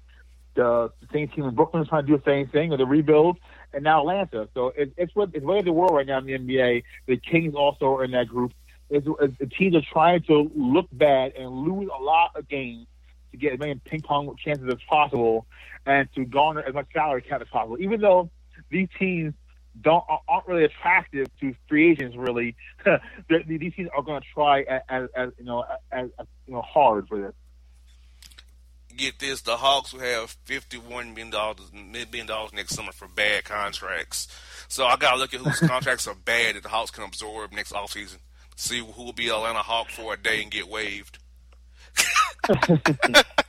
The, 0.54 0.90
the 1.00 1.08
same 1.12 1.28
team 1.28 1.44
in 1.44 1.54
Brooklyn 1.54 1.82
is 1.82 1.88
trying 1.90 2.06
to 2.06 2.12
do 2.12 2.16
the 2.16 2.22
same 2.24 2.48
thing 2.48 2.70
with 2.70 2.78
the 2.78 2.86
rebuild, 2.86 3.36
and 3.74 3.84
now 3.84 4.00
Atlanta. 4.00 4.48
So 4.54 4.68
it, 4.68 4.94
it's 4.96 5.14
what 5.14 5.30
it's 5.34 5.44
way 5.44 5.58
of 5.58 5.66
the 5.66 5.72
world 5.72 5.94
right 5.94 6.06
now 6.06 6.18
in 6.18 6.24
the 6.26 6.32
NBA. 6.38 6.84
The 7.06 7.18
Kings 7.18 7.54
also 7.54 7.96
are 7.96 8.04
in 8.04 8.12
that 8.12 8.28
group. 8.28 8.52
It's, 8.88 9.06
it's, 9.20 9.38
the 9.38 9.46
teams 9.46 9.76
are 9.76 9.82
trying 9.92 10.22
to 10.22 10.50
look 10.54 10.86
bad 10.90 11.34
and 11.36 11.50
lose 11.50 11.90
a 11.94 12.02
lot 12.02 12.30
of 12.34 12.48
games 12.48 12.86
to 13.32 13.36
get 13.36 13.52
as 13.52 13.58
many 13.58 13.74
ping 13.84 14.00
pong 14.00 14.34
chances 14.42 14.66
as 14.68 14.78
possible, 14.88 15.46
and 15.84 16.08
to 16.14 16.24
garner 16.24 16.62
as 16.66 16.72
much 16.72 16.86
salary 16.94 17.20
cap 17.20 17.42
as 17.42 17.48
possible. 17.48 17.76
Even 17.78 18.00
though 18.00 18.30
these 18.70 18.88
teams 18.98 19.34
don't 19.80 20.04
aren't 20.28 20.46
really 20.46 20.64
attractive 20.64 21.28
to 21.40 21.54
free 21.68 21.90
agents. 21.90 22.16
Really, 22.16 22.56
these 23.28 23.74
teams 23.74 23.88
are 23.94 24.02
going 24.02 24.20
to 24.20 24.26
try 24.32 24.62
as, 24.88 25.08
as, 25.14 25.30
you 25.38 25.44
know 25.44 25.64
as, 25.92 26.08
as, 26.18 26.26
you 26.46 26.54
know 26.54 26.62
hard 26.62 27.08
for 27.08 27.20
this. 27.20 27.34
Get 28.96 29.18
this: 29.18 29.42
the 29.42 29.56
Hawks 29.56 29.92
will 29.92 30.00
have 30.00 30.30
fifty-one 30.44 31.10
million 31.14 31.30
dollars, 31.30 31.70
million 31.72 32.26
dollars 32.26 32.52
next 32.52 32.74
summer 32.74 32.92
for 32.92 33.08
bad 33.08 33.44
contracts. 33.44 34.28
So 34.68 34.86
I 34.86 34.96
got 34.96 35.12
to 35.12 35.18
look 35.18 35.34
at 35.34 35.40
whose 35.40 35.60
contracts 35.68 36.06
are 36.06 36.14
bad 36.14 36.56
that 36.56 36.62
the 36.62 36.68
Hawks 36.68 36.90
can 36.90 37.04
absorb 37.04 37.52
next 37.52 37.72
offseason. 37.72 38.18
See 38.56 38.78
who 38.78 39.04
will 39.04 39.12
be 39.12 39.28
Atlanta 39.28 39.58
Hawk 39.58 39.90
for 39.90 40.14
a 40.14 40.16
day 40.16 40.42
and 40.42 40.50
get 40.50 40.66
waived. 40.68 41.18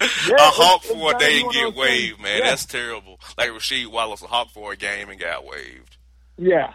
Yeah, 0.00 0.34
a 0.38 0.50
hawk 0.50 0.82
for 0.82 1.14
a 1.14 1.18
day 1.18 1.40
and 1.40 1.52
get 1.52 1.74
waived, 1.74 2.20
man. 2.20 2.38
Yeah. 2.38 2.50
That's 2.50 2.64
terrible. 2.64 3.20
Like 3.38 3.50
Rasheed 3.50 3.86
Wallace, 3.86 4.22
a 4.22 4.26
hawk 4.26 4.50
for 4.50 4.72
a 4.72 4.76
game 4.76 5.08
and 5.08 5.20
got 5.20 5.44
waved. 5.46 5.96
Yeah, 6.36 6.74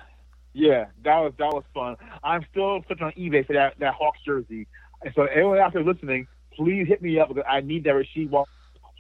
yeah, 0.53 0.86
that 1.03 1.20
was 1.20 1.34
that 1.38 1.53
was 1.53 1.63
fun. 1.74 1.95
I'm 2.24 2.45
still 2.51 2.82
putting 2.82 3.03
on 3.03 3.11
eBay 3.13 3.45
for 3.45 3.53
that 3.53 3.76
that 3.80 3.93
Hawks 3.93 4.20
jersey. 4.26 4.67
And 5.03 5.13
so 5.15 5.24
anyone 5.24 5.59
out 5.59 5.74
there 5.74 5.84
listening, 5.84 6.28
please 6.53 6.88
hit 6.88 7.01
me 7.01 7.20
up 7.20 7.30
because 7.30 7.43
I 7.47 7.61
need 7.61 7.84
that 7.86 7.93
Rasheed 7.93 8.30
Wallace 8.30 8.49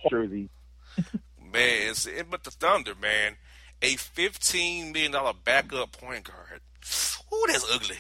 jersey. 0.09 0.49
man, 0.97 1.89
it's, 1.89 2.05
it, 2.05 2.27
but 2.29 2.43
the 2.43 2.51
Thunder, 2.51 2.93
man, 3.01 3.35
a 3.81 3.95
fifteen 3.95 4.91
million 4.91 5.11
dollar 5.11 5.33
backup 5.33 5.91
point 5.91 6.25
guard. 6.25 6.61
Ooh, 7.33 7.45
that's 7.47 7.69
ugly. 7.71 7.97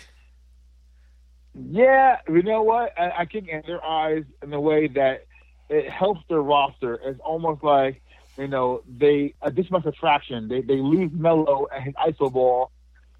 Yeah, 1.53 2.17
you 2.27 2.43
know 2.43 2.61
what? 2.61 2.97
I, 2.97 3.09
I 3.19 3.25
think 3.25 3.47
in 3.49 3.63
their 3.65 3.83
eyes, 3.83 4.23
in 4.43 4.51
the 4.51 4.59
way 4.59 4.87
that 4.87 5.25
it 5.69 5.89
helps 5.89 6.21
their 6.27 6.41
roster. 6.41 6.99
It's 7.03 7.19
almost 7.19 7.63
like, 7.63 8.01
you 8.37 8.47
know, 8.47 8.81
they 8.87 9.35
a 9.41 9.53
much 9.69 9.85
attraction. 9.85 10.47
They 10.47 10.61
they 10.61 10.77
lose 10.77 11.11
Melo 11.13 11.67
and 11.73 11.83
his 11.83 11.93
iso 11.95 12.31
ball, 12.31 12.71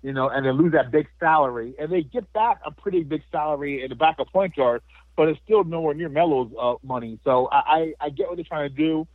you 0.01 0.13
know, 0.13 0.29
and 0.29 0.45
they 0.45 0.51
lose 0.51 0.71
that 0.73 0.91
big 0.91 1.07
salary, 1.19 1.75
and 1.79 1.91
they 1.91 2.01
get 2.01 2.31
back 2.33 2.59
a 2.65 2.71
pretty 2.71 3.03
big 3.03 3.21
salary 3.31 3.83
in 3.83 3.89
the 3.89 3.95
back 3.95 4.19
of 4.19 4.27
point 4.27 4.55
guard, 4.55 4.81
but 5.15 5.27
it's 5.27 5.39
still 5.43 5.63
nowhere 5.63 5.93
near 5.93 6.09
Melo's 6.09 6.51
uh, 6.59 6.75
money. 6.83 7.19
So 7.23 7.47
I, 7.51 7.57
I, 7.57 7.93
I 7.99 8.09
get 8.09 8.27
what 8.27 8.37
they're 8.37 8.45
trying 8.45 8.69
to 8.69 8.75
do. 8.75 9.07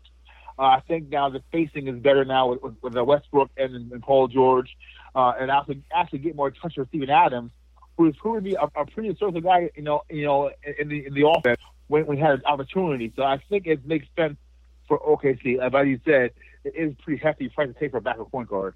Uh, 0.57 0.63
I 0.63 0.81
think 0.87 1.09
now 1.09 1.31
the 1.31 1.43
facing 1.51 1.89
is 1.89 1.99
better 1.99 2.25
now 2.25 2.51
with, 2.51 2.63
with, 2.63 2.75
with 2.81 2.93
the 2.93 3.03
Westbrook 3.03 3.51
and, 3.57 3.75
and 3.91 4.03
Paul 4.03 4.29
George, 4.29 4.77
uh, 5.17 5.33
and 5.41 5.51
also 5.51 5.75
actually 5.93 6.21
get 6.21 6.37
more 6.37 6.53
touch 6.53 6.77
with 6.77 6.89
Steven 6.89 7.11
Adams, 7.11 7.51
who 7.97 8.07
is 8.07 8.15
proving 8.17 8.45
to 8.45 8.51
be 8.51 8.55
a, 8.55 8.81
a 8.81 8.87
pretty 8.87 9.09
assertive 9.09 9.43
guy, 9.43 9.71
you 9.75 9.83
know, 9.83 10.03
you 10.09 10.25
know, 10.25 10.51
in 10.79 10.89
the 10.89 11.07
in 11.07 11.15
the 11.15 11.27
offense 11.27 11.59
when 11.89 12.07
we 12.07 12.19
had 12.19 12.33
an 12.33 12.43
opportunity. 12.47 13.13
So 13.17 13.23
I 13.23 13.41
think 13.49 13.67
it 13.67 13.87
makes 13.87 14.07
sense 14.17 14.37
for 14.89 14.99
OKC. 14.99 15.59
As 15.61 15.87
you 15.87 16.01
said, 16.05 16.31
it 16.65 16.75
is 16.75 16.95
pretty 17.03 17.23
hefty 17.23 17.49
price 17.49 17.69
to 17.69 17.75
take 17.75 17.91
for 17.91 17.99
a 17.99 18.01
backup 18.01 18.31
point 18.31 18.49
guard. 18.49 18.75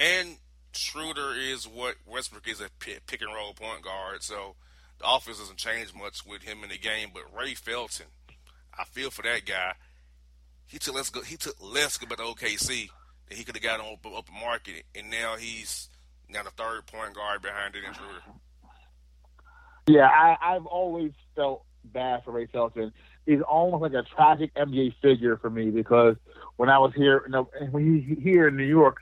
And 0.00 0.36
Schroeder 0.72 1.34
is 1.34 1.66
what 1.66 1.96
Westbrook 2.06 2.48
is 2.48 2.60
a 2.60 2.68
pick 2.78 3.20
and 3.20 3.34
roll 3.34 3.52
point 3.54 3.82
guard, 3.82 4.22
so 4.22 4.54
the 4.98 5.10
offense 5.10 5.38
doesn't 5.38 5.58
change 5.58 5.94
much 5.94 6.24
with 6.26 6.42
him 6.42 6.62
in 6.62 6.68
the 6.68 6.78
game. 6.78 7.10
But 7.12 7.22
Ray 7.36 7.54
Felton, 7.54 8.06
I 8.78 8.84
feel 8.84 9.10
for 9.10 9.22
that 9.22 9.44
guy. 9.44 9.74
He 10.66 10.78
took 10.78 10.94
less. 10.94 11.10
good. 11.10 11.24
He 11.24 11.36
took 11.36 11.56
less 11.62 11.96
good 11.96 12.12
about 12.12 12.18
the 12.18 12.46
OKC 12.46 12.90
that 13.28 13.38
he 13.38 13.44
could 13.44 13.56
have 13.56 13.62
got 13.62 13.80
on 13.80 13.86
open, 13.86 14.12
open 14.14 14.34
market, 14.38 14.84
and 14.94 15.10
now 15.10 15.36
he's 15.36 15.88
now 16.28 16.42
the 16.42 16.50
third 16.50 16.86
point 16.86 17.14
guard 17.14 17.40
behind 17.40 17.74
it 17.74 17.84
in 17.84 17.94
Schroeder. 17.94 18.22
Yeah, 19.86 20.06
I, 20.06 20.36
I've 20.42 20.66
always 20.66 21.12
felt 21.34 21.64
bad 21.92 22.24
for 22.24 22.32
Ray 22.32 22.46
Felton. 22.46 22.92
He's 23.26 23.40
almost 23.40 23.82
like 23.82 23.92
a 23.92 24.02
tragic 24.14 24.54
NBA 24.54 24.94
figure 25.02 25.36
for 25.36 25.50
me 25.50 25.70
because 25.70 26.16
when 26.56 26.68
I 26.68 26.78
was 26.78 26.92
here, 26.94 27.22
you 27.26 27.32
know, 27.32 27.50
when 27.70 27.84
he 28.06 28.14
here 28.22 28.48
in 28.48 28.56
New 28.56 28.64
York, 28.64 28.98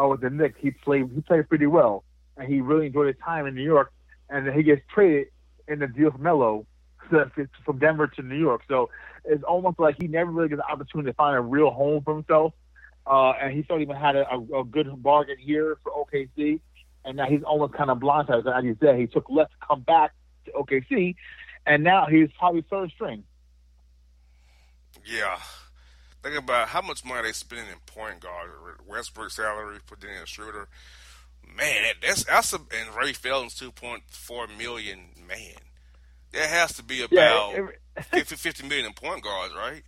uh, 0.00 0.06
with 0.06 0.20
the 0.20 0.30
Knicks, 0.30 0.58
he 0.60 0.70
played 0.70 1.10
he 1.14 1.20
played 1.20 1.48
pretty 1.48 1.66
well, 1.66 2.04
and 2.36 2.52
he 2.52 2.60
really 2.60 2.86
enjoyed 2.86 3.08
his 3.08 3.16
time 3.24 3.46
in 3.46 3.54
New 3.54 3.64
York. 3.64 3.92
And 4.30 4.46
then 4.46 4.54
he 4.54 4.62
gets 4.62 4.82
traded 4.92 5.28
in 5.66 5.78
the 5.78 5.86
deal 5.86 6.10
for 6.10 6.18
Melo 6.18 6.66
from 7.64 7.78
Denver 7.78 8.06
to 8.06 8.22
New 8.22 8.38
York. 8.38 8.62
So 8.68 8.90
it's 9.24 9.42
almost 9.42 9.78
like 9.78 9.96
he 10.00 10.06
never 10.06 10.30
really 10.30 10.48
gets 10.48 10.60
the 10.60 10.70
opportunity 10.70 11.10
to 11.10 11.14
find 11.14 11.36
a 11.36 11.40
real 11.40 11.70
home 11.70 12.02
for 12.04 12.14
himself. 12.14 12.52
Uh, 13.06 13.32
and 13.40 13.54
he 13.54 13.62
still 13.62 13.80
even 13.80 13.96
had 13.96 14.16
a, 14.16 14.26
a, 14.30 14.60
a 14.60 14.64
good 14.64 15.02
bargain 15.02 15.36
here 15.38 15.78
for 15.82 15.92
OKC, 15.92 16.60
and 17.06 17.16
now 17.16 17.26
he's 17.26 17.42
almost 17.42 17.72
kind 17.72 17.90
of 17.90 17.98
blindsided. 17.98 18.46
As 18.54 18.64
you 18.64 18.76
said, 18.80 18.98
he 18.98 19.06
took 19.06 19.30
less 19.30 19.48
to 19.48 19.66
come 19.66 19.80
back 19.80 20.12
to 20.44 20.50
OKC, 20.52 21.14
and 21.68 21.84
now 21.84 22.06
he's 22.06 22.30
probably 22.38 22.62
third 22.62 22.90
string. 22.90 23.24
Yeah, 25.04 25.38
Think 26.22 26.36
about 26.36 26.68
how 26.68 26.82
much 26.82 27.04
money 27.04 27.22
they 27.22 27.32
spending 27.32 27.68
in 27.68 27.78
point 27.86 28.20
guard. 28.20 28.50
Westbrook 28.86 29.30
salary, 29.30 29.78
put 29.86 30.02
in 30.02 30.10
Schroeder. 30.26 30.68
Man, 31.46 31.82
that, 31.82 31.94
that's 32.02 32.24
that's 32.24 32.52
a, 32.52 32.56
and 32.56 32.94
Ray 32.96 33.12
Felton's 33.12 33.54
two 33.54 33.70
point 33.70 34.02
four 34.08 34.46
million. 34.46 34.98
Man, 35.26 35.54
that 36.32 36.48
has 36.48 36.74
to 36.74 36.82
be 36.82 37.02
about 37.02 37.52
yeah, 37.52 37.66
it, 37.96 38.04
50, 38.26 38.36
50 38.36 38.68
million 38.68 38.86
in 38.86 38.92
point 38.92 39.22
guards, 39.22 39.54
right? 39.54 39.82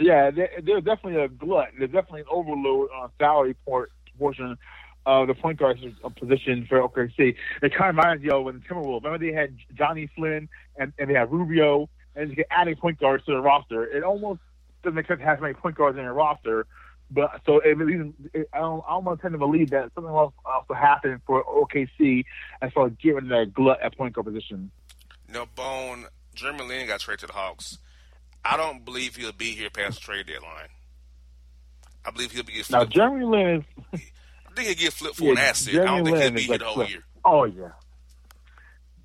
Yeah, 0.00 0.30
there, 0.30 0.50
there's 0.62 0.84
definitely 0.84 1.22
a 1.22 1.28
glut. 1.28 1.68
There's 1.76 1.90
definitely 1.90 2.22
an 2.22 2.26
overload 2.30 2.88
on 2.90 3.10
salary 3.18 3.54
port, 3.64 3.92
portion 4.18 4.56
of 5.06 5.26
the 5.26 5.34
point 5.34 5.58
guard 5.58 5.78
uh, 6.02 6.08
position 6.08 6.66
for 6.68 6.80
OKC. 6.80 7.34
It 7.62 7.74
kind 7.74 7.90
of 7.90 7.96
reminds 7.96 8.24
you 8.24 8.32
of 8.32 8.44
when 8.44 8.60
Timberwolves. 8.60 9.04
Remember 9.04 9.18
they 9.18 9.32
had 9.32 9.54
Johnny 9.74 10.08
Flynn 10.14 10.48
and, 10.76 10.92
and 10.98 11.10
they 11.10 11.14
had 11.14 11.30
Rubio, 11.30 11.88
and 12.16 12.30
you 12.30 12.36
get 12.36 12.46
adding 12.50 12.76
point 12.76 12.98
guards 12.98 13.24
to 13.26 13.32
the 13.32 13.40
roster. 13.40 13.84
It 13.84 14.02
almost 14.02 14.40
doesn't 14.82 14.94
make 14.94 15.06
sense 15.06 15.20
to 15.20 15.26
have 15.26 15.40
many 15.40 15.54
point 15.54 15.76
guards 15.76 15.98
in 15.98 16.04
your 16.04 16.14
roster. 16.14 16.66
But 17.10 17.42
so 17.44 17.60
it, 17.60 17.76
it, 18.32 18.48
I 18.52 18.58
don't, 18.58 18.82
I 18.88 18.92
almost 18.92 19.20
tend 19.20 19.32
to 19.32 19.38
believe 19.38 19.70
that 19.70 19.90
something 19.94 20.12
else 20.12 20.32
also 20.44 20.74
happened 20.74 21.20
for 21.26 21.44
OKC 21.44 22.24
as 22.62 22.72
far 22.72 22.86
as 22.86 22.92
getting 23.00 23.28
that 23.28 23.52
glut 23.52 23.80
at 23.82 23.96
point 23.96 24.14
guard 24.14 24.26
position. 24.26 24.70
No, 25.28 25.46
Bone, 25.54 26.06
Jeremy 26.34 26.64
Lin 26.64 26.86
got 26.86 27.00
traded 27.00 27.20
to 27.20 27.26
the 27.26 27.32
Hawks. 27.34 27.78
I 28.44 28.56
don't 28.56 28.84
believe 28.84 29.16
he'll 29.16 29.32
be 29.32 29.52
here 29.52 29.70
past 29.70 29.96
the 29.96 30.00
trade 30.00 30.26
deadline. 30.26 30.68
I 32.04 32.10
believe 32.10 32.32
he'll 32.32 32.42
be 32.42 32.62
now. 32.70 32.84
Jeremy 32.84 33.24
Lin 33.24 33.64
is. 33.92 34.00
I 34.54 34.56
think 34.56 34.68
he'll 34.68 34.86
get 34.86 34.92
flipped 34.92 35.16
for 35.16 35.24
yeah, 35.24 35.32
an 35.32 35.38
asset. 35.38 35.74
I 35.74 35.84
don't 35.84 36.04
think 36.04 36.16
he'll 36.16 36.30
be 36.30 36.42
here 36.42 36.58
the 36.58 36.64
whole 36.64 36.86
year. 36.86 37.04
Oh 37.24 37.44
yeah, 37.44 37.70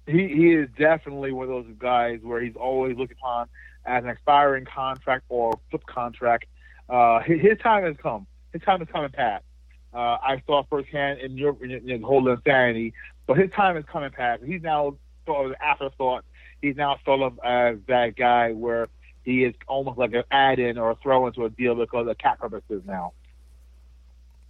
he 0.06 0.28
he 0.28 0.54
is 0.54 0.70
definitely 0.78 1.32
one 1.32 1.50
of 1.50 1.66
those 1.66 1.76
guys 1.80 2.20
where 2.22 2.40
he's 2.40 2.56
always 2.56 2.96
looked 2.96 3.14
upon 3.14 3.48
as 3.84 4.04
an 4.04 4.12
expiring 4.12 4.66
contract 4.66 5.26
or 5.28 5.60
flip 5.72 5.84
contract. 5.88 6.46
Uh, 6.88 7.22
his, 7.22 7.42
his, 7.42 7.58
time 7.64 7.84
has 7.84 7.96
come. 8.02 8.28
His 8.54 8.62
time 8.62 8.80
has 8.80 8.88
come 8.92 9.06
and 9.06 9.14
passed. 9.14 9.44
Uh, 9.92 10.18
I 10.22 10.44
saw 10.46 10.64
firsthand 10.70 11.22
in 11.22 11.36
your 11.36 11.58
in, 11.64 11.90
in 11.90 12.04
whole 12.04 12.30
insanity, 12.30 12.94
but 13.26 13.38
his 13.38 13.50
time 13.52 13.76
has 13.76 13.86
come 13.92 14.04
and 14.04 14.14
passed. 14.14 14.44
He's 14.44 14.62
now 14.62 14.98
sort 15.26 15.46
of 15.46 15.52
an 15.54 15.58
afterthought. 15.64 16.26
He's 16.62 16.76
now 16.76 16.98
sort 17.06 17.22
of 17.22 17.40
as 17.44 17.78
that 17.88 18.16
guy 18.16 18.52
where 18.52 18.88
he 19.24 19.46
is 19.46 19.56
almost 19.68 19.98
like 19.98 20.14
an 20.14 20.24
add-in 20.30 20.78
or 20.78 20.92
a 20.92 20.96
throw 20.96 21.26
into 21.26 21.46
a 21.46 21.50
deal 21.50 21.74
because 21.74 22.08
of 22.08 22.18
cap 22.20 22.40
purposes 22.40 22.84
now. 22.86 23.14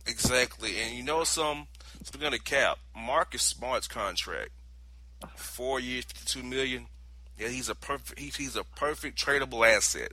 Exactly, 0.08 0.80
and 0.80 0.96
you 0.96 1.04
know 1.04 1.24
some. 1.24 1.68
Speaking 2.04 2.34
of 2.34 2.44
cap, 2.44 2.80
Marcus 2.96 3.42
Smart's 3.44 3.88
contract, 3.88 4.52
four 5.36 5.80
years, 5.80 6.06
fifty-two 6.06 6.44
million 6.44 6.88
yeah, 7.40 7.48
he's 7.48 7.70
a 7.70 7.76
perfect. 7.76 8.20
He, 8.20 8.28
he's 8.28 8.58
a 8.58 8.64
perfect 8.64 9.18
tradable 9.18 9.66
asset. 9.66 10.12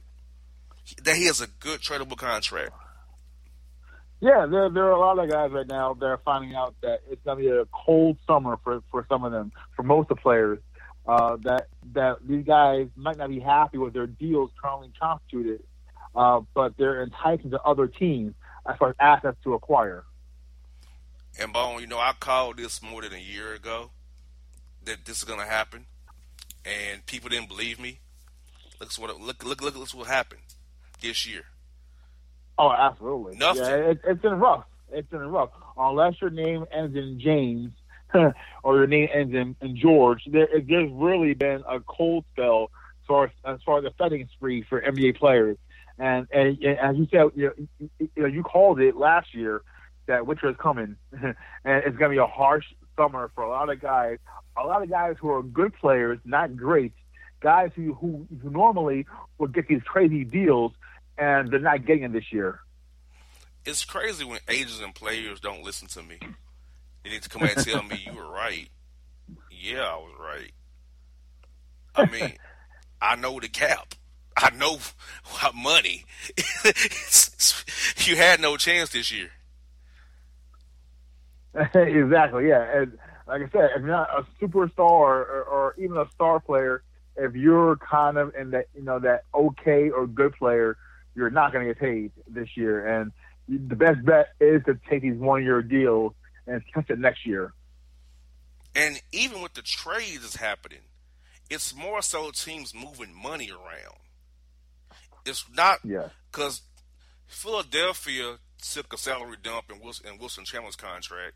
That 1.03 1.17
he 1.17 1.27
has 1.27 1.41
a 1.41 1.49
good 1.49 1.81
tradable 1.81 2.17
contract. 2.17 2.71
Yeah, 4.21 4.47
there 4.47 4.71
there 4.71 4.85
are 4.85 4.93
a 4.93 5.01
lot 5.01 5.19
of 5.19 5.29
guys 5.29 5.51
right 5.51 5.67
now 5.67 5.95
that 5.95 6.07
are 6.07 6.21
finding 6.25 6.55
out 6.55 6.77
that 6.83 7.01
it's 7.11 7.21
gonna 7.25 7.41
be 7.41 7.49
a 7.49 7.65
cold 7.67 8.17
summer 8.27 8.59
for 8.63 8.81
for 8.93 9.05
some 9.09 9.25
of 9.25 9.33
them, 9.33 9.51
for 9.75 9.83
most 9.83 10.11
of 10.11 10.17
the 10.17 10.23
players. 10.23 10.61
Uh, 11.07 11.37
that 11.43 11.69
that 11.93 12.17
these 12.27 12.45
guys 12.45 12.89
might 12.97 13.17
not 13.17 13.29
be 13.29 13.41
happy 13.41 13.79
with 13.79 13.93
their 13.93 14.07
deals 14.07 14.51
currently 14.63 14.91
constituted, 15.01 15.63
uh, 16.15 16.41
but 16.55 16.77
they're 16.77 17.03
enticing 17.03 17.51
to 17.51 17.61
other 17.63 17.89
teams 17.89 18.35
as 18.69 18.77
far 18.77 18.91
as 18.91 18.97
assets 19.01 19.39
to 19.45 19.55
acquire. 19.55 20.05
And 21.39 21.53
Bone, 21.53 21.81
you 21.81 21.87
know, 21.87 21.99
I 21.99 22.13
called 22.19 22.57
this 22.57 22.83
more 22.83 23.03
than 23.03 23.13
a 23.13 23.19
year 23.19 23.55
ago 23.55 23.91
that 24.85 25.05
this 25.05 25.19
is 25.19 25.25
going 25.25 25.41
to 25.41 25.47
happen 25.47 25.87
and 26.67 27.05
people 27.07 27.29
didn't 27.29 27.49
believe 27.49 27.79
me. 27.79 28.01
Look 28.81 28.93
what 28.95 29.21
look 29.21 29.45
look 29.45 29.63
look 29.63 29.77
look 29.77 29.95
what 29.95 30.07
happened 30.07 30.43
this 31.01 31.27
year. 31.27 31.45
Oh, 32.59 32.73
absolutely. 32.73 33.37
Nothing. 33.37 33.63
Yeah, 33.63 33.91
it, 33.91 34.01
it's 34.05 34.23
been 34.23 34.39
rough. 34.39 34.65
It's 34.91 35.09
been 35.09 35.29
rough. 35.29 35.51
Unless 35.77 36.21
your 36.21 36.31
name 36.31 36.65
ends 36.73 36.97
in 36.97 37.21
James 37.21 37.73
or 38.63 38.77
your 38.77 38.87
name 38.87 39.09
ends 39.13 39.35
in, 39.35 39.57
in 39.61 39.77
George, 39.77 40.23
there, 40.27 40.49
there's 40.53 40.91
really 40.93 41.35
been 41.35 41.63
a 41.69 41.81
cold 41.81 42.25
spell 42.33 42.71
as 43.03 43.07
far 43.07 43.25
as, 43.25 43.31
as 43.45 43.63
far 43.65 43.79
as 43.79 43.85
the 43.85 43.91
betting 43.99 44.29
spree 44.33 44.65
for 44.69 44.81
NBA 44.81 45.17
players. 45.17 45.59
And, 45.99 46.27
and, 46.31 46.59
and 46.63 46.79
as 46.79 46.97
you 46.97 47.07
said, 47.11 47.31
you, 47.35 47.53
know, 47.59 48.09
you, 48.17 48.27
you 48.27 48.43
called 48.43 48.81
it 48.81 48.97
last 48.97 49.35
year 49.35 49.63
that 50.07 50.27
winter 50.27 50.51
is 50.51 50.57
coming, 50.59 50.97
and 51.13 51.35
it's 51.65 51.97
going 51.97 52.11
to 52.11 52.17
be 52.17 52.19
a 52.19 52.27
harsh 52.27 52.67
summer 52.97 53.31
for 53.35 53.45
a 53.45 53.49
lot 53.49 53.71
of 53.71 53.81
guys 53.81 54.19
a 54.57 54.67
lot 54.67 54.83
of 54.83 54.91
guys 54.91 55.17
who 55.21 55.31
are 55.31 55.43
good 55.43 55.75
players, 55.75 56.19
not 56.25 56.57
great, 56.57 56.93
guys 57.41 57.71
who 57.75 57.95
who, 57.95 58.27
normally 58.43 59.07
would 59.39 59.53
get 59.53 59.69
these 59.69 59.83
crazy 59.83 60.25
deals, 60.25 60.73
and 61.19 61.51
they're 61.51 61.61
not 61.61 61.85
getting 61.85 62.05
it 62.05 62.13
this 62.13 62.33
year. 62.33 62.61
It's 63.65 63.85
crazy 63.85 64.25
when 64.25 64.41
agents 64.49 64.81
and 64.81 64.95
players 64.95 65.41
don't 65.41 65.63
listen 65.63 65.89
to 65.89 66.03
me. 66.03 66.19
They 67.03 67.11
need 67.11 67.23
to 67.23 67.29
come 67.29 67.43
and 67.43 67.57
tell 67.57 67.83
me 67.83 68.03
you 68.07 68.13
were 68.13 68.31
right. 68.31 68.69
Yeah, 69.51 69.83
I 69.83 69.97
was 69.97 70.13
right. 70.21 70.53
I 71.95 72.07
mean, 72.07 72.35
I 73.01 73.17
know 73.17 73.41
the 73.41 73.49
cap. 73.49 73.95
I 74.37 74.51
know 74.51 74.79
what 75.41 75.55
money. 75.55 76.05
you 78.05 78.17
had 78.17 78.41
no 78.41 78.57
chance 78.57 78.91
this 78.91 79.11
year. 79.11 79.31
exactly. 81.75 82.49
Yeah, 82.49 82.81
and 82.81 82.99
like 83.27 83.43
I 83.43 83.49
said, 83.51 83.71
if 83.75 83.81
you're 83.81 83.89
not 83.89 84.09
a 84.17 84.45
superstar 84.45 84.79
or, 84.79 85.43
or, 85.43 85.75
even 85.79 85.97
a 85.97 86.07
star 86.15 86.39
player, 86.39 86.83
if 87.17 87.35
you're 87.35 87.77
kind 87.77 88.19
of 88.19 88.35
in 88.35 88.51
that, 88.51 88.67
you 88.75 88.83
know, 88.83 88.99
that 88.99 89.25
okay 89.35 89.91
or 89.91 90.07
good 90.07 90.35
player, 90.35 90.77
you're 91.15 91.31
not 91.31 91.53
going 91.53 91.67
to 91.67 91.73
get 91.73 91.81
paid 91.81 92.13
this 92.29 92.57
year. 92.57 92.87
And 92.87 93.13
the 93.49 93.75
best 93.75 94.05
bet 94.05 94.29
is 94.39 94.63
to 94.67 94.79
take 94.89 95.03
these 95.03 95.17
one 95.17 95.43
year 95.43 95.63
deals 95.63 96.13
and 96.47 96.63
catch 96.73 96.91
it 96.91 96.99
next 96.99 97.25
year. 97.27 97.53
And 98.75 99.01
even 99.13 99.41
with 99.41 99.55
the 99.55 99.63
trades 99.63 100.21
that's 100.21 100.37
happening, 100.37 100.81
it's 101.49 101.75
more 101.75 102.03
so 102.03 102.31
teams 102.31 102.75
moving 102.75 103.15
money 103.15 103.51
around. 103.51 103.97
It's 105.27 105.45
not 105.55 105.81
because 106.31 106.63
Philadelphia 107.27 108.39
took 108.63 108.93
a 108.93 108.99
salary 108.99 109.37
dump 109.43 109.71
in 109.71 109.81
Wilson, 109.81 110.07
in 110.07 110.19
Wilson 110.19 110.45
Chandler's 110.45 110.77
contract 110.77 111.35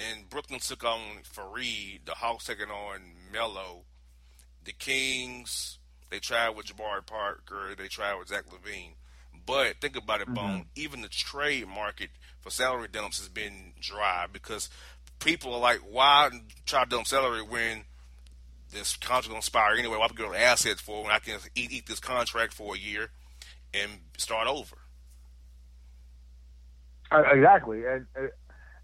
and 0.00 0.28
Brooklyn 0.28 0.60
took 0.60 0.84
on 0.84 1.22
Faried. 1.22 2.06
The 2.06 2.12
Hawks 2.12 2.46
taking 2.46 2.70
on 2.70 3.00
Melo. 3.32 3.82
The 4.64 4.72
Kings 4.72 5.78
they 6.10 6.18
tried 6.18 6.50
with 6.50 6.66
Jabari 6.66 7.06
Parker. 7.06 7.74
They 7.78 7.86
tried 7.86 8.18
with 8.18 8.28
Zach 8.28 8.44
LaVine. 8.46 8.94
But 9.46 9.76
think 9.80 9.96
about 9.96 10.20
it, 10.20 10.26
mm-hmm. 10.26 10.34
Bone. 10.34 10.66
Even 10.74 11.02
the 11.02 11.08
trade 11.08 11.68
market 11.68 12.10
for 12.40 12.50
salary 12.50 12.88
dumps 12.90 13.18
has 13.18 13.28
been 13.28 13.72
dry 13.80 14.26
because 14.30 14.68
people 15.20 15.54
are 15.54 15.60
like, 15.60 15.78
why 15.78 16.30
try 16.66 16.84
to 16.84 16.90
dump 16.90 17.06
salary 17.06 17.42
when 17.42 17.84
this 18.72 18.96
contract 18.96 19.30
to 19.30 19.36
expire 19.36 19.74
anyway? 19.74 19.96
Why 19.98 20.08
put 20.08 20.36
assets 20.36 20.80
for 20.80 21.02
when 21.02 21.12
I 21.12 21.18
can 21.18 21.38
eat, 21.54 21.72
eat 21.72 21.86
this 21.86 22.00
contract 22.00 22.52
for 22.52 22.74
a 22.74 22.78
year 22.78 23.10
and 23.74 23.90
start 24.16 24.48
over? 24.48 24.76
Uh, 27.12 27.22
exactly, 27.32 27.82
and 27.86 28.06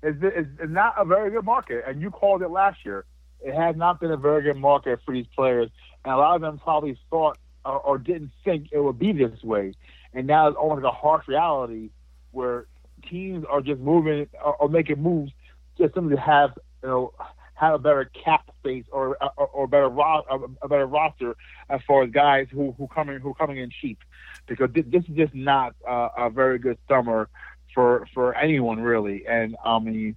it's, 0.03 0.70
not 0.70 0.95
a 0.99 1.05
very 1.05 1.30
good 1.30 1.45
market. 1.45 1.84
And 1.87 2.01
you 2.01 2.11
called 2.11 2.43
it 2.43 2.49
last 2.49 2.84
year. 2.84 3.05
It 3.41 3.55
has 3.55 3.76
not 3.76 4.01
been 4.01 4.11
a 4.11 4.16
very 4.16 4.43
good 4.43 4.57
market 4.57 5.01
for 5.05 5.14
these 5.14 5.26
players, 5.34 5.70
and 6.05 6.14
a 6.14 6.16
lot 6.16 6.37
of 6.37 6.41
them 6.41 6.59
probably 6.59 6.99
thought 7.11 7.39
or, 7.64 7.80
or 7.80 7.99
didn't 7.99 8.30
think 8.45 8.68
it 8.72 8.78
would 8.78 8.99
be 8.99 9.12
this 9.12 9.43
way. 9.43 9.74
And 10.12 10.26
now 10.26 10.49
it's 10.49 10.57
almost 10.57 10.82
like 10.82 10.93
a 10.93 10.97
harsh 10.97 11.28
reality 11.28 11.91
where 12.30 12.66
teams 13.09 13.45
are 13.49 13.61
just 13.61 13.80
moving 13.80 14.26
or, 14.43 14.57
or 14.57 14.68
making 14.68 15.03
moves 15.03 15.32
just 15.78 15.95
simply 15.95 16.16
to 16.16 16.20
have 16.20 16.51
you 16.82 16.89
know 16.89 17.12
have 17.57 17.75
a 17.75 17.79
better 17.79 18.11
cap 18.25 18.49
space 18.59 18.85
or 18.93 19.17
or, 19.37 19.47
or 19.49 19.67
better 19.67 19.89
ro- 19.89 20.49
a 20.63 20.69
better 20.69 20.87
roster 20.87 21.37
as 21.69 21.81
far 21.87 22.05
as 22.05 22.11
guys 22.11 22.47
who 22.51 22.73
who 22.79 22.87
coming 22.87 23.19
who 23.19 23.35
coming 23.35 23.59
in 23.59 23.71
cheap 23.71 23.99
because 24.47 24.71
this, 24.73 24.85
this 24.89 25.03
is 25.09 25.17
just 25.17 25.35
not 25.35 25.75
uh, 25.89 26.09
a 26.17 26.31
very 26.31 26.59
good 26.59 26.79
summer 26.89 27.29
for 27.75 28.07
for 28.15 28.35
anyone 28.35 28.81
really. 28.81 29.27
And 29.27 29.57
I 29.65 29.79
mean, 29.79 30.17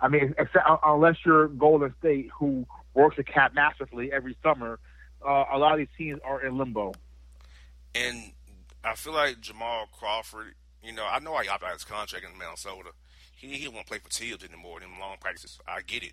I 0.00 0.08
mean, 0.08 0.34
except, 0.38 0.66
unless 0.84 1.16
you're 1.24 1.48
Golden 1.48 1.94
State 1.98 2.30
who 2.38 2.66
works 2.94 3.16
the 3.16 3.24
cap 3.24 3.54
masterfully 3.54 4.12
every 4.12 4.36
summer, 4.42 4.78
uh, 5.26 5.44
a 5.52 5.58
lot 5.58 5.72
of 5.72 5.78
these 5.78 5.88
teams 5.96 6.20
are 6.24 6.44
in 6.44 6.58
limbo. 6.58 6.92
And 7.94 8.32
I 8.84 8.94
feel 8.94 9.14
like 9.14 9.40
Jamal 9.40 9.86
Crawford. 9.92 10.54
You 10.82 10.92
know, 10.92 11.06
I 11.10 11.18
know 11.18 11.34
I 11.34 11.44
got 11.44 11.62
his 11.72 11.84
contract 11.84 12.24
in 12.24 12.38
Minnesota. 12.38 12.90
He 13.36 13.48
he 13.48 13.68
won't 13.68 13.86
play 13.86 13.98
for 13.98 14.10
Thibs 14.10 14.44
anymore. 14.44 14.80
in 14.82 15.00
long 15.00 15.16
practices, 15.20 15.58
I 15.66 15.80
get 15.82 16.02
it. 16.02 16.12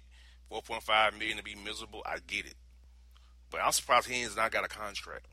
Four 0.49 0.61
point 0.61 0.83
five 0.83 1.17
million 1.17 1.37
to 1.37 1.43
be 1.43 1.55
miserable, 1.55 2.01
I 2.05 2.17
get 2.25 2.45
it. 2.45 2.55
But 3.49 3.61
I'm 3.63 3.71
surprised 3.71 4.07
he 4.07 4.21
has 4.21 4.35
not 4.35 4.51
got 4.51 4.65
a 4.65 4.67
contract. 4.67 5.27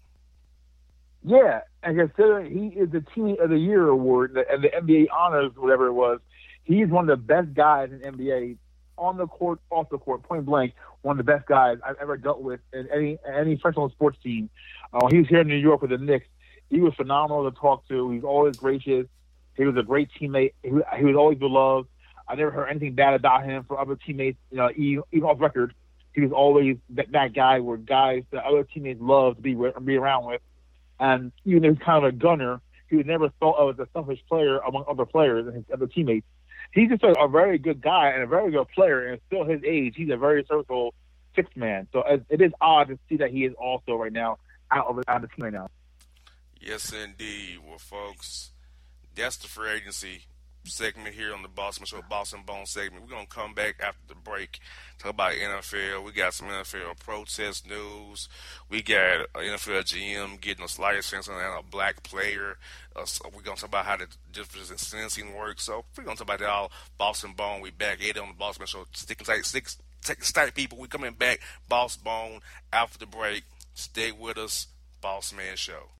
Yeah, 1.22 1.60
and 1.82 1.98
considering 1.98 2.50
he 2.50 2.78
is 2.78 2.90
the 2.90 3.02
Team 3.14 3.36
of 3.40 3.50
the 3.50 3.58
Year 3.58 3.88
award 3.88 4.36
and 4.50 4.64
the 4.64 4.68
NBA 4.68 5.06
honors, 5.12 5.52
whatever 5.56 5.88
it 5.88 5.92
was, 5.92 6.20
he's 6.64 6.88
one 6.88 7.08
of 7.08 7.18
the 7.18 7.22
best 7.22 7.52
guys 7.52 7.90
in 7.92 8.00
NBA 8.00 8.56
on 8.96 9.16
the 9.16 9.26
court, 9.26 9.58
off 9.70 9.88
the 9.90 9.98
court, 9.98 10.22
point 10.22 10.46
blank. 10.46 10.74
One 11.02 11.18
of 11.18 11.24
the 11.24 11.32
best 11.32 11.46
guys 11.46 11.78
I've 11.84 11.96
ever 12.00 12.16
dealt 12.16 12.42
with 12.42 12.60
in 12.72 12.88
any 12.94 13.18
any 13.26 13.56
professional 13.56 13.90
sports 13.90 14.18
team. 14.22 14.50
Uh, 14.92 15.08
he 15.10 15.18
was 15.18 15.28
here 15.28 15.40
in 15.40 15.48
New 15.48 15.56
York 15.56 15.80
with 15.80 15.90
the 15.90 15.98
Knicks. 15.98 16.26
He 16.68 16.80
was 16.80 16.94
phenomenal 16.94 17.50
to 17.50 17.58
talk 17.58 17.88
to. 17.88 18.10
He 18.10 18.16
was 18.16 18.24
always 18.24 18.56
gracious. 18.56 19.06
He 19.56 19.64
was 19.64 19.76
a 19.76 19.82
great 19.82 20.10
teammate. 20.20 20.52
He, 20.62 20.68
he 20.68 21.04
was 21.04 21.16
always 21.16 21.38
beloved. 21.38 21.88
I 22.30 22.36
never 22.36 22.50
heard 22.50 22.68
anything 22.68 22.94
bad 22.94 23.14
about 23.14 23.44
him 23.44 23.64
from 23.64 23.78
other 23.78 23.96
teammates. 23.96 24.38
You 24.50 24.58
know, 24.58 24.70
even, 24.76 25.02
even 25.12 25.28
off 25.28 25.40
record, 25.40 25.74
he 26.14 26.20
was 26.20 26.32
always 26.32 26.76
that, 26.90 27.10
that 27.12 27.34
guy 27.34 27.60
where 27.60 27.76
guys 27.76 28.24
that 28.30 28.44
other 28.44 28.64
teammates 28.64 29.00
loved 29.00 29.38
to 29.38 29.42
be 29.42 29.54
be 29.54 29.96
around 29.96 30.26
with. 30.26 30.40
And 30.98 31.32
even 31.44 31.62
though 31.62 31.70
he's 31.70 31.82
kind 31.82 32.04
of 32.04 32.14
a 32.14 32.16
gunner, 32.16 32.60
he 32.88 32.96
was 32.96 33.06
never 33.06 33.30
thought 33.40 33.56
of 33.56 33.80
as 33.80 33.86
a 33.86 33.90
selfish 33.92 34.20
player 34.28 34.58
among 34.58 34.84
other 34.88 35.06
players 35.06 35.46
and 35.46 35.56
his 35.56 35.64
other 35.72 35.86
teammates. 35.86 36.26
He's 36.72 36.88
just 36.88 37.02
a, 37.02 37.18
a 37.20 37.28
very 37.28 37.58
good 37.58 37.80
guy 37.80 38.10
and 38.10 38.22
a 38.22 38.26
very 38.26 38.50
good 38.52 38.68
player, 38.68 39.08
and 39.08 39.20
still 39.26 39.44
his 39.44 39.60
age, 39.64 39.94
he's 39.96 40.10
a 40.10 40.16
very 40.16 40.44
serviceable 40.48 40.94
sixth 41.34 41.56
man. 41.56 41.88
So 41.92 42.04
it 42.28 42.40
is 42.40 42.52
odd 42.60 42.88
to 42.88 42.98
see 43.08 43.16
that 43.16 43.30
he 43.30 43.44
is 43.44 43.54
also 43.54 43.96
right 43.96 44.12
now 44.12 44.38
out 44.70 44.86
of, 44.86 45.02
out 45.08 45.16
of 45.16 45.22
the 45.22 45.28
team 45.28 45.44
right 45.44 45.52
now. 45.52 45.68
Yes, 46.60 46.92
indeed. 46.92 47.58
Well, 47.66 47.78
folks, 47.78 48.50
that's 49.14 49.36
the 49.36 49.48
free 49.48 49.70
agency 49.70 50.26
segment 50.64 51.14
here 51.14 51.34
on 51.34 51.42
the 51.42 51.48
Boss 51.48 51.80
Man 51.80 51.86
Show, 51.86 52.02
Boss 52.08 52.32
and 52.32 52.44
Bone 52.44 52.66
segment. 52.66 53.02
We're 53.02 53.10
gonna 53.10 53.26
come 53.26 53.54
back 53.54 53.76
after 53.80 54.00
the 54.08 54.14
break, 54.14 54.60
talk 54.98 55.12
about 55.12 55.32
NFL. 55.32 56.04
We 56.04 56.12
got 56.12 56.34
some 56.34 56.48
NFL 56.48 56.98
protest 56.98 57.68
news. 57.68 58.28
We 58.68 58.82
got 58.82 59.26
NFL 59.34 59.84
GM 59.84 60.40
getting 60.40 60.64
a 60.64 60.68
slight 60.68 61.02
sentencing 61.02 61.34
and 61.34 61.58
a 61.58 61.62
black 61.62 62.02
player. 62.02 62.58
Uh, 62.94 63.04
so 63.04 63.30
we're 63.34 63.42
gonna 63.42 63.56
talk 63.56 63.68
about 63.68 63.86
how 63.86 63.96
the 63.96 64.06
difference 64.32 64.70
in 64.70 64.78
sentencing 64.78 65.34
works. 65.34 65.64
So 65.64 65.84
we're 65.96 66.04
gonna 66.04 66.16
talk 66.16 66.26
about 66.26 66.40
that 66.40 66.48
all. 66.48 66.72
Boss 66.98 67.24
and 67.24 67.36
Bone. 67.36 67.60
We 67.60 67.70
back 67.70 67.98
Eddie 68.00 68.20
on 68.20 68.28
the 68.28 68.34
Boss 68.34 68.58
Man 68.58 68.66
Show. 68.66 68.86
Sticking 68.92 69.24
tight, 69.24 69.44
stick, 69.44 69.68
tight, 70.02 70.54
people. 70.54 70.78
We 70.78 70.88
coming 70.88 71.14
back. 71.14 71.40
Boss 71.68 71.96
Bone 71.96 72.40
after 72.72 72.98
the 72.98 73.06
break. 73.06 73.44
Stay 73.74 74.12
with 74.12 74.38
us. 74.38 74.66
Boss 75.00 75.32
Man 75.32 75.56
Show. 75.56 75.99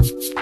Thank 0.00 0.40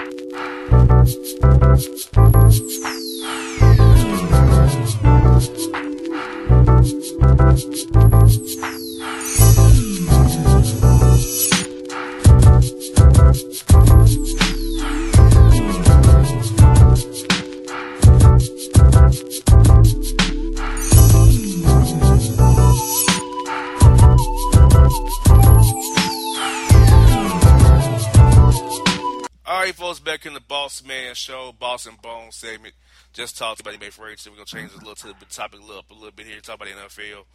right, 29.69 29.75
folks, 29.75 29.99
back 29.99 30.25
in 30.25 30.33
the 30.33 30.39
Boss 30.39 30.83
Man 30.83 31.13
Show, 31.13 31.51
Boss 31.51 31.85
and 31.85 32.01
Bone 32.01 32.31
segment. 32.31 32.73
Just 33.13 33.37
talked 33.37 33.59
about 33.59 33.75
NBA 33.75 33.91
free. 33.91 34.15
We're 34.25 34.31
gonna 34.31 34.45
change 34.45 34.71
a 34.73 34.77
little 34.77 34.95
to 34.95 35.07
the 35.07 35.25
topic 35.29 35.59
a 35.59 35.63
little, 35.63 35.83
a 35.91 35.93
little 35.93 36.11
bit 36.11 36.25
here. 36.25 36.39
Talk 36.39 36.55
about 36.55 36.69
the 36.69 37.03
NFL 37.03 37.25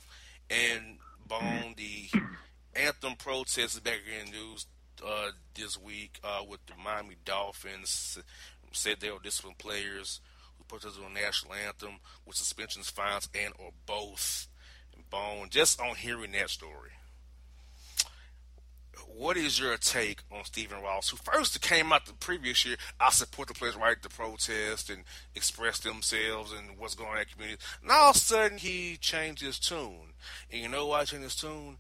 and 0.51 0.99
Bone. 1.29 1.75
The 1.77 2.11
anthem 2.75 3.15
protest 3.15 3.77
is 3.77 3.81
back 3.81 4.01
in 4.21 4.33
the 4.33 4.37
news 4.37 4.67
uh, 5.07 5.31
this 5.55 5.81
week 5.81 6.19
uh, 6.25 6.43
with 6.49 6.59
the 6.67 6.73
Miami 6.83 7.15
Dolphins. 7.25 8.19
Said 8.73 8.97
they'll 8.99 9.21
discipline 9.21 9.55
players 9.57 10.21
who 10.59 10.65
protested 10.65 11.05
on 11.05 11.15
the 11.15 11.21
national 11.21 11.55
anthem 11.55 12.01
with 12.27 12.35
suspensions, 12.35 12.91
fines, 12.91 13.29
and 13.33 13.55
or 13.61 13.71
both. 13.87 14.49
Bone, 15.09 15.49
just 15.51 15.81
on 15.81 15.95
hearing 15.95 16.33
that 16.33 16.51
story 16.51 16.91
what 19.17 19.37
is 19.37 19.61
your 19.61 19.77
take 19.77 20.23
on 20.33 20.45
Stephen 20.45 20.83
Ross, 20.83 21.11
who 21.11 21.17
first 21.17 21.61
came 21.61 21.93
out 21.93 22.07
the 22.07 22.13
previous 22.15 22.65
year? 22.65 22.77
I 22.99 23.11
support 23.11 23.49
the 23.49 23.55
players' 23.55 23.77
right 23.77 24.01
to 24.03 24.09
protest 24.09 24.91
and 24.91 25.05
express 25.35 25.79
themselves 25.81 26.53
and 26.53 26.79
what's 26.79 26.95
going 26.95 27.11
on 27.11 27.17
in 27.17 27.21
that 27.21 27.33
community. 27.33 27.63
And 27.83 27.91
all 27.91 28.11
of 28.11 28.17
a 28.17 28.19
sudden, 28.19 28.59
he 28.59 28.97
changed 28.97 29.43
his 29.43 29.59
tune. 29.59 30.15
And 30.51 30.63
you 30.63 30.69
know 30.69 30.87
why 30.87 31.01
he 31.01 31.07
changed 31.07 31.25
his 31.25 31.37
tune? 31.37 31.79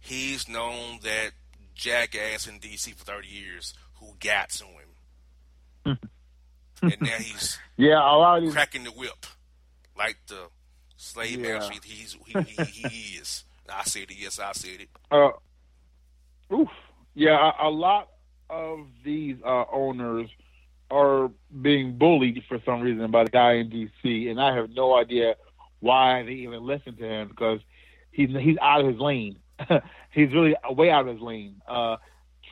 He's 0.00 0.48
known 0.48 1.00
that 1.02 1.30
jackass 1.74 2.46
in 2.46 2.58
D.C. 2.58 2.92
for 2.92 3.04
30 3.04 3.28
years 3.28 3.74
who 4.00 4.08
got 4.20 4.50
to 4.50 4.64
him. 4.64 5.98
and 6.82 7.00
now 7.00 7.16
he's 7.18 7.58
yeah, 7.76 7.98
a 7.98 8.16
lot 8.16 8.42
of 8.42 8.52
cracking 8.52 8.84
the 8.84 8.90
whip 8.90 9.24
like 9.96 10.18
the 10.26 10.48
slave 10.96 11.40
yeah. 11.40 11.58
master 11.58 11.74
he's, 11.82 12.16
he, 12.26 12.42
he, 12.42 12.88
he 12.88 13.18
is. 13.18 13.44
I 13.68 13.82
said 13.84 14.02
it. 14.02 14.16
Yes, 14.18 14.38
I 14.38 14.52
said 14.52 14.80
it. 14.80 14.88
Uh, 15.10 15.30
Oof. 16.52 16.68
Yeah, 17.14 17.52
a, 17.60 17.68
a 17.68 17.70
lot 17.70 18.08
of 18.50 18.86
these 19.04 19.36
uh, 19.44 19.64
owners 19.72 20.28
are 20.90 21.30
being 21.62 21.98
bullied 21.98 22.42
for 22.48 22.60
some 22.64 22.80
reason 22.80 23.10
by 23.10 23.24
the 23.24 23.30
guy 23.30 23.54
in 23.54 23.68
D.C., 23.70 24.28
and 24.28 24.40
I 24.40 24.54
have 24.54 24.70
no 24.70 24.96
idea 24.96 25.34
why 25.80 26.22
they 26.22 26.32
even 26.32 26.64
listen 26.64 26.96
to 26.96 27.04
him 27.04 27.28
because 27.28 27.60
he's 28.10 28.30
he's 28.30 28.56
out 28.60 28.80
of 28.80 28.86
his 28.88 28.98
lane. 28.98 29.38
he's 30.12 30.32
really 30.32 30.54
way 30.70 30.90
out 30.90 31.08
of 31.08 31.14
his 31.14 31.20
lane. 31.20 31.60
Uh, 31.66 31.96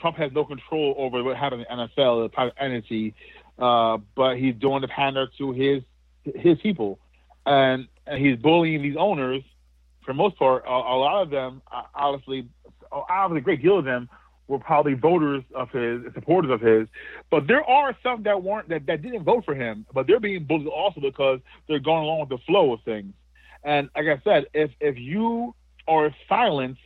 Trump 0.01 0.17
has 0.17 0.33
no 0.33 0.45
control 0.45 0.95
over 0.99 1.23
what 1.23 1.37
happens 1.37 1.65
in 1.69 1.79
the 1.79 1.89
NFL, 1.89 2.25
the 2.25 2.29
private 2.29 2.55
entity, 2.59 3.15
uh, 3.59 3.99
but 4.15 4.37
he's 4.37 4.55
doing 4.57 4.81
the 4.81 4.89
pander 4.89 5.27
to 5.39 5.53
his 5.53 5.83
his 6.25 6.59
people, 6.61 6.99
and, 7.47 7.87
and 8.07 8.25
he's 8.25 8.37
bullying 8.37 8.83
these 8.83 8.97
owners. 8.99 9.43
For 10.05 10.13
the 10.13 10.17
most 10.17 10.39
part, 10.39 10.65
a, 10.67 10.71
a 10.71 10.97
lot 10.99 11.23
of 11.23 11.31
them, 11.31 11.63
uh, 11.73 11.83
obviously, 13.09 13.41
a 13.41 13.45
great 13.45 13.63
deal 13.63 13.79
of 13.79 13.85
them 13.85 14.09
were 14.47 14.59
probably 14.59 14.95
voters 14.95 15.43
of 15.55 15.71
his, 15.71 16.03
supporters 16.13 16.51
of 16.51 16.61
his. 16.61 16.87
But 17.31 17.47
there 17.47 17.65
are 17.65 17.97
some 18.03 18.23
that 18.25 18.43
weren't 18.43 18.69
that, 18.69 18.87
that 18.87 19.03
didn't 19.03 19.25
vote 19.25 19.45
for 19.45 19.55
him, 19.55 19.87
but 19.93 20.07
they're 20.07 20.21
being 20.21 20.45
bullied 20.45 20.69
also 20.69 21.01
because 21.01 21.41
they're 21.67 21.79
going 21.79 22.05
along 22.05 22.21
with 22.21 22.29
the 22.29 22.39
flow 22.47 22.73
of 22.73 22.81
things. 22.83 23.15
And 23.63 23.89
like 23.97 24.07
I 24.07 24.21
said, 24.23 24.47
if 24.53 24.71
if 24.81 24.99
you 24.99 25.55
are 25.89 26.15
silent, 26.29 26.77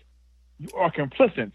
you 0.58 0.68
are 0.76 0.90
complicit 0.92 1.52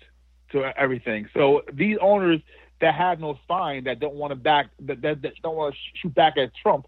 to 0.52 0.64
everything. 0.78 1.30
So 1.34 1.64
these 1.72 1.98
owners 2.02 2.42
that 2.82 2.96
have 2.96 3.20
no 3.20 3.40
spine, 3.44 3.86
that 3.86 4.00
don't 4.00 4.16
want 4.16 4.32
to 4.32 4.36
back, 4.36 4.68
that, 4.82 5.02
that, 5.02 5.22
that 5.22 5.34
don't 5.42 5.56
want 5.56 5.74
to 5.74 5.80
shoot 6.02 6.14
back 6.14 6.38
at 6.38 6.52
Trump 6.56 6.88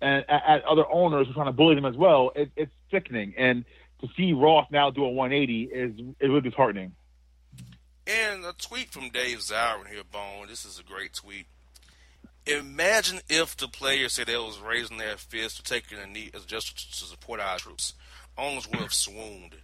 and 0.00 0.24
at, 0.28 0.42
at 0.46 0.64
other 0.64 0.84
owners 0.90 1.26
who 1.26 1.32
are 1.32 1.34
trying 1.34 1.46
to 1.46 1.52
bully 1.52 1.74
them 1.74 1.84
as 1.84 1.96
well, 1.96 2.32
it, 2.34 2.50
it's 2.56 2.72
sickening. 2.90 3.34
And 3.36 3.64
to 4.00 4.08
see 4.16 4.32
Ross 4.32 4.66
now 4.70 4.90
do 4.90 5.04
a 5.04 5.10
180 5.10 5.62
is 5.64 5.98
is 5.98 6.28
really 6.28 6.40
disheartening. 6.40 6.92
And 8.06 8.44
a 8.44 8.52
tweet 8.52 8.90
from 8.90 9.10
Dave 9.10 9.38
Zirin 9.38 9.88
here, 9.88 10.02
Bone. 10.10 10.46
This 10.48 10.64
is 10.64 10.78
a 10.78 10.82
great 10.82 11.14
tweet. 11.14 11.46
Imagine 12.46 13.20
if 13.28 13.56
the 13.56 13.68
players 13.68 14.14
said 14.14 14.26
they 14.26 14.36
was 14.36 14.58
raising 14.58 14.96
their 14.96 15.16
fists 15.16 15.60
or 15.60 15.62
taking 15.62 15.98
a 15.98 16.06
knee 16.06 16.30
just 16.46 16.98
to 16.98 17.04
support 17.04 17.38
our 17.38 17.58
troops. 17.58 17.94
Owners 18.36 18.68
would 18.68 18.80
have 18.80 18.94
swooned. 18.94 19.56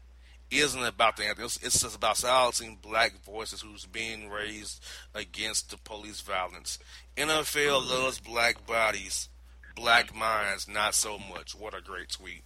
Isn't 0.48 0.84
about 0.84 1.16
the 1.16 1.24
anthem. 1.24 1.46
It's, 1.46 1.56
it's 1.56 1.80
just 1.80 1.96
about 1.96 2.18
silencing 2.18 2.78
black 2.80 3.20
voices 3.24 3.62
who's 3.62 3.84
being 3.84 4.30
raised 4.30 4.84
against 5.12 5.70
the 5.70 5.78
police 5.78 6.20
violence. 6.20 6.78
NFL 7.16 7.88
loves 7.88 8.20
black 8.20 8.64
bodies, 8.64 9.28
black 9.74 10.14
minds, 10.14 10.68
not 10.68 10.94
so 10.94 11.18
much. 11.18 11.56
What 11.56 11.76
a 11.76 11.80
great 11.80 12.10
tweet. 12.10 12.44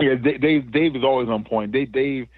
Yeah, 0.00 0.14
Dave. 0.14 0.72
Dave 0.72 0.96
is 0.96 1.04
always 1.04 1.28
on 1.28 1.44
point. 1.44 1.72
Dave. 1.72 1.92
Dave. 1.92 2.28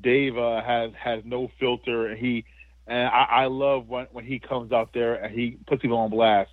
Dave 0.00 0.38
uh, 0.38 0.62
has 0.62 0.92
has 0.98 1.22
no 1.24 1.50
filter. 1.60 2.06
And 2.06 2.18
he 2.18 2.44
and 2.86 3.08
I, 3.08 3.26
I 3.30 3.46
love 3.46 3.88
when 3.88 4.06
when 4.12 4.24
he 4.24 4.38
comes 4.38 4.72
out 4.72 4.92
there 4.92 5.14
and 5.14 5.34
he 5.34 5.58
puts 5.66 5.82
people 5.82 5.98
on 5.98 6.10
blast. 6.10 6.50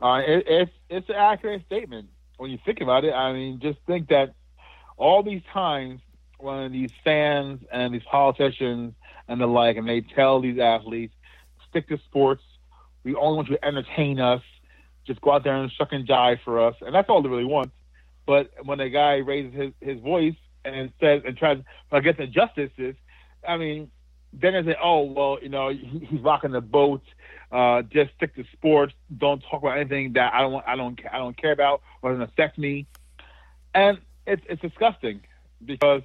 Uh, 0.00 0.22
it, 0.26 0.44
it's 0.46 0.72
it's 0.88 1.08
an 1.08 1.16
accurate 1.16 1.64
statement 1.66 2.08
when 2.38 2.50
you 2.50 2.58
think 2.64 2.80
about 2.80 3.04
it. 3.04 3.12
I 3.12 3.32
mean, 3.32 3.60
just 3.60 3.78
think 3.86 4.08
that 4.08 4.34
all 4.96 5.22
these 5.22 5.42
times 5.52 6.00
when 6.38 6.72
these 6.72 6.90
fans 7.04 7.60
and 7.70 7.92
these 7.92 8.02
politicians 8.04 8.94
and 9.26 9.40
the 9.40 9.46
like, 9.46 9.76
and 9.76 9.88
they 9.88 10.00
tell 10.00 10.40
these 10.40 10.58
athletes, 10.58 11.14
stick 11.68 11.88
to 11.88 11.98
sports. 12.06 12.42
We 13.04 13.14
only 13.14 13.36
want 13.36 13.48
you 13.48 13.56
to 13.56 13.64
entertain 13.64 14.20
us. 14.20 14.42
Just 15.06 15.20
go 15.20 15.32
out 15.32 15.44
there 15.44 15.56
and 15.56 15.70
shuck 15.72 15.88
and 15.92 16.06
jive 16.06 16.40
for 16.44 16.66
us, 16.66 16.74
and 16.80 16.94
that's 16.94 17.08
all 17.08 17.22
they 17.22 17.28
really 17.28 17.44
want. 17.44 17.70
But 18.28 18.50
when 18.62 18.78
a 18.78 18.90
guy 18.90 19.14
raises 19.14 19.54
his, 19.54 19.72
his 19.80 20.00
voice 20.02 20.34
and 20.62 20.92
says 21.00 21.22
and 21.26 21.34
tries 21.34 21.62
against 21.90 22.20
injustices, 22.20 22.94
I 23.46 23.56
mean, 23.56 23.90
then 24.34 24.52
they 24.52 24.72
say, 24.72 24.76
oh 24.82 25.04
well, 25.04 25.38
you 25.40 25.48
know, 25.48 25.70
he, 25.70 26.06
he's 26.10 26.20
rocking 26.20 26.50
the 26.50 26.60
boat. 26.60 27.00
Uh, 27.50 27.80
just 27.80 28.10
stick 28.16 28.36
to 28.36 28.44
sports. 28.52 28.92
Don't 29.16 29.42
talk 29.50 29.62
about 29.62 29.78
anything 29.78 30.12
that 30.12 30.34
I 30.34 30.42
don't 30.42 30.62
I 30.66 30.76
don't 30.76 31.00
I 31.10 31.16
don't 31.16 31.40
care 31.40 31.52
about 31.52 31.80
or 32.02 32.10
doesn't 32.10 32.24
affect 32.24 32.58
me. 32.58 32.86
And 33.74 33.96
it's 34.26 34.42
it's 34.46 34.60
disgusting 34.60 35.22
because 35.64 36.02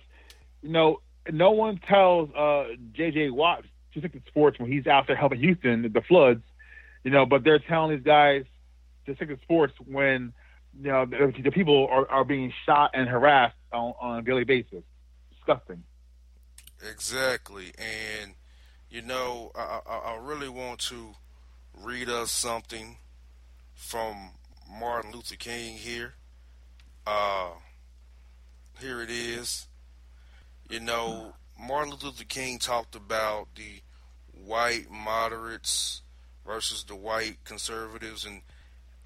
you 0.61 0.69
know 0.69 1.01
no 1.29 1.51
one 1.51 1.77
tells 1.77 2.33
uh, 2.33 2.67
J.J. 2.93 3.31
Watt 3.31 3.65
to 3.95 3.99
stick 3.99 4.13
to 4.13 4.21
sports 4.29 4.57
when 4.59 4.71
he's 4.71 4.87
out 4.87 5.07
there 5.07 5.17
helping 5.17 5.41
Houston 5.41 5.81
the 5.81 6.01
floods. 6.07 6.43
You 7.03 7.11
know, 7.11 7.25
but 7.25 7.43
they're 7.43 7.59
telling 7.59 7.97
these 7.97 8.05
guys 8.05 8.45
to 9.07 9.15
stick 9.15 9.27
to 9.27 9.37
sports 9.41 9.73
when 9.85 10.31
you 10.79 10.91
know 10.91 11.05
the, 11.05 11.33
the 11.41 11.51
people 11.51 11.87
are, 11.89 12.09
are 12.09 12.23
being 12.23 12.53
shot 12.65 12.91
and 12.93 13.07
harassed 13.07 13.55
on, 13.71 13.93
on 14.01 14.19
a 14.19 14.21
daily 14.21 14.43
basis. 14.43 14.83
Disgusting. 15.31 15.83
Exactly, 16.89 17.71
and 17.77 18.33
you 18.89 19.01
know, 19.01 19.51
I, 19.55 19.79
I, 19.87 19.95
I 19.95 20.19
really 20.21 20.49
want 20.49 20.79
to 20.81 21.15
read 21.81 22.09
us 22.09 22.31
something 22.31 22.97
from 23.73 24.31
Martin 24.69 25.11
Luther 25.11 25.35
King 25.35 25.77
here. 25.77 26.13
Uh, 27.05 27.49
here 28.79 29.01
it 29.01 29.09
is. 29.09 29.67
You 30.69 30.79
know, 30.79 31.33
Martin 31.59 31.95
Luther 32.01 32.23
King 32.23 32.59
talked 32.59 32.95
about 32.95 33.47
the 33.55 33.81
white 34.31 34.91
moderates 34.91 36.01
versus 36.45 36.83
the 36.83 36.95
white 36.95 37.43
conservatives 37.45 38.25
and 38.25 38.41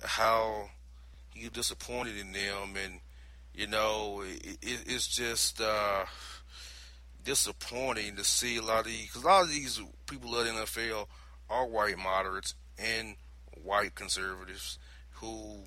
how 0.03 0.70
he 1.38 1.49
disappointed 1.49 2.17
in 2.17 2.31
them 2.31 2.75
and 2.83 2.99
you 3.53 3.67
know 3.67 4.23
it, 4.25 4.57
it, 4.61 4.83
it's 4.88 5.07
just 5.07 5.61
uh, 5.61 6.05
disappointing 7.27 8.15
to 8.15 8.23
see 8.23 8.55
a 8.55 8.61
lot 8.61 8.79
of 8.79 8.85
these, 8.85 9.07
because 9.07 9.23
a 9.23 9.27
lot 9.27 9.43
of 9.43 9.49
these 9.49 9.81
people 10.09 10.39
in 10.39 10.55
the 10.55 10.61
NFL 10.61 11.07
are 11.49 11.67
white 11.67 11.97
moderates 11.97 12.55
and 12.79 13.15
white 13.63 13.95
conservatives 13.95 14.79
who 15.11 15.63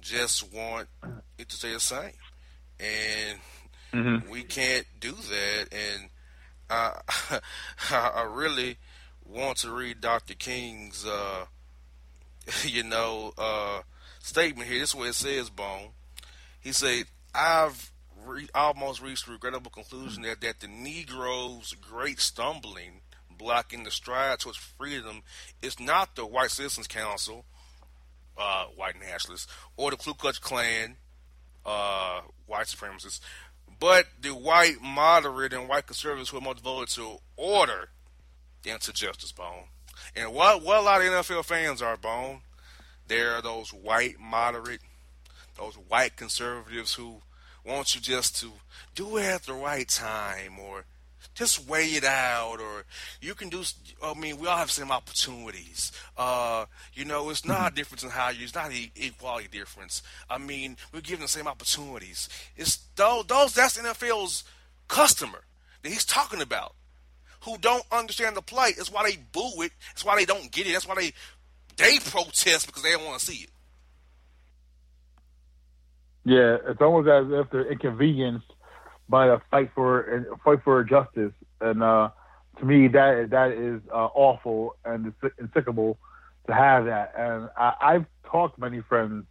just 0.00 0.52
want 0.54 0.88
it 1.36 1.48
to 1.48 1.56
stay 1.56 1.72
the 1.72 1.80
same, 1.80 2.12
and 2.78 3.38
mm-hmm. 3.92 4.30
we 4.30 4.44
can't 4.44 4.86
do 5.00 5.12
that. 5.12 5.66
And 5.72 6.10
I, 6.70 7.00
I 7.90 8.28
really 8.30 8.78
want 9.26 9.58
to 9.58 9.72
read 9.72 10.00
Dr. 10.00 10.34
King's, 10.34 11.04
uh, 11.04 11.46
you 12.64 12.84
know, 12.84 13.32
uh, 13.36 13.80
statement 14.20 14.68
here. 14.68 14.80
This 14.80 14.90
is 14.90 14.94
what 14.94 15.08
it 15.08 15.14
says, 15.14 15.50
Bone. 15.50 15.90
He 16.60 16.72
said, 16.72 17.06
"I've 17.34 17.90
re- 18.24 18.48
almost 18.54 19.02
reached 19.02 19.26
the 19.26 19.32
regrettable 19.32 19.70
conclusion 19.70 20.22
that, 20.22 20.40
that 20.40 20.60
the 20.60 20.68
Negro's 20.68 21.72
great 21.74 22.20
stumbling, 22.20 23.00
blocking 23.30 23.84
the 23.84 23.90
stride 23.90 24.40
towards 24.40 24.58
freedom, 24.58 25.22
is 25.62 25.80
not 25.80 26.16
the 26.16 26.26
White 26.26 26.50
Citizens 26.50 26.86
Council, 26.86 27.44
uh, 28.36 28.64
white 28.76 28.98
nationalists, 28.98 29.46
or 29.76 29.90
the 29.90 29.96
Ku 29.96 30.14
Klux 30.14 30.38
Klan, 30.38 30.96
uh, 31.64 32.20
white 32.46 32.66
supremacists, 32.66 33.20
but 33.78 34.06
the 34.20 34.30
white 34.30 34.80
moderate 34.82 35.52
and 35.52 35.68
white 35.68 35.86
conservatives 35.86 36.30
who 36.30 36.38
are 36.38 36.42
more 36.42 36.54
devoted 36.54 36.94
to 36.94 37.18
order 37.36 37.88
than 38.62 38.78
to 38.78 38.92
justice, 38.92 39.32
Bone. 39.32 39.64
And 40.14 40.32
what, 40.34 40.62
what 40.62 40.78
a 40.78 40.82
lot 40.82 41.00
of 41.00 41.06
NFL 41.06 41.44
fans 41.44 41.82
are, 41.82 41.96
Bone, 41.96 42.40
there 43.10 43.34
are 43.34 43.42
those 43.42 43.74
white 43.74 44.20
moderate, 44.20 44.80
those 45.58 45.74
white 45.74 46.14
conservatives 46.14 46.94
who 46.94 47.16
want 47.66 47.92
you 47.92 48.00
just 48.00 48.40
to 48.40 48.52
do 48.94 49.16
it 49.16 49.24
at 49.24 49.42
the 49.42 49.52
right 49.52 49.88
time 49.88 50.60
or 50.60 50.84
just 51.34 51.68
wait 51.68 51.96
it 51.96 52.04
out 52.04 52.58
or 52.60 52.84
you 53.20 53.34
can 53.34 53.48
do 53.48 53.62
i 54.02 54.14
mean 54.14 54.38
we 54.38 54.46
all 54.46 54.56
have 54.56 54.68
the 54.68 54.72
same 54.72 54.92
opportunities. 54.92 55.90
Uh, 56.16 56.66
you 56.94 57.04
know 57.04 57.30
it's 57.30 57.44
not 57.44 57.72
a 57.72 57.74
difference 57.74 58.04
in 58.04 58.10
how 58.10 58.30
you 58.30 58.44
it's 58.44 58.54
not 58.54 58.70
an 58.70 58.90
equality 58.94 59.48
difference. 59.50 60.02
I 60.30 60.38
mean 60.38 60.76
we're 60.94 61.00
given 61.00 61.22
the 61.22 61.28
same 61.28 61.48
opportunities. 61.48 62.28
It's 62.56 62.76
those, 62.94 63.26
those 63.26 63.54
that's 63.54 63.76
nfl's 63.76 64.44
customer 64.86 65.42
that 65.82 65.88
he's 65.88 66.04
talking 66.04 66.40
about 66.40 66.74
who 67.42 67.58
don't 67.58 67.84
understand 67.90 68.36
the 68.36 68.42
play 68.42 68.68
it's 68.68 68.92
why 68.92 69.10
they 69.10 69.18
boo 69.32 69.62
it. 69.62 69.72
It's 69.90 70.04
why 70.04 70.14
they 70.14 70.24
don't 70.24 70.52
get 70.52 70.68
it. 70.68 70.72
That's 70.74 70.86
why 70.86 70.94
they 70.94 71.12
they 71.80 71.98
protest 71.98 72.66
because 72.66 72.82
they 72.82 72.92
don't 72.92 73.04
want 73.04 73.18
to 73.18 73.26
see 73.26 73.44
it 73.44 73.50
yeah, 76.24 76.58
it's 76.68 76.80
almost 76.80 77.08
as 77.08 77.26
if 77.30 77.50
they're 77.50 77.70
inconvenienced 77.70 78.52
by 79.08 79.26
the 79.26 79.40
fight 79.50 79.70
for 79.74 80.26
fight 80.44 80.58
for 80.62 80.84
justice, 80.84 81.32
and 81.60 81.82
uh, 81.82 82.10
to 82.58 82.64
me 82.64 82.88
that 82.88 83.28
that 83.30 83.52
is 83.52 83.80
uh, 83.92 84.08
awful 84.14 84.76
and 84.84 85.12
despicable 85.40 85.98
to 86.46 86.54
have 86.54 86.84
that. 86.84 87.14
And 87.16 87.48
I, 87.56 87.74
I've 87.80 88.06
talked 88.30 88.56
to 88.56 88.60
many 88.60 88.82
friends 88.82 89.24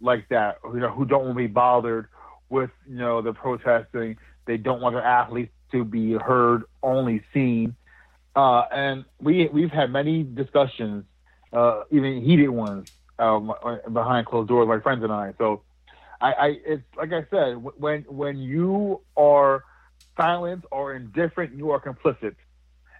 like 0.00 0.28
that, 0.30 0.58
you 0.64 0.80
know, 0.80 0.90
who 0.90 1.04
don't 1.04 1.24
want 1.24 1.36
to 1.36 1.42
be 1.42 1.46
bothered 1.48 2.08
with 2.48 2.70
you 2.88 2.96
know 2.96 3.22
the 3.22 3.32
protesting. 3.32 4.16
They 4.46 4.56
don't 4.56 4.80
want 4.80 4.94
their 4.94 5.04
athletes 5.04 5.52
to 5.72 5.84
be 5.84 6.14
heard, 6.14 6.62
only 6.82 7.22
seen. 7.34 7.74
Uh, 8.36 8.62
and 8.72 9.04
we 9.20 9.48
we've 9.52 9.72
had 9.72 9.90
many 9.90 10.22
discussions, 10.22 11.04
uh, 11.52 11.82
even 11.90 12.22
heated 12.22 12.50
ones, 12.50 12.90
um, 13.18 13.52
behind 13.92 14.26
closed 14.26 14.48
doors, 14.48 14.68
my 14.68 14.80
friends 14.80 15.02
and 15.04 15.12
I. 15.12 15.34
So 15.38 15.62
I, 16.20 16.32
I 16.32 16.46
it's 16.66 16.82
like 16.96 17.12
I 17.12 17.26
said, 17.30 17.54
when 17.56 18.02
when 18.02 18.38
you 18.38 19.00
are 19.16 19.64
silent 20.16 20.64
or 20.70 20.94
indifferent, 20.94 21.54
you 21.54 21.70
are 21.70 21.80
complicit, 21.80 22.36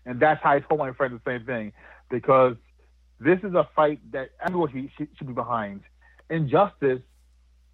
and 0.06 0.20
that's 0.20 0.42
how 0.42 0.52
I 0.52 0.60
told 0.60 0.78
my 0.80 0.92
friends 0.92 1.20
the 1.24 1.30
same 1.30 1.46
thing 1.46 1.72
because 2.10 2.56
This 3.20 3.38
is 3.44 3.54
a 3.54 3.68
fight 3.76 4.00
that 4.12 4.30
everyone 4.40 4.90
should, 4.96 5.08
should 5.16 5.26
be 5.26 5.34
behind. 5.34 5.82
Injustice 6.30 7.02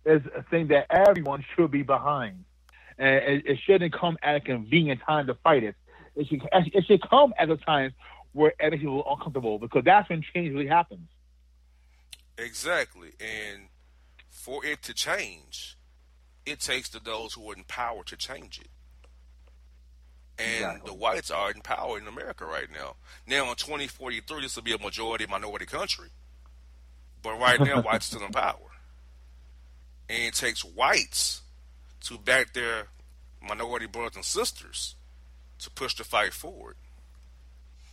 is 0.04 0.22
a 0.34 0.42
thing 0.42 0.68
that 0.68 0.86
everyone 0.90 1.44
should 1.54 1.70
be 1.70 1.82
behind, 1.82 2.44
and 2.98 3.16
it, 3.16 3.46
it 3.46 3.58
shouldn't 3.64 3.92
come 3.92 4.18
at 4.22 4.34
a 4.36 4.40
convenient 4.40 5.00
time 5.06 5.26
to 5.28 5.34
fight 5.34 5.62
it. 5.62 5.76
It 6.16 6.26
should 6.28 6.42
it 6.52 6.84
should 6.86 7.02
come 7.08 7.32
at 7.38 7.50
a 7.50 7.56
time 7.56 7.92
where 8.36 8.52
every 8.60 8.78
people 8.78 9.02
are 9.06 9.14
uncomfortable 9.14 9.58
because 9.58 9.82
that's 9.84 10.08
when 10.10 10.22
change 10.34 10.52
really 10.52 10.66
happens. 10.66 11.08
Exactly, 12.38 13.12
and 13.18 13.68
for 14.30 14.64
it 14.64 14.82
to 14.82 14.94
change, 14.94 15.76
it 16.44 16.60
takes 16.60 16.88
to 16.90 17.02
those 17.02 17.32
who 17.34 17.50
are 17.50 17.56
in 17.56 17.64
power 17.64 18.04
to 18.04 18.16
change 18.16 18.60
it. 18.60 18.68
And 20.38 20.48
Exactly. 20.64 20.90
the 20.90 20.94
whites 20.94 21.30
are 21.30 21.50
in 21.50 21.62
power 21.62 21.98
in 21.98 22.06
America 22.06 22.44
right 22.44 22.70
now. 22.70 22.96
Now 23.26 23.48
in 23.50 23.56
2043, 23.56 24.42
this 24.42 24.54
will 24.54 24.62
be 24.62 24.74
a 24.74 24.78
majority 24.78 25.26
minority 25.26 25.64
country. 25.64 26.10
But 27.22 27.40
right 27.40 27.58
now, 27.60 27.80
whites 27.80 28.06
are 28.12 28.16
still 28.18 28.26
in 28.26 28.32
power. 28.32 28.70
And 30.08 30.24
it 30.24 30.34
takes 30.34 30.62
whites 30.64 31.40
to 32.02 32.18
back 32.18 32.52
their 32.52 32.88
minority 33.40 33.86
brothers 33.86 34.16
and 34.16 34.24
sisters 34.24 34.94
to 35.58 35.70
push 35.70 35.94
the 35.94 36.04
fight 36.04 36.34
forward. 36.34 36.76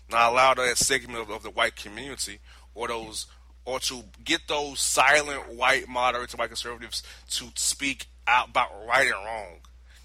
Not 0.09 0.31
allow 0.31 0.53
that 0.55 0.77
segment 0.77 1.19
of, 1.19 1.29
of 1.29 1.43
the 1.43 1.49
white 1.49 1.75
community 1.75 2.39
or 2.75 2.87
those 2.87 3.27
or 3.65 3.79
to 3.79 4.03
get 4.23 4.41
those 4.47 4.79
silent 4.79 5.53
white 5.53 5.87
moderates 5.87 6.33
and 6.33 6.39
white 6.39 6.49
conservatives 6.49 7.01
to 7.29 7.45
speak 7.55 8.07
out 8.27 8.49
about 8.49 8.69
right 8.87 9.05
and 9.05 9.25
wrong, 9.25 9.59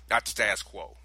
not 0.08 0.24
the 0.24 0.30
status 0.30 0.62
quo. 0.62 0.96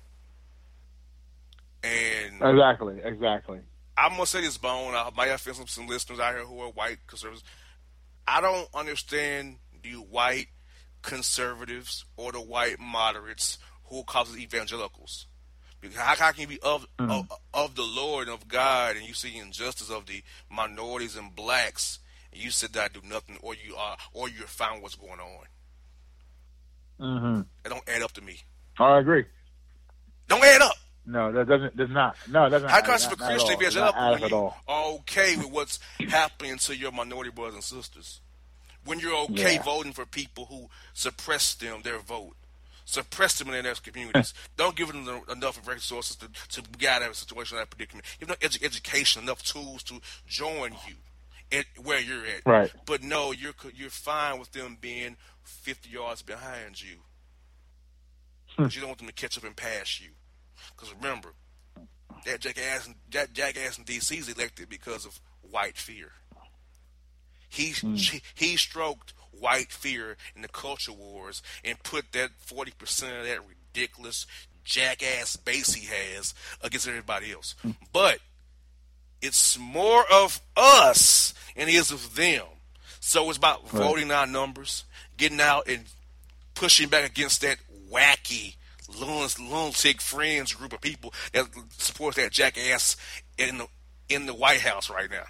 And 1.84 2.41
Exactly, 2.41 3.02
exactly. 3.04 3.60
I'm 3.98 4.12
gonna 4.12 4.26
say 4.26 4.41
this, 4.41 4.58
Bone. 4.58 4.96
I 4.96 5.10
might 5.16 5.30
have 5.30 5.41
some, 5.41 5.68
some 5.68 5.88
listeners 5.88 6.20
out 6.20 6.36
here 6.36 6.46
who 6.46 6.60
are 6.62 6.70
white 6.70 7.00
conservatives. 7.08 7.44
I 8.28 8.41
don't 8.41 8.68
understand 8.74 9.58
the 9.82 9.94
white 9.94 10.48
conservatives 11.02 12.06
or 12.16 12.32
the 12.32 12.41
white 12.41 12.80
moderates 12.80 13.58
who 13.86 14.04
causes 14.04 14.38
evangelicals. 14.38 15.28
Because 15.84 15.97
how, 15.97 16.15
how 16.15 16.31
can 16.31 16.41
you 16.41 16.47
be 16.47 16.59
of, 16.63 16.88
of 16.97 17.31
of 17.53 17.75
the 17.75 17.84
Lord 17.84 18.27
and 18.29 18.34
of 18.34 18.47
God, 18.47 18.95
and 18.95 19.05
you 19.05 19.13
see 19.13 19.38
injustice 19.38 19.89
of 19.91 20.05
the 20.05 20.23
minorities 20.49 21.17
and 21.17 21.36
blacks, 21.36 21.99
and 22.31 22.41
you 22.41 22.51
sit 22.51 22.71
there 22.73 22.84
and 22.86 22.93
do 22.93 23.01
nothing, 23.07 23.38
or 23.41 23.53
you 23.53 23.75
are, 23.75 23.97
or 24.13 24.29
you're 24.29 24.47
fine 24.47 24.81
what's 24.81 24.95
going 24.95 25.19
on? 25.19 25.45
hmm 26.99 27.41
It 27.65 27.69
don't 27.69 27.88
add 27.89 28.01
up 28.01 28.13
to 28.13 28.21
me. 28.21 28.38
I 28.79 28.99
agree. 28.99 29.25
Don't 30.29 30.43
add 30.43 30.61
up. 30.61 30.75
No, 31.05 31.31
that 31.34 31.47
doesn't. 31.49 31.75
Does 31.75 31.89
not. 31.89 32.15
No, 32.29 32.45
it 32.45 32.51
doesn't. 32.51 32.69
How 32.69 32.77
not- 32.77 32.86
come 32.86 32.95
it's 32.95 33.05
a 33.05 33.09
not- 33.09 33.19
not 33.19 33.25
at 33.25 33.31
Christian 33.38 33.55
all. 33.55 33.59
Does 33.61 33.75
not 33.75 33.95
when 33.95 34.13
up 34.13 34.21
at 34.23 34.29
you 34.31 34.38
all. 34.38 34.57
okay 35.03 35.36
with 35.36 35.51
what's 35.51 35.79
happening 36.07 36.57
to 36.59 36.75
your 36.77 36.93
minority 36.93 37.29
brothers 37.31 37.55
and 37.55 37.63
sisters? 37.63 38.21
When 38.86 38.99
you're 38.99 39.15
okay 39.25 39.55
Yeah. 39.55 39.63
voting 39.63 39.91
for 39.91 40.05
people 40.05 40.45
who 40.45 40.69
suppress 40.93 41.55
them, 41.55 41.81
their 41.84 41.99
vote, 41.99 42.36
suppress 42.86 43.39
them 43.39 43.49
in 43.49 43.63
their 43.63 43.75
communities, 43.75 44.34
don't 44.57 44.75
give 44.75 44.88
them 44.89 45.05
the- 45.05 45.31
enough 45.31 45.65
resources 45.67 46.15
to, 46.17 46.27
to 46.49 46.61
get 46.77 46.97
out 46.97 47.03
of 47.03 47.11
a 47.11 47.15
situation, 47.15 47.57
that 47.57 47.69
predicament. 47.69 48.05
Give 48.19 48.27
them 48.29 48.38
edu- 48.41 48.63
education, 48.63 49.23
enough 49.23 49.43
tools 49.43 49.84
to 49.84 49.99
join 50.27 50.73
you 50.88 50.95
at 51.57 51.65
where 51.84 51.99
you're 51.99 52.25
at. 52.25 52.45
Right. 52.45 52.71
But 52.86 53.03
no, 53.03 53.31
you're 53.31 53.53
you're 53.75 53.89
fine 53.89 54.39
with 54.39 54.51
them 54.51 54.77
being 54.79 55.17
50 55.43 55.89
yards 55.89 56.21
behind 56.21 56.81
you. 56.81 56.95
Hmm. 58.55 58.63
'Cause 58.63 58.75
you 58.75 58.81
don't 58.81 58.89
want 58.89 58.99
them 58.99 59.07
to 59.07 59.13
catch 59.13 59.38
up 59.38 59.43
and 59.43 59.55
pass 59.55 59.99
you. 59.99 60.09
Because 60.75 60.93
remember, 60.93 61.34
that 62.25 62.39
jackass, 62.39 62.89
that 63.11 63.34
jackass 63.34 63.77
in 63.77 63.84
D.C. 63.84 64.15
is 64.17 64.29
elected 64.29 64.69
because 64.69 65.05
of 65.05 65.19
white 65.41 65.77
fear. 65.77 66.11
He 67.49 67.67
he, 67.95 68.21
he 68.34 68.57
stroked 68.57 69.13
white 69.39 69.71
fear 69.71 70.17
in 70.36 70.41
the 70.41 70.47
culture 70.47 70.93
wars 70.93 71.41
and 71.63 71.81
put 71.84 72.11
that 72.13 72.31
forty 72.38 72.71
percent 72.71 73.17
of 73.17 73.25
that 73.25 73.39
ridiculous 73.47 74.25
jackass 74.63 75.36
base 75.36 75.73
he 75.73 75.88
has 75.88 76.34
against 76.61 76.88
everybody 76.88 77.31
else. 77.31 77.55
Hmm. 77.61 77.71
But 77.91 78.19
it's 79.21 79.57
more 79.57 80.03
of 80.11 80.41
us 80.55 81.34
and 81.55 81.69
it 81.69 81.75
is 81.75 81.91
of 81.91 82.15
them. 82.15 82.45
So 82.99 83.27
it's 83.29 83.38
about 83.38 83.67
voting 83.69 84.11
our 84.11 84.25
numbers, 84.25 84.86
getting 85.17 85.41
out 85.41 85.67
and 85.67 85.84
pushing 86.55 86.88
back 86.88 87.09
against 87.09 87.41
that 87.41 87.57
wacky 87.91 88.55
lunatic, 88.99 89.39
lunatic 89.39 90.01
friends 90.01 90.53
group 90.53 90.73
of 90.73 90.81
people 90.81 91.13
that 91.34 91.47
supports 91.77 92.17
that 92.17 92.31
jackass 92.31 92.95
in 93.38 93.57
the 93.57 93.67
in 94.09 94.25
the 94.25 94.34
White 94.34 94.61
House 94.61 94.89
right 94.89 95.09
now. 95.09 95.23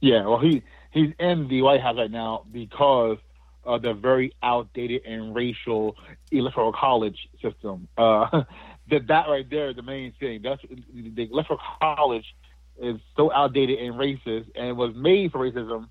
Yeah, 0.00 0.26
well, 0.26 0.38
he 0.38 0.62
he's 0.94 1.12
in 1.18 1.48
the 1.48 1.60
White 1.60 1.82
House 1.82 1.96
right 1.96 2.10
now 2.10 2.46
because 2.50 3.18
of 3.64 3.82
the 3.82 3.92
very 3.92 4.32
outdated 4.42 5.04
and 5.04 5.34
racial 5.34 5.96
electoral 6.30 6.72
college 6.72 7.28
system. 7.42 7.88
Uh, 7.98 8.44
that 8.90 9.06
that 9.08 9.28
right 9.28 9.48
there 9.50 9.70
is 9.70 9.76
the 9.76 9.82
main 9.82 10.12
thing. 10.20 10.40
That's 10.42 10.62
the 10.62 11.28
electoral 11.30 11.60
college 11.80 12.34
is 12.80 13.00
so 13.16 13.32
outdated 13.32 13.78
and 13.78 13.94
racist, 13.94 14.46
and 14.54 14.76
was 14.76 14.94
made 14.94 15.32
for 15.32 15.38
racism. 15.38 15.88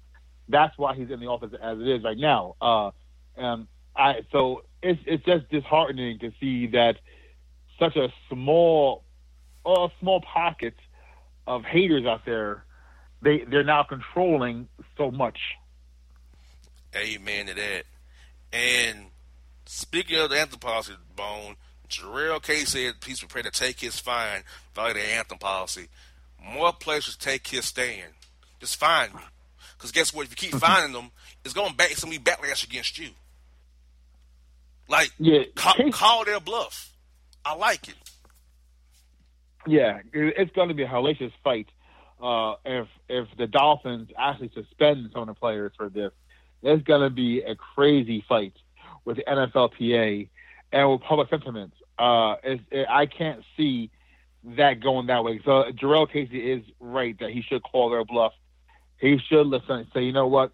That's 0.49 0.77
why 0.77 0.95
he's 0.95 1.09
in 1.09 1.19
the 1.19 1.27
office 1.27 1.51
as 1.61 1.79
it 1.79 1.87
is 1.87 2.03
right 2.03 2.17
now. 2.17 2.55
Uh, 2.61 2.91
and 3.37 3.67
I 3.95 4.21
so 4.31 4.63
it's 4.81 4.99
it's 5.05 5.23
just 5.25 5.49
disheartening 5.49 6.19
to 6.19 6.31
see 6.39 6.67
that 6.67 6.97
such 7.79 7.95
a 7.95 8.09
small, 8.29 9.03
uh, 9.65 9.87
small 9.99 10.21
pocket 10.21 10.75
of 11.47 11.63
haters 11.63 12.05
out 12.05 12.21
there 12.25 12.63
they 13.23 13.39
they're 13.39 13.63
now 13.63 13.83
controlling 13.83 14.67
so 14.97 15.11
much. 15.11 15.39
Amen 16.95 17.47
to 17.47 17.53
that. 17.55 17.83
And 18.51 19.05
speaking 19.65 20.19
of 20.19 20.29
the 20.29 20.39
anthem 20.39 20.59
policy, 20.59 20.93
Bone, 21.15 21.55
Jurrell 21.89 22.41
K 22.41 22.65
said 22.65 22.95
he's 23.05 23.19
prepared 23.19 23.45
to 23.45 23.51
take 23.59 23.79
his 23.79 23.99
fine, 23.99 24.43
violate 24.75 24.95
the 24.95 25.01
anthem 25.13 25.37
policy. 25.39 25.87
More 26.43 26.73
players 26.73 27.15
take 27.15 27.47
his 27.47 27.65
stand. 27.65 28.11
Just 28.59 28.77
fine 28.77 29.09
me. 29.13 29.21
Because 29.77 29.91
guess 29.91 30.13
what? 30.13 30.25
If 30.27 30.31
you 30.31 30.49
keep 30.49 30.59
finding 30.59 30.93
them, 30.93 31.11
it's 31.43 31.53
going 31.53 31.73
back. 31.75 31.91
It's 31.91 32.03
going 32.03 32.13
to 32.13 32.19
be 32.19 32.31
backlash 32.31 32.63
against 32.65 32.99
you. 32.99 33.09
Like, 34.87 35.11
Yeah, 35.17 35.43
call, 35.55 35.73
Case- 35.73 35.95
call 35.95 36.25
their 36.25 36.39
bluff. 36.39 36.91
I 37.45 37.55
like 37.55 37.87
it. 37.87 37.95
Yeah, 39.65 39.99
it's 40.13 40.51
going 40.51 40.67
to 40.67 40.73
be 40.73 40.83
a 40.83 40.87
hellacious 40.87 41.31
fight 41.43 41.67
uh, 42.23 42.55
if 42.63 42.87
if 43.09 43.27
the 43.37 43.47
Dolphins 43.47 44.09
actually 44.17 44.51
suspend 44.55 45.09
some 45.11 45.23
of 45.23 45.27
the 45.27 45.33
players 45.33 45.73
for 45.77 45.89
this. 45.89 46.11
It's 46.63 46.83
going 46.83 47.01
to 47.01 47.09
be 47.09 47.41
a 47.41 47.55
crazy 47.55 48.23
fight 48.27 48.53
with 49.03 49.17
the 49.17 49.23
NFLPA 49.23 50.29
and 50.71 50.89
with 50.89 51.01
public 51.01 51.29
sentiment. 51.29 51.73
Uh, 51.99 52.35
it, 52.41 52.87
I 52.89 53.05
can't 53.05 53.43
see 53.57 53.91
that 54.55 54.79
going 54.79 55.07
that 55.07 55.25
way. 55.25 55.41
So 55.43 55.65
Jurrell 55.73 56.09
Casey 56.09 56.51
is 56.51 56.63
right 56.79 57.19
that 57.19 57.31
he 57.31 57.41
should 57.41 57.61
call 57.63 57.89
their 57.89 58.05
bluff. 58.05 58.31
He 58.97 59.19
should 59.27 59.47
listen 59.47 59.79
and 59.79 59.87
say, 59.93 60.03
you 60.03 60.13
know 60.13 60.27
what, 60.27 60.53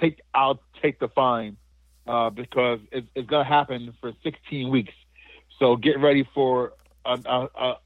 take 0.00 0.22
I'll 0.32 0.62
take 0.80 0.98
the 0.98 1.08
fine 1.08 1.58
uh, 2.06 2.30
because 2.30 2.80
it's, 2.90 3.06
it's 3.14 3.28
going 3.28 3.44
to 3.44 3.48
happen 3.48 3.92
for 4.00 4.12
16 4.22 4.70
weeks. 4.70 4.94
So 5.58 5.76
get 5.76 6.00
ready 6.00 6.26
for 6.34 6.72
a, 7.04 7.18
a, 7.26 7.48
a 7.54 7.78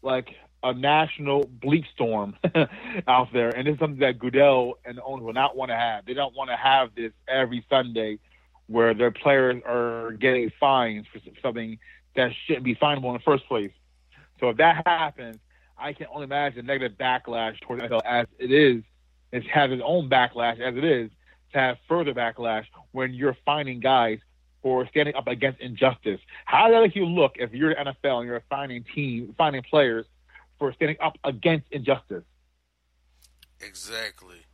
like 0.00 0.34
a 0.64 0.72
national 0.72 1.44
bleak 1.44 1.84
storm 1.94 2.34
out 3.06 3.28
there, 3.32 3.50
and 3.50 3.68
it's 3.68 3.78
something 3.78 4.00
that 4.00 4.18
Goodell 4.18 4.78
and 4.84 4.96
the 4.96 5.02
owners 5.04 5.24
will 5.24 5.34
not 5.34 5.56
want 5.56 5.70
to 5.70 5.76
have. 5.76 6.06
They 6.06 6.14
don't 6.14 6.34
want 6.34 6.50
to 6.50 6.56
have 6.56 6.94
this 6.96 7.12
every 7.28 7.64
Sunday, 7.68 8.18
where 8.66 8.94
their 8.94 9.10
players 9.10 9.62
are 9.66 10.12
getting 10.12 10.50
fines 10.58 11.06
for 11.12 11.20
something 11.42 11.78
that 12.16 12.32
shouldn't 12.46 12.64
be 12.64 12.74
finable 12.74 13.10
in 13.10 13.14
the 13.14 13.22
first 13.22 13.46
place. 13.46 13.72
So 14.40 14.48
if 14.48 14.56
that 14.56 14.82
happens, 14.86 15.36
I 15.78 15.92
can 15.92 16.06
only 16.10 16.24
imagine 16.24 16.64
negative 16.64 16.96
backlash 16.98 17.60
towards 17.60 17.82
NFL 17.82 18.00
as 18.06 18.26
it 18.38 18.50
is. 18.50 18.82
It 19.32 19.46
has 19.48 19.70
its 19.70 19.82
own 19.84 20.08
backlash 20.08 20.60
as 20.60 20.76
it 20.76 20.84
is 20.84 21.10
to 21.52 21.58
have 21.58 21.76
further 21.88 22.14
backlash 22.14 22.64
when 22.92 23.12
you're 23.12 23.36
finding 23.44 23.80
guys 23.80 24.18
for 24.62 24.86
standing 24.88 25.14
up 25.14 25.26
against 25.26 25.60
injustice. 25.60 26.20
How 26.46 26.68
does 26.68 26.74
that 26.74 26.80
make 26.80 26.96
you 26.96 27.04
look 27.04 27.32
if 27.36 27.52
you're 27.52 27.74
the 27.74 27.92
NFL 27.92 28.20
and 28.20 28.26
you're 28.26 28.42
finding 28.48 28.84
team, 28.94 29.34
finding 29.36 29.62
players 29.62 30.06
for 30.58 30.72
standing 30.72 30.96
up 31.02 31.16
against 31.24 31.66
injustice? 31.70 32.24
Exactly. 33.60 34.46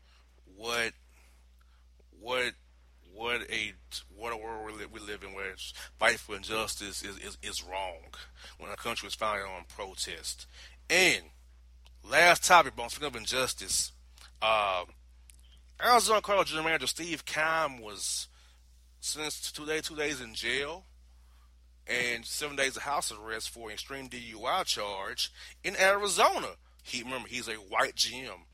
What 0.57 0.93
what 2.21 2.53
what 3.13 3.43
a 3.51 3.73
what 4.15 4.33
a 4.33 4.37
world 4.37 4.65
we 4.93 5.01
live, 5.01 5.23
in 5.23 5.35
where 5.35 5.55
fight 5.99 6.19
for 6.19 6.37
injustice 6.37 7.03
is, 7.03 7.19
is, 7.19 7.39
is 7.43 7.63
wrong 7.63 7.99
when 8.59 8.71
a 8.71 8.77
country 8.77 9.09
is 9.09 9.15
founded 9.15 9.47
on 9.47 9.65
protest. 9.69 10.47
And 10.89 11.25
last 12.09 12.45
topic, 12.45 12.75
but 12.77 12.91
speaking 12.91 13.09
of 13.09 13.17
injustice, 13.17 13.93
uh, 14.41 14.85
Arizona 15.83 16.21
Cardinal 16.21 16.45
General 16.45 16.65
Manager 16.67 16.87
Steve 16.87 17.25
Keim 17.25 17.81
was 17.81 18.29
sentenced 19.01 19.47
to 19.47 19.55
two 19.55 19.67
days 19.67 19.83
two 19.83 19.97
days 19.97 20.21
in 20.21 20.35
jail 20.35 20.85
and 21.91 22.25
seven 22.25 22.57
days 22.57 22.77
of 22.77 22.83
house 22.83 23.13
arrest 23.13 23.51
for 23.51 23.69
an 23.69 23.75
extreme 23.75 24.09
DUI 24.09 24.65
charge 24.65 25.33
in 25.65 25.77
Arizona. 25.77 26.49
He 26.83 27.03
remember 27.03 27.29
he's 27.29 27.49
a 27.49 27.55
white 27.55 27.97
GM 27.97 28.45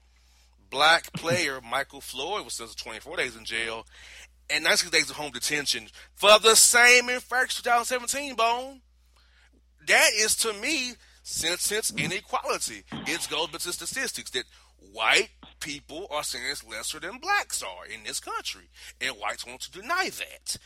black 0.71 1.13
player 1.13 1.61
Michael 1.71 2.01
Floyd 2.01 2.45
was 2.45 2.55
sentenced 2.55 2.79
to 2.79 2.85
24 2.85 3.17
days 3.17 3.37
in 3.37 3.45
jail 3.45 3.87
and 4.49 4.65
96 4.65 4.91
days 4.91 5.11
of 5.11 5.17
home 5.17 5.33
detention 5.33 5.89
for 6.15 6.39
the 6.39 6.55
same 6.55 7.09
infraction 7.09 7.65
2017, 7.65 8.35
Bone. 8.35 8.81
That 9.87 10.11
is 10.15 10.37
to 10.37 10.53
me 10.53 10.93
sentence 11.23 11.93
inequality. 11.97 12.85
It 13.07 13.29
goes 13.29 13.49
to 13.51 13.73
statistics 13.73 14.31
that 14.33 14.45
white 14.93 15.31
people 15.61 16.07
are 16.11 16.23
sentenced 16.23 16.69
lesser 16.69 17.01
than 17.01 17.19
blacks 17.19 17.63
are 17.63 17.87
in 17.87 18.05
this 18.05 18.21
country, 18.21 18.69
and 19.01 19.17
whites 19.17 19.47
want 19.47 19.63
to 19.63 19.73
deny 19.73 20.11
that. 20.11 20.57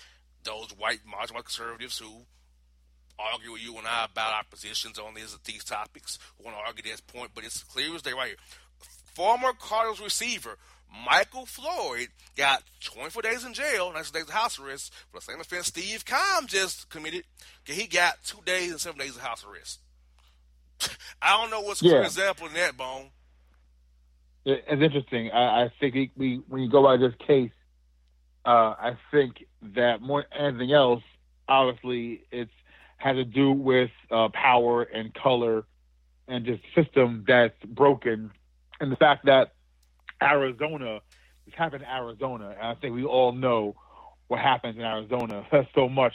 Those 0.42 0.70
white 0.76 1.00
marginal 1.06 1.42
conservatives 1.42 1.98
who 1.98 2.26
argue 3.32 3.52
with 3.52 3.62
you 3.62 3.76
and 3.78 3.86
I 3.86 4.06
about 4.10 4.34
our 4.34 4.44
positions 4.44 4.98
on 4.98 5.14
these 5.14 5.36
these 5.44 5.64
topics 5.64 6.18
We 6.38 6.44
want 6.44 6.56
to 6.56 6.62
argue 6.66 6.82
this 6.82 7.00
point, 7.00 7.30
but 7.34 7.44
it's 7.44 7.62
clear 7.62 7.94
as 7.94 8.02
day 8.02 8.12
right 8.12 8.28
here. 8.28 8.36
Former 9.14 9.52
Cardinals 9.58 10.00
receiver 10.00 10.56
Michael 11.04 11.46
Floyd 11.46 12.08
got 12.36 12.62
24 12.80 13.22
days 13.22 13.44
in 13.44 13.54
jail, 13.54 13.92
90 13.92 14.10
days 14.12 14.22
of 14.24 14.30
house 14.30 14.58
arrest 14.58 14.92
for 15.10 15.18
the 15.18 15.24
same 15.24 15.40
offense 15.40 15.68
Steve 15.68 16.04
Keim 16.04 16.46
just 16.46 16.88
committed. 16.90 17.24
He 17.64 17.86
got 17.86 18.22
two 18.24 18.40
days 18.44 18.72
and 18.72 18.80
seven 18.80 18.98
days 18.98 19.16
of 19.16 19.22
house 19.22 19.44
arrest. 19.44 19.80
I 21.22 21.40
don't 21.40 21.50
know 21.50 21.60
what's 21.60 21.82
a 21.82 21.86
yeah. 21.86 22.04
example 22.04 22.46
in 22.48 22.54
that, 22.54 22.76
Bone. 22.76 23.10
It's 24.44 24.82
interesting. 24.82 25.30
I, 25.30 25.64
I 25.64 25.72
think 25.78 25.94
we, 25.94 26.10
we, 26.16 26.42
when 26.48 26.62
you 26.62 26.70
go 26.70 26.82
by 26.82 26.96
this 26.96 27.14
case, 27.26 27.52
uh, 28.44 28.74
I 28.78 28.96
think 29.10 29.44
that 29.74 30.00
more 30.00 30.24
than 30.32 30.46
anything 30.46 30.72
else, 30.72 31.02
obviously, 31.46 32.24
it's 32.32 32.50
has 33.00 33.16
to 33.16 33.24
do 33.24 33.50
with 33.50 33.90
uh, 34.10 34.28
power 34.28 34.82
and 34.82 35.12
color 35.14 35.64
and 36.28 36.44
just 36.44 36.62
system 36.74 37.24
that's 37.26 37.56
broken, 37.64 38.30
and 38.78 38.92
the 38.92 38.96
fact 38.96 39.26
that 39.26 39.54
Arizona, 40.22 41.00
it's 41.46 41.56
happened 41.56 41.82
in 41.82 41.88
Arizona, 41.88 42.50
and 42.50 42.68
I 42.68 42.74
think 42.74 42.94
we 42.94 43.04
all 43.04 43.32
know 43.32 43.74
what 44.28 44.40
happens 44.40 44.76
in 44.76 44.82
Arizona 44.82 45.46
so 45.74 45.88
much, 45.88 46.14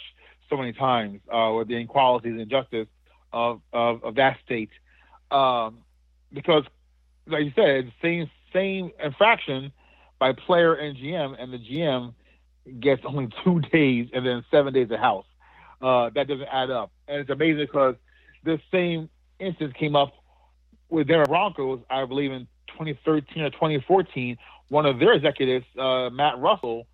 so 0.49 0.57
many 0.57 0.73
times 0.73 1.19
uh, 1.31 1.51
with 1.57 1.67
the 1.67 1.75
inequalities 1.75 2.31
and 2.31 2.41
injustice 2.41 2.87
of, 3.33 3.61
of, 3.73 4.03
of 4.03 4.15
that 4.15 4.37
state. 4.45 4.69
Um, 5.31 5.79
because, 6.31 6.63
like 7.27 7.43
you 7.43 7.51
said, 7.55 7.91
same 8.01 8.29
same 8.53 8.91
infraction 9.03 9.73
by 10.19 10.33
player 10.33 10.75
and 10.75 10.95
GM, 10.97 11.35
and 11.37 11.51
the 11.51 11.57
GM 11.57 12.13
gets 12.79 13.01
only 13.05 13.29
two 13.43 13.59
days 13.59 14.09
and 14.13 14.25
then 14.25 14.45
seven 14.51 14.73
days 14.73 14.89
of 14.91 14.99
house. 14.99 15.25
Uh, 15.85 16.09
that 16.15 16.27
doesn't 16.27 16.47
add 16.51 16.71
up, 16.71 16.91
and 17.07 17.19
it's 17.19 17.29
amazing 17.29 17.63
because 17.63 17.93
this 18.43 18.59
same 18.71 19.07
instance 19.39 19.71
came 19.77 19.95
up 19.95 20.13
with 20.89 21.07
Denver 21.07 21.25
Broncos, 21.25 21.79
I 21.91 22.03
believe, 22.05 22.31
in 22.31 22.47
2013 22.69 23.43
or 23.43 23.51
2014. 23.51 24.35
One 24.69 24.87
of 24.87 24.97
their 24.97 25.13
executives, 25.13 25.67
uh, 25.77 26.09
Matt 26.09 26.39
Russell, 26.39 26.87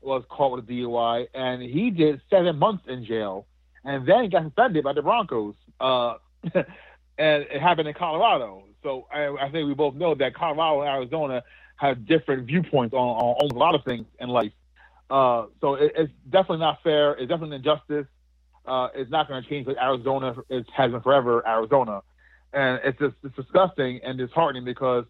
was 0.00 0.24
caught 0.30 0.52
with 0.52 0.64
a 0.64 0.72
DUI, 0.72 1.26
and 1.34 1.60
he 1.60 1.90
did 1.90 2.22
seven 2.30 2.58
months 2.58 2.84
in 2.88 3.04
jail, 3.04 3.44
and 3.84 4.06
then 4.06 4.30
got 4.30 4.44
suspended 4.44 4.84
by 4.84 4.94
the 4.94 5.02
Broncos. 5.02 5.54
Uh, 5.78 6.14
and 6.54 7.42
it 7.42 7.60
happened 7.60 7.88
in 7.88 7.94
Colorado. 7.94 8.64
So 8.82 9.06
I, 9.12 9.28
I, 9.28 9.50
think 9.50 9.68
we 9.68 9.74
both 9.74 9.96
know 9.96 10.14
that 10.14 10.34
Colorado 10.34 10.80
and 10.80 10.88
Arizona 10.88 11.42
have 11.76 12.06
different 12.06 12.46
viewpoints 12.46 12.94
on, 12.94 13.00
on, 13.00 13.34
on 13.34 13.50
a 13.54 13.58
lot 13.58 13.74
of 13.74 13.84
things 13.84 14.06
in 14.18 14.30
life. 14.30 14.52
Uh, 15.10 15.44
so 15.60 15.74
it, 15.74 15.92
it's 15.94 16.12
definitely 16.30 16.60
not 16.60 16.82
fair. 16.82 17.12
It's 17.12 17.28
definitely 17.28 17.56
an 17.56 17.60
injustice. 17.66 18.06
Uh, 18.70 18.88
it's 18.94 19.10
not 19.10 19.26
going 19.26 19.42
to 19.42 19.48
change. 19.48 19.66
Like 19.66 19.78
Arizona 19.82 20.36
is, 20.48 20.64
has 20.76 20.92
been 20.92 21.00
forever 21.00 21.44
Arizona, 21.44 22.02
and 22.52 22.80
it's 22.84 22.96
just 23.00 23.16
it's 23.24 23.34
disgusting 23.34 23.98
and 24.04 24.16
disheartening 24.16 24.64
because 24.64 25.06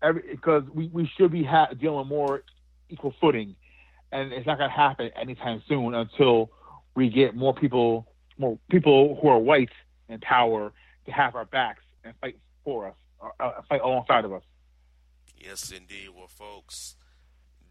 every 0.00 0.22
because 0.30 0.62
we, 0.72 0.86
we 0.92 1.10
should 1.16 1.32
be 1.32 1.42
ha- 1.42 1.70
dealing 1.80 2.06
more 2.06 2.44
equal 2.90 3.12
footing, 3.20 3.56
and 4.12 4.32
it's 4.32 4.46
not 4.46 4.58
going 4.58 4.70
to 4.70 4.76
happen 4.76 5.10
anytime 5.20 5.64
soon 5.68 5.94
until 5.94 6.52
we 6.94 7.08
get 7.08 7.34
more 7.34 7.52
people 7.52 8.06
more 8.38 8.56
people 8.70 9.18
who 9.20 9.26
are 9.26 9.38
white 9.38 9.72
in 10.08 10.20
power 10.20 10.72
to 11.06 11.10
have 11.10 11.34
our 11.34 11.44
backs 11.44 11.82
and 12.04 12.14
fight 12.20 12.38
for 12.64 12.86
us, 12.86 12.94
uh, 13.20 13.44
uh 13.44 13.62
fight 13.68 13.80
alongside 13.80 14.24
of 14.24 14.32
us. 14.32 14.44
Yes, 15.36 15.72
indeed. 15.72 16.10
Well, 16.14 16.28
folks, 16.28 16.94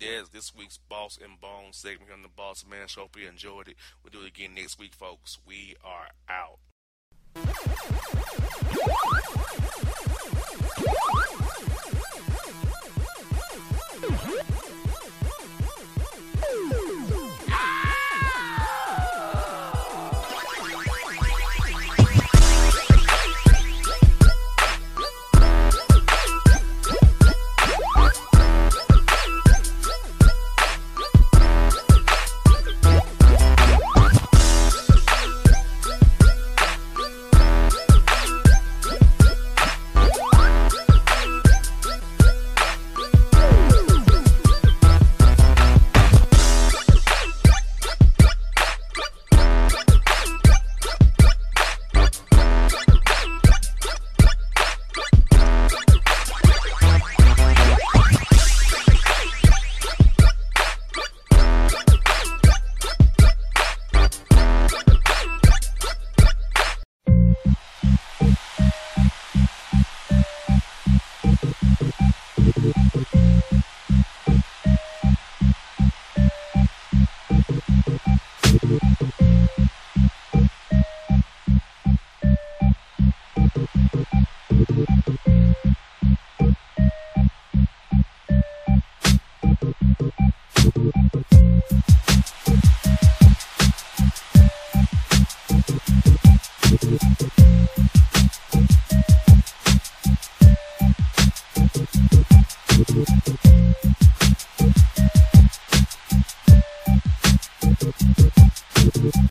there's 0.01 0.29
this 0.29 0.53
week's 0.55 0.79
Boss 0.89 1.19
and 1.23 1.39
Bone 1.39 1.71
segment 1.71 2.11
on 2.11 2.23
the 2.23 2.27
Boss 2.27 2.65
Man 2.69 2.87
Show. 2.87 3.01
Hope 3.01 3.17
you 3.21 3.29
enjoyed 3.29 3.67
it. 3.67 3.75
We'll 4.03 4.11
do 4.11 4.25
it 4.25 4.29
again 4.29 4.55
next 4.55 4.79
week, 4.79 4.95
folks. 4.95 5.37
We 5.45 5.75
are 5.85 6.09
out. 6.27 6.57